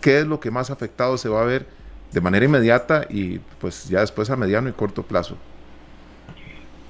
qué 0.00 0.20
es 0.20 0.26
lo 0.26 0.38
que 0.38 0.50
más 0.50 0.70
afectado 0.70 1.16
se 1.18 1.28
va 1.28 1.40
a 1.40 1.44
ver 1.44 1.66
de 2.12 2.20
manera 2.20 2.44
inmediata 2.44 3.06
y 3.08 3.38
pues 3.58 3.88
ya 3.88 4.00
después 4.00 4.28
a 4.30 4.36
mediano 4.36 4.68
y 4.68 4.72
corto 4.72 5.02
plazo. 5.02 5.36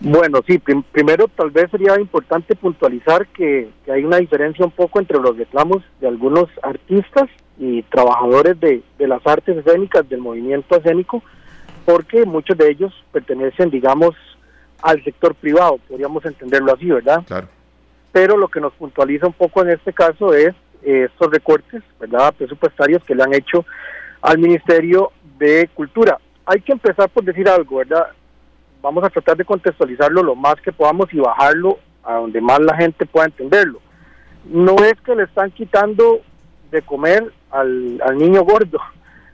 Bueno, 0.00 0.40
sí, 0.46 0.58
primero 0.58 1.28
tal 1.28 1.50
vez 1.50 1.70
sería 1.70 2.00
importante 2.00 2.56
puntualizar 2.56 3.26
que, 3.28 3.68
hay 3.86 4.02
una 4.02 4.16
diferencia 4.16 4.64
un 4.64 4.70
poco 4.70 4.98
entre 4.98 5.18
los 5.18 5.36
reclamos 5.36 5.82
de 6.00 6.08
algunos 6.08 6.46
artistas 6.62 7.28
y 7.58 7.82
trabajadores 7.82 8.58
de, 8.60 8.82
las 8.98 9.26
artes 9.26 9.58
escénicas, 9.58 10.08
del 10.08 10.20
movimiento 10.20 10.76
escénico, 10.76 11.22
porque 11.84 12.24
muchos 12.24 12.56
de 12.56 12.70
ellos 12.70 12.94
pertenecen, 13.12 13.68
digamos, 13.68 14.14
al 14.80 15.04
sector 15.04 15.34
privado, 15.34 15.78
podríamos 15.86 16.24
entenderlo 16.24 16.72
así, 16.72 16.86
¿verdad? 16.86 17.22
Claro. 17.26 17.48
Pero 18.10 18.38
lo 18.38 18.48
que 18.48 18.60
nos 18.60 18.72
puntualiza 18.72 19.26
un 19.26 19.34
poco 19.34 19.62
en 19.62 19.70
este 19.70 19.92
caso 19.92 20.32
es 20.32 20.54
eh, 20.82 21.08
estos 21.12 21.30
recortes, 21.30 21.82
¿verdad?, 22.00 22.32
presupuestarios 22.38 23.04
que 23.04 23.14
le 23.14 23.22
han 23.22 23.34
hecho 23.34 23.66
al 24.22 24.38
Ministerio 24.38 25.12
de 25.38 25.68
Cultura. 25.74 26.18
Hay 26.46 26.62
que 26.62 26.72
empezar 26.72 27.10
por 27.10 27.22
decir 27.22 27.46
algo, 27.50 27.76
¿verdad? 27.76 28.06
Vamos 28.82 29.04
a 29.04 29.10
tratar 29.10 29.36
de 29.36 29.44
contextualizarlo 29.44 30.22
lo 30.22 30.34
más 30.34 30.56
que 30.56 30.72
podamos 30.72 31.12
y 31.12 31.18
bajarlo 31.18 31.78
a 32.02 32.14
donde 32.14 32.40
más 32.40 32.60
la 32.60 32.76
gente 32.76 33.06
pueda 33.06 33.26
entenderlo. 33.26 33.80
No 34.44 34.76
es 34.76 34.94
que 35.04 35.14
le 35.14 35.24
están 35.24 35.50
quitando 35.50 36.20
de 36.70 36.82
comer 36.82 37.32
al, 37.50 38.00
niño 38.16 38.42
gordo, 38.42 38.78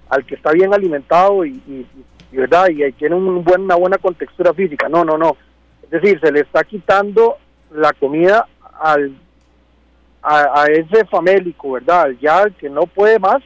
al 0.09 0.25
que 0.25 0.35
está 0.35 0.53
bien 0.53 0.75
alimentado 0.75 1.45
y, 1.45 1.87
verdad 2.33 2.69
y 2.69 2.93
tiene 2.93 3.15
un 3.15 3.43
buen, 3.45 3.63
una 3.63 3.77
buena 3.77 3.99
contextura 3.99 4.53
física. 4.53 4.89
No, 4.89 5.05
no, 5.05 5.17
no. 5.17 5.37
Es 5.85 5.91
decir, 5.91 6.21
se 6.21 6.33
le 6.33 6.41
está 6.41 6.65
quitando 6.65 7.37
la 7.71 7.93
comida 7.93 8.47
al 8.81 9.15
a, 10.27 10.67
ese 10.67 11.05
famélico, 11.07 11.73
¿verdad? 11.73 12.09
Ya 12.21 12.39
al 12.39 12.55
que 12.55 12.69
no 12.69 12.83
puede 12.83 13.19
más, 13.19 13.43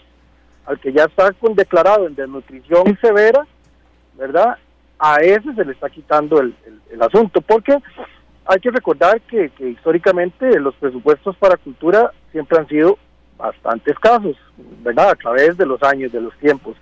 al 0.65 0.81
que 0.81 0.93
ya 0.93 1.05
está 1.05 1.31
con 1.33 1.55
declarado 1.55 2.07
en 2.07 2.15
desnutrición 2.15 2.99
severa, 3.01 3.47
¿verdad? 4.17 4.57
A 5.01 5.17
ese 5.17 5.55
se 5.55 5.65
le 5.65 5.73
está 5.73 5.89
quitando 5.89 6.41
el, 6.41 6.55
asunto, 7.01 7.41
porque 7.41 7.75
hay 8.45 8.61
que 8.61 8.71
recordar 8.71 9.21
que, 9.23 9.51
históricamente 9.59 10.61
los 10.61 10.75
presupuestos 10.75 11.35
para 11.37 11.57
cultura 11.57 12.13
siempre 12.31 12.59
han 12.59 12.69
sido 12.69 12.99
bastante 13.39 13.93
escasos, 13.93 14.37
¿verdad? 14.83 15.11
A 15.11 15.15
través 15.15 15.57
de 15.57 15.65
los 15.65 15.83
años, 15.83 16.13
de 16.13 16.21
los 16.21 16.37
tiempos. 16.37 16.77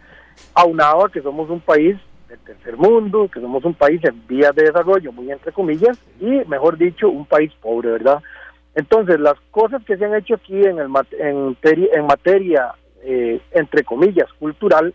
Aunado 0.54 1.06
a 1.06 1.10
que 1.10 1.22
somos 1.22 1.48
un 1.48 1.60
país 1.60 1.96
del 2.28 2.40
tercer 2.40 2.76
mundo, 2.76 3.30
que 3.32 3.40
somos 3.40 3.64
un 3.64 3.74
país 3.74 4.02
en 4.04 4.26
vías 4.26 4.54
de 4.56 4.64
desarrollo, 4.64 5.12
muy 5.12 5.30
entre 5.30 5.52
comillas, 5.52 5.96
y 6.20 6.26
mejor 6.48 6.76
dicho, 6.76 7.08
un 7.08 7.24
país 7.24 7.52
pobre, 7.60 7.92
¿verdad? 7.92 8.20
Entonces, 8.74 9.20
las 9.20 9.38
cosas 9.52 9.82
que 9.84 9.96
se 9.96 10.04
han 10.04 10.14
hecho 10.14 10.34
aquí 10.34 10.64
en, 10.64 10.80
el, 10.80 10.88
en, 11.20 11.56
en 11.62 12.06
materia, 12.06 12.72
eh, 13.02 13.40
entre 13.52 13.84
comillas, 13.84 14.32
cultural, 14.40 14.92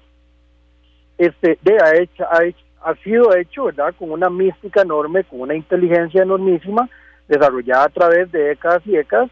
este, 1.18 1.58
de, 1.62 1.78
ha, 1.82 1.96
hecho, 1.96 2.26
ha, 2.30 2.44
hecho, 2.44 2.60
ha 2.84 2.96
sido 3.04 3.36
hecho, 3.36 3.66
¿verdad?, 3.66 3.94
con 3.98 4.12
una 4.12 4.30
mística 4.30 4.82
enorme, 4.82 5.24
con 5.24 5.42
una 5.42 5.56
inteligencia 5.56 6.24
enormísima, 6.24 6.90
desarrollada 7.28 7.86
a 7.86 7.90
través 7.90 8.32
de 8.32 8.40
décadas 8.40 8.82
y 8.86 8.92
décadas, 8.92 9.30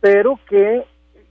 pero 0.00 0.38
que 0.48 0.84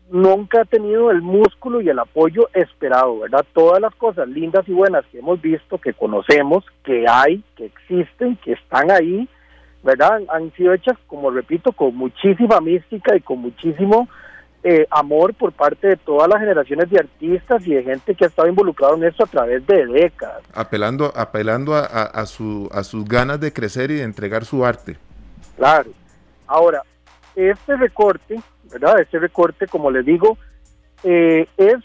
nunca 0.09 0.61
ha 0.61 0.65
tenido 0.65 1.11
el 1.11 1.21
músculo 1.21 1.81
y 1.81 1.89
el 1.89 1.99
apoyo 1.99 2.49
esperado, 2.53 3.19
¿verdad? 3.19 3.45
Todas 3.53 3.81
las 3.81 3.95
cosas 3.95 4.27
lindas 4.27 4.67
y 4.67 4.73
buenas 4.73 5.05
que 5.07 5.19
hemos 5.19 5.41
visto, 5.41 5.77
que 5.79 5.93
conocemos, 5.93 6.63
que 6.83 7.05
hay, 7.07 7.43
que 7.55 7.65
existen, 7.65 8.37
que 8.37 8.53
están 8.53 8.91
ahí, 8.91 9.27
¿verdad? 9.83 10.21
Han 10.29 10.51
sido 10.53 10.73
hechas, 10.73 10.97
como 11.07 11.31
repito, 11.31 11.71
con 11.71 11.95
muchísima 11.95 12.59
mística 12.61 13.15
y 13.15 13.21
con 13.21 13.39
muchísimo 13.39 14.07
eh, 14.63 14.87
amor 14.89 15.33
por 15.33 15.51
parte 15.51 15.87
de 15.87 15.97
todas 15.97 16.29
las 16.29 16.39
generaciones 16.39 16.89
de 16.89 16.99
artistas 16.99 17.67
y 17.67 17.73
de 17.73 17.83
gente 17.83 18.15
que 18.15 18.23
ha 18.23 18.27
estado 18.27 18.47
involucrado 18.47 18.95
en 18.95 19.03
esto 19.03 19.25
a 19.25 19.27
través 19.27 19.65
de 19.67 19.85
décadas. 19.85 20.41
Apelando, 20.53 21.11
apelando 21.15 21.75
a, 21.75 22.25
su, 22.25 22.69
a 22.71 22.83
sus 22.83 23.05
ganas 23.05 23.39
de 23.41 23.51
crecer 23.51 23.91
y 23.91 23.95
de 23.95 24.03
entregar 24.03 24.45
su 24.45 24.65
arte. 24.65 24.97
Claro. 25.57 25.89
Ahora, 26.47 26.81
este 27.35 27.75
recorte, 27.75 28.41
¿verdad? 28.71 29.01
Este 29.01 29.19
recorte, 29.19 29.67
como 29.67 29.91
les 29.91 30.05
digo, 30.05 30.37
eh, 31.03 31.45
es 31.57 31.77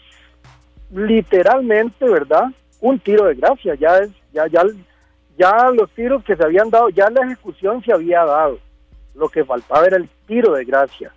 literalmente, 0.91 2.07
¿verdad? 2.07 2.45
Un 2.79 2.99
tiro 2.99 3.25
de 3.25 3.35
gracia, 3.35 3.75
ya 3.75 3.97
es 3.97 4.11
ya, 4.31 4.47
ya, 4.47 4.63
ya 5.37 5.69
los 5.71 5.89
tiros 5.91 6.23
que 6.23 6.35
se 6.35 6.43
habían 6.43 6.69
dado, 6.69 6.89
ya 6.89 7.09
la 7.09 7.25
ejecución 7.25 7.83
se 7.83 7.93
había 7.93 8.23
dado. 8.23 8.59
Lo 9.15 9.27
que 9.29 9.43
faltaba 9.43 9.85
era 9.85 9.97
el 9.97 10.07
tiro 10.27 10.53
de 10.53 10.65
gracia. 10.65 11.11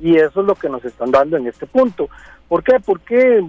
Y 0.00 0.16
eso 0.16 0.40
es 0.40 0.46
lo 0.46 0.54
que 0.54 0.68
nos 0.68 0.84
están 0.84 1.10
dando 1.10 1.36
en 1.36 1.46
este 1.46 1.66
punto. 1.66 2.08
¿Por 2.48 2.62
qué? 2.62 2.78
Porque 2.84 3.38
eh, 3.38 3.44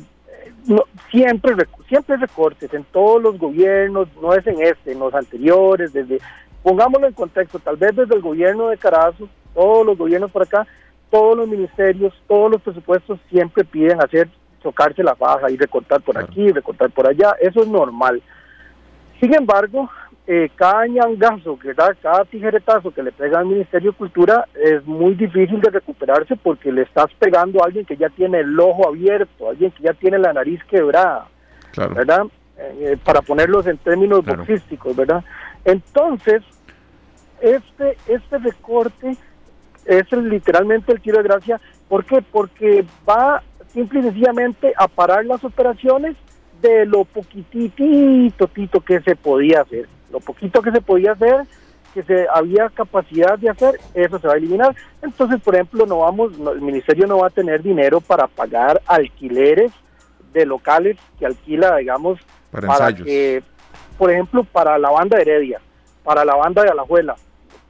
no, 0.67 0.83
siempre, 1.11 1.55
siempre 1.87 2.17
recortes 2.17 2.73
en 2.73 2.83
todos 2.85 3.21
los 3.21 3.37
gobiernos, 3.37 4.07
no 4.21 4.33
es 4.33 4.45
en 4.47 4.61
este, 4.61 4.93
en 4.93 4.99
los 4.99 5.13
anteriores, 5.13 5.93
desde, 5.93 6.19
pongámoslo 6.63 7.07
en 7.07 7.13
contexto, 7.13 7.59
tal 7.59 7.77
vez 7.77 7.95
desde 7.95 8.15
el 8.15 8.21
gobierno 8.21 8.69
de 8.69 8.77
Carazo, 8.77 9.29
todos 9.53 9.85
los 9.85 9.97
gobiernos 9.97 10.31
por 10.31 10.43
acá, 10.43 10.65
todos 11.09 11.37
los 11.37 11.47
ministerios, 11.47 12.13
todos 12.27 12.51
los 12.51 12.61
presupuestos 12.61 13.19
siempre 13.29 13.63
piden 13.63 14.01
hacer 14.01 14.29
chocarse 14.61 15.03
la 15.03 15.15
faja 15.15 15.49
y 15.49 15.57
recortar 15.57 16.01
por 16.01 16.17
aquí, 16.17 16.51
recortar 16.51 16.89
por 16.89 17.07
allá, 17.07 17.35
eso 17.39 17.61
es 17.61 17.67
normal. 17.67 18.21
Sin 19.19 19.33
embargo, 19.33 19.89
eh, 20.29 20.49
cada 20.55 20.85
ñangazo, 20.87 21.57
cada 22.01 22.25
tijeretazo 22.25 22.91
que 22.91 23.01
le 23.01 23.13
pega 23.13 23.39
al 23.39 23.45
Ministerio 23.45 23.91
de 23.91 23.97
Cultura 23.97 24.45
es 24.61 24.85
muy 24.85 25.15
difícil 25.15 25.61
de 25.61 25.69
recuperarse 25.69 26.35
porque 26.35 26.69
le 26.69 26.81
estás 26.81 27.07
pegando 27.17 27.63
a 27.63 27.67
alguien 27.67 27.85
que 27.85 27.95
ya 27.95 28.09
tiene 28.09 28.41
el 28.41 28.59
ojo 28.59 28.89
abierto, 28.89 29.49
alguien 29.49 29.71
que 29.71 29.83
ya 29.83 29.93
tiene 29.93 30.19
la 30.19 30.33
nariz 30.33 30.61
quebrada, 30.65 31.27
¿verdad? 31.77 32.23
Eh, 32.57 32.97
para 33.05 33.21
ponerlos 33.21 33.67
en 33.67 33.77
términos 33.77 34.25
boxísticos, 34.25 34.97
¿verdad? 34.97 35.23
Entonces, 35.63 36.43
este, 37.39 37.97
este 38.07 38.37
recorte 38.39 39.15
es 39.85 40.11
literalmente 40.11 40.91
el 40.91 40.99
tiro 40.99 41.19
de 41.19 41.23
gracia. 41.23 41.61
¿Por 41.87 42.03
qué? 42.03 42.21
Porque 42.21 42.83
va 43.07 43.41
simple 43.69 44.01
y 44.01 44.03
sencillamente 44.03 44.73
a 44.75 44.89
parar 44.89 45.25
las 45.25 45.41
operaciones 45.45 46.17
de 46.61 46.85
lo 46.85 47.05
poquitito 47.05 48.47
tito 48.47 48.81
que 48.81 48.99
se 48.99 49.15
podía 49.15 49.61
hacer. 49.61 49.87
Lo 50.11 50.19
poquito 50.19 50.61
que 50.61 50.71
se 50.71 50.81
podía 50.81 51.13
hacer, 51.13 51.45
que 51.93 52.03
se 52.03 52.27
había 52.33 52.69
capacidad 52.69 53.37
de 53.37 53.49
hacer, 53.49 53.79
eso 53.93 54.19
se 54.19 54.27
va 54.27 54.33
a 54.33 54.37
eliminar. 54.37 54.75
Entonces, 55.01 55.41
por 55.41 55.55
ejemplo, 55.55 55.85
no 55.85 55.99
vamos, 55.99 56.33
el 56.33 56.61
ministerio 56.61 57.07
no 57.07 57.19
va 57.19 57.27
a 57.27 57.31
tener 57.31 57.61
dinero 57.61 58.01
para 58.01 58.27
pagar 58.27 58.81
alquileres 58.85 59.71
de 60.33 60.45
locales 60.45 60.97
que 61.17 61.25
alquila, 61.25 61.77
digamos, 61.77 62.19
para, 62.51 62.93
que, 62.93 63.41
por 63.97 64.11
ejemplo, 64.11 64.43
para 64.43 64.77
la 64.77 64.89
banda 64.91 65.19
Heredia, 65.19 65.59
para 66.03 66.23
la 66.23 66.35
banda 66.35 66.63
de 66.63 66.69
Alajuela, 66.69 67.15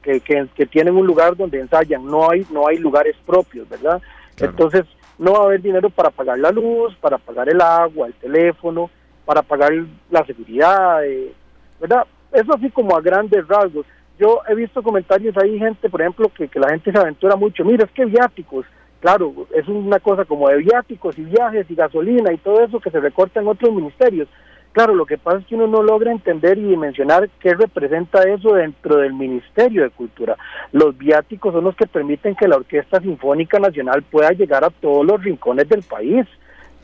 que, 0.02 0.20
que, 0.20 0.66
tienen 0.66 0.96
un 0.96 1.06
lugar 1.06 1.36
donde 1.36 1.60
ensayan, 1.60 2.04
no 2.04 2.30
hay, 2.30 2.46
no 2.50 2.68
hay 2.68 2.78
lugares 2.78 3.16
propios, 3.26 3.68
¿verdad? 3.68 4.00
Entonces, 4.38 4.84
no 5.18 5.32
va 5.32 5.38
a 5.40 5.44
haber 5.44 5.60
dinero 5.60 5.90
para 5.90 6.10
pagar 6.10 6.38
la 6.38 6.50
luz, 6.50 6.94
para 7.00 7.18
pagar 7.18 7.48
el 7.48 7.60
agua, 7.60 8.06
el 8.06 8.14
teléfono, 8.14 8.90
para 9.24 9.42
pagar 9.42 9.72
la 10.10 10.24
seguridad, 10.24 11.04
eh, 11.04 11.32
¿verdad? 11.80 12.06
Eso 12.32 12.54
así 12.54 12.70
como 12.70 12.96
a 12.96 13.00
grandes 13.00 13.46
rasgos. 13.46 13.86
Yo 14.18 14.40
he 14.48 14.54
visto 14.54 14.82
comentarios 14.82 15.36
ahí, 15.36 15.58
gente, 15.58 15.88
por 15.88 16.00
ejemplo, 16.00 16.28
que, 16.28 16.48
que 16.48 16.58
la 16.58 16.70
gente 16.70 16.90
se 16.90 16.98
aventura 16.98 17.36
mucho. 17.36 17.64
Mira, 17.64 17.84
es 17.84 17.90
que 17.92 18.04
viáticos, 18.04 18.66
claro, 19.00 19.46
es 19.54 19.68
una 19.68 20.00
cosa 20.00 20.24
como 20.24 20.48
de 20.48 20.58
viáticos 20.58 21.16
y 21.18 21.22
viajes 21.22 21.70
y 21.70 21.74
gasolina 21.74 22.32
y 22.32 22.38
todo 22.38 22.60
eso 22.60 22.80
que 22.80 22.90
se 22.90 23.00
recorta 23.00 23.40
en 23.40 23.48
otros 23.48 23.72
ministerios. 23.72 24.28
Claro, 24.72 24.94
lo 24.94 25.06
que 25.06 25.18
pasa 25.18 25.38
es 25.38 25.46
que 25.46 25.54
uno 25.54 25.66
no 25.66 25.82
logra 25.82 26.12
entender 26.12 26.58
y 26.58 26.62
dimensionar 26.62 27.28
qué 27.40 27.54
representa 27.54 28.22
eso 28.22 28.54
dentro 28.54 28.98
del 28.98 29.14
Ministerio 29.14 29.82
de 29.82 29.90
Cultura. 29.90 30.36
Los 30.72 30.96
viáticos 30.96 31.54
son 31.54 31.64
los 31.64 31.74
que 31.74 31.86
permiten 31.86 32.36
que 32.36 32.46
la 32.46 32.56
Orquesta 32.56 33.00
Sinfónica 33.00 33.58
Nacional 33.58 34.02
pueda 34.02 34.30
llegar 34.30 34.64
a 34.64 34.70
todos 34.70 35.04
los 35.06 35.22
rincones 35.22 35.68
del 35.68 35.82
país, 35.82 36.26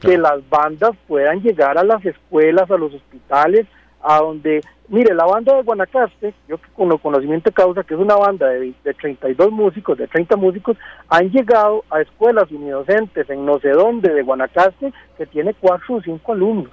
que 0.01 0.19
las 0.19 0.49
bandas 0.49 0.93
puedan 1.07 1.41
llegar 1.43 1.79
a 1.79 1.85
las 1.85 2.05
escuelas, 2.05 2.71
a 2.71 2.79
los 2.79 2.95
hospitales, 2.95 3.67
a 4.05 4.19
donde, 4.19 4.61
mire, 4.89 5.15
la 5.15 5.25
banda 5.25 5.57
de 5.57 5.63
Guanacaste, 5.63 6.35
yo 6.47 6.57
con 6.75 6.93
el 6.93 7.01
conocimiento 7.01 7.51
de 7.51 7.55
causa, 7.55 7.83
que 7.83 7.95
es 7.95 8.01
una 8.01 8.17
banda 8.17 8.49
de, 8.49 8.73
de 8.85 8.95
32 8.95 9.51
músicos, 9.51 9.99
de 9.99 10.07
30 10.07 10.37
músicos, 10.37 10.77
han 11.09 11.31
llegado 11.31 11.85
a 11.91 12.01
escuelas 12.01 12.51
unidocentes 12.51 13.29
en 13.31 13.45
no 13.45 13.59
sé 13.61 13.71
dónde 13.71 14.13
de 14.13 14.23
Guanacaste, 14.23 14.93
que 15.17 15.27
tiene 15.27 15.55
cuatro 15.55 15.97
o 15.97 16.03
cinco 16.03 16.33
alumnos 16.33 16.71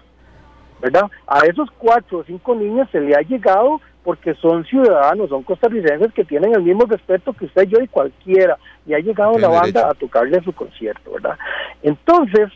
¿verdad? 0.82 1.10
A 1.28 1.46
esos 1.46 1.70
cuatro 1.78 2.20
o 2.20 2.24
cinco 2.24 2.56
niños 2.56 2.90
se 2.92 3.00
le 3.00 3.16
ha 3.16 3.22
llegado 3.22 3.80
porque 4.04 4.34
son 4.36 4.66
ciudadanos, 4.66 5.30
son 5.30 5.44
costarricenses 5.44 6.12
que 6.14 6.26
tienen 6.26 6.56
el 6.56 6.64
mismo 6.64 6.86
respeto 6.86 7.34
que 7.34 7.46
usted, 7.46 7.68
yo 7.68 7.80
y 7.80 7.88
cualquiera, 7.88 8.58
y 8.88 8.96
ha 8.96 9.00
llegado 9.00 9.38
la 9.38 9.48
banda 9.48 9.90
a 9.90 9.94
tocarle 9.94 10.42
su 10.44 10.52
concierto, 10.54 11.12
¿verdad? 11.12 11.38
Entonces, 11.84 12.50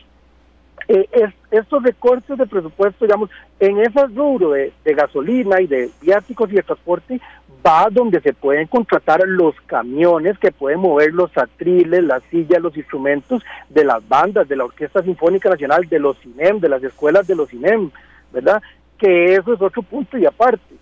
eh, 0.88 1.08
estos 1.50 1.82
recortes 1.82 2.38
de 2.38 2.46
presupuesto, 2.46 3.04
digamos, 3.04 3.30
en 3.58 3.78
ese 3.78 4.06
rubro 4.06 4.50
de, 4.52 4.72
de, 4.84 4.94
gasolina 4.94 5.60
y 5.60 5.66
de 5.66 5.90
viáticos 6.00 6.50
y 6.50 6.56
de 6.56 6.62
transporte, 6.62 7.20
va 7.66 7.88
donde 7.90 8.20
se 8.20 8.32
pueden 8.32 8.66
contratar 8.68 9.20
los 9.26 9.54
camiones 9.66 10.38
que 10.38 10.52
pueden 10.52 10.80
mover 10.80 11.12
los 11.12 11.36
atriles, 11.36 12.04
las 12.04 12.22
sillas, 12.30 12.62
los 12.62 12.76
instrumentos 12.76 13.42
de 13.68 13.84
las 13.84 14.06
bandas, 14.06 14.48
de 14.48 14.56
la 14.56 14.64
Orquesta 14.64 15.02
Sinfónica 15.02 15.48
Nacional, 15.48 15.88
de 15.88 15.98
los 15.98 16.18
CINEM, 16.20 16.60
de 16.60 16.68
las 16.68 16.82
escuelas 16.84 17.26
de 17.26 17.34
los 17.34 17.48
CINEM, 17.48 17.90
¿verdad? 18.32 18.62
Que 18.98 19.34
eso 19.34 19.52
es 19.52 19.60
otro 19.60 19.82
punto 19.82 20.16
y 20.16 20.26
aparte, 20.26 20.74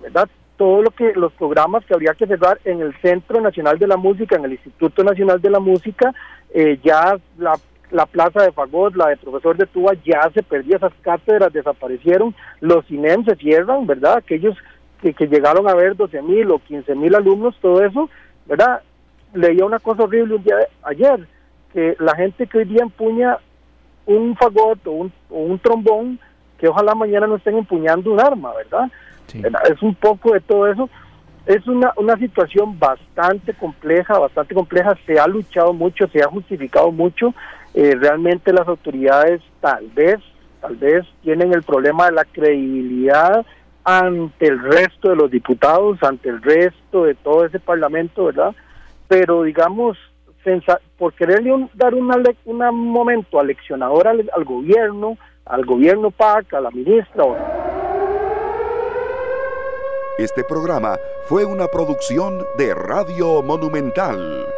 ¿verdad? 0.00 0.28
Todo 0.56 0.82
lo 0.82 0.90
que 0.90 1.12
los 1.14 1.32
programas 1.32 1.84
que 1.84 1.94
habría 1.94 2.14
que 2.14 2.26
cerrar 2.26 2.60
en 2.64 2.80
el 2.80 2.94
Centro 3.00 3.40
Nacional 3.40 3.78
de 3.78 3.86
la 3.86 3.96
Música, 3.96 4.36
en 4.36 4.44
el 4.44 4.52
Instituto 4.52 5.02
Nacional 5.02 5.40
de 5.40 5.50
la 5.50 5.60
Música, 5.60 6.14
eh, 6.54 6.78
ya 6.82 7.18
la, 7.38 7.58
la 7.90 8.06
plaza 8.06 8.42
de 8.42 8.52
Fagot, 8.52 8.94
la 8.96 9.08
de 9.08 9.16
profesor 9.16 9.56
de 9.56 9.66
Tuba, 9.66 9.92
ya 10.04 10.28
se 10.34 10.42
perdió, 10.42 10.76
esas 10.76 10.92
cátedras 11.00 11.52
desaparecieron, 11.52 12.34
los 12.60 12.86
CINEM 12.86 13.24
se 13.24 13.36
cierran, 13.36 13.86
¿verdad? 13.86 14.18
Aquellos 14.18 14.56
que, 15.00 15.14
que 15.14 15.26
llegaron 15.26 15.68
a 15.68 15.74
ver 15.74 15.96
12 15.96 16.22
mil 16.22 16.50
o 16.50 16.58
15 16.58 16.94
mil 16.94 17.14
alumnos, 17.14 17.56
todo 17.60 17.84
eso, 17.84 18.10
¿verdad? 18.46 18.82
Leía 19.32 19.64
una 19.64 19.78
cosa 19.78 20.04
horrible 20.04 20.36
un 20.36 20.42
día 20.42 20.56
ayer, 20.82 21.26
que 21.72 21.96
la 21.98 22.14
gente 22.16 22.46
que 22.46 22.58
hoy 22.58 22.64
día 22.64 22.82
empuña 22.82 23.38
un 24.06 24.34
fagot 24.36 24.86
o 24.86 24.92
un, 24.92 25.12
o 25.30 25.38
un 25.38 25.58
trombón, 25.58 26.18
que 26.58 26.68
ojalá 26.68 26.94
mañana 26.94 27.26
no 27.26 27.36
estén 27.36 27.56
empuñando 27.56 28.12
un 28.12 28.20
arma, 28.20 28.52
¿verdad? 28.54 28.90
Es 29.70 29.82
un 29.82 29.94
poco 29.94 30.32
de 30.32 30.40
todo 30.40 30.66
eso. 30.66 30.88
Es 31.46 31.66
una, 31.66 31.92
una 31.96 32.16
situación 32.16 32.78
bastante 32.78 33.54
compleja, 33.54 34.18
bastante 34.18 34.54
compleja. 34.54 34.96
Se 35.06 35.18
ha 35.18 35.26
luchado 35.26 35.72
mucho, 35.72 36.06
se 36.08 36.22
ha 36.22 36.28
justificado 36.28 36.90
mucho. 36.90 37.34
Eh, 37.74 37.94
realmente 37.94 38.52
las 38.52 38.66
autoridades 38.66 39.42
tal 39.60 39.88
vez, 39.88 40.18
tal 40.60 40.76
vez 40.76 41.04
tienen 41.22 41.52
el 41.52 41.62
problema 41.62 42.06
de 42.06 42.12
la 42.12 42.24
credibilidad 42.24 43.44
ante 43.84 44.46
el 44.46 44.60
resto 44.60 45.10
de 45.10 45.16
los 45.16 45.30
diputados, 45.30 46.02
ante 46.02 46.28
el 46.28 46.42
resto 46.42 47.04
de 47.04 47.14
todo 47.14 47.44
ese 47.44 47.60
parlamento, 47.60 48.26
¿verdad? 48.26 48.54
Pero 49.06 49.42
digamos, 49.42 49.96
por 50.96 51.12
quererle 51.14 51.68
dar 51.74 51.94
una, 51.94 52.16
un 52.44 52.88
momento 52.90 53.38
aleccionador 53.38 54.08
al, 54.08 54.30
al 54.34 54.44
gobierno, 54.44 55.16
al 55.44 55.64
gobierno 55.64 56.10
PAC, 56.10 56.54
a 56.54 56.60
la 56.60 56.70
ministra. 56.70 57.24
Este 60.18 60.42
programa 60.42 60.96
fue 61.26 61.44
una 61.44 61.68
producción 61.68 62.44
de 62.56 62.74
Radio 62.74 63.42
Monumental. 63.42 64.57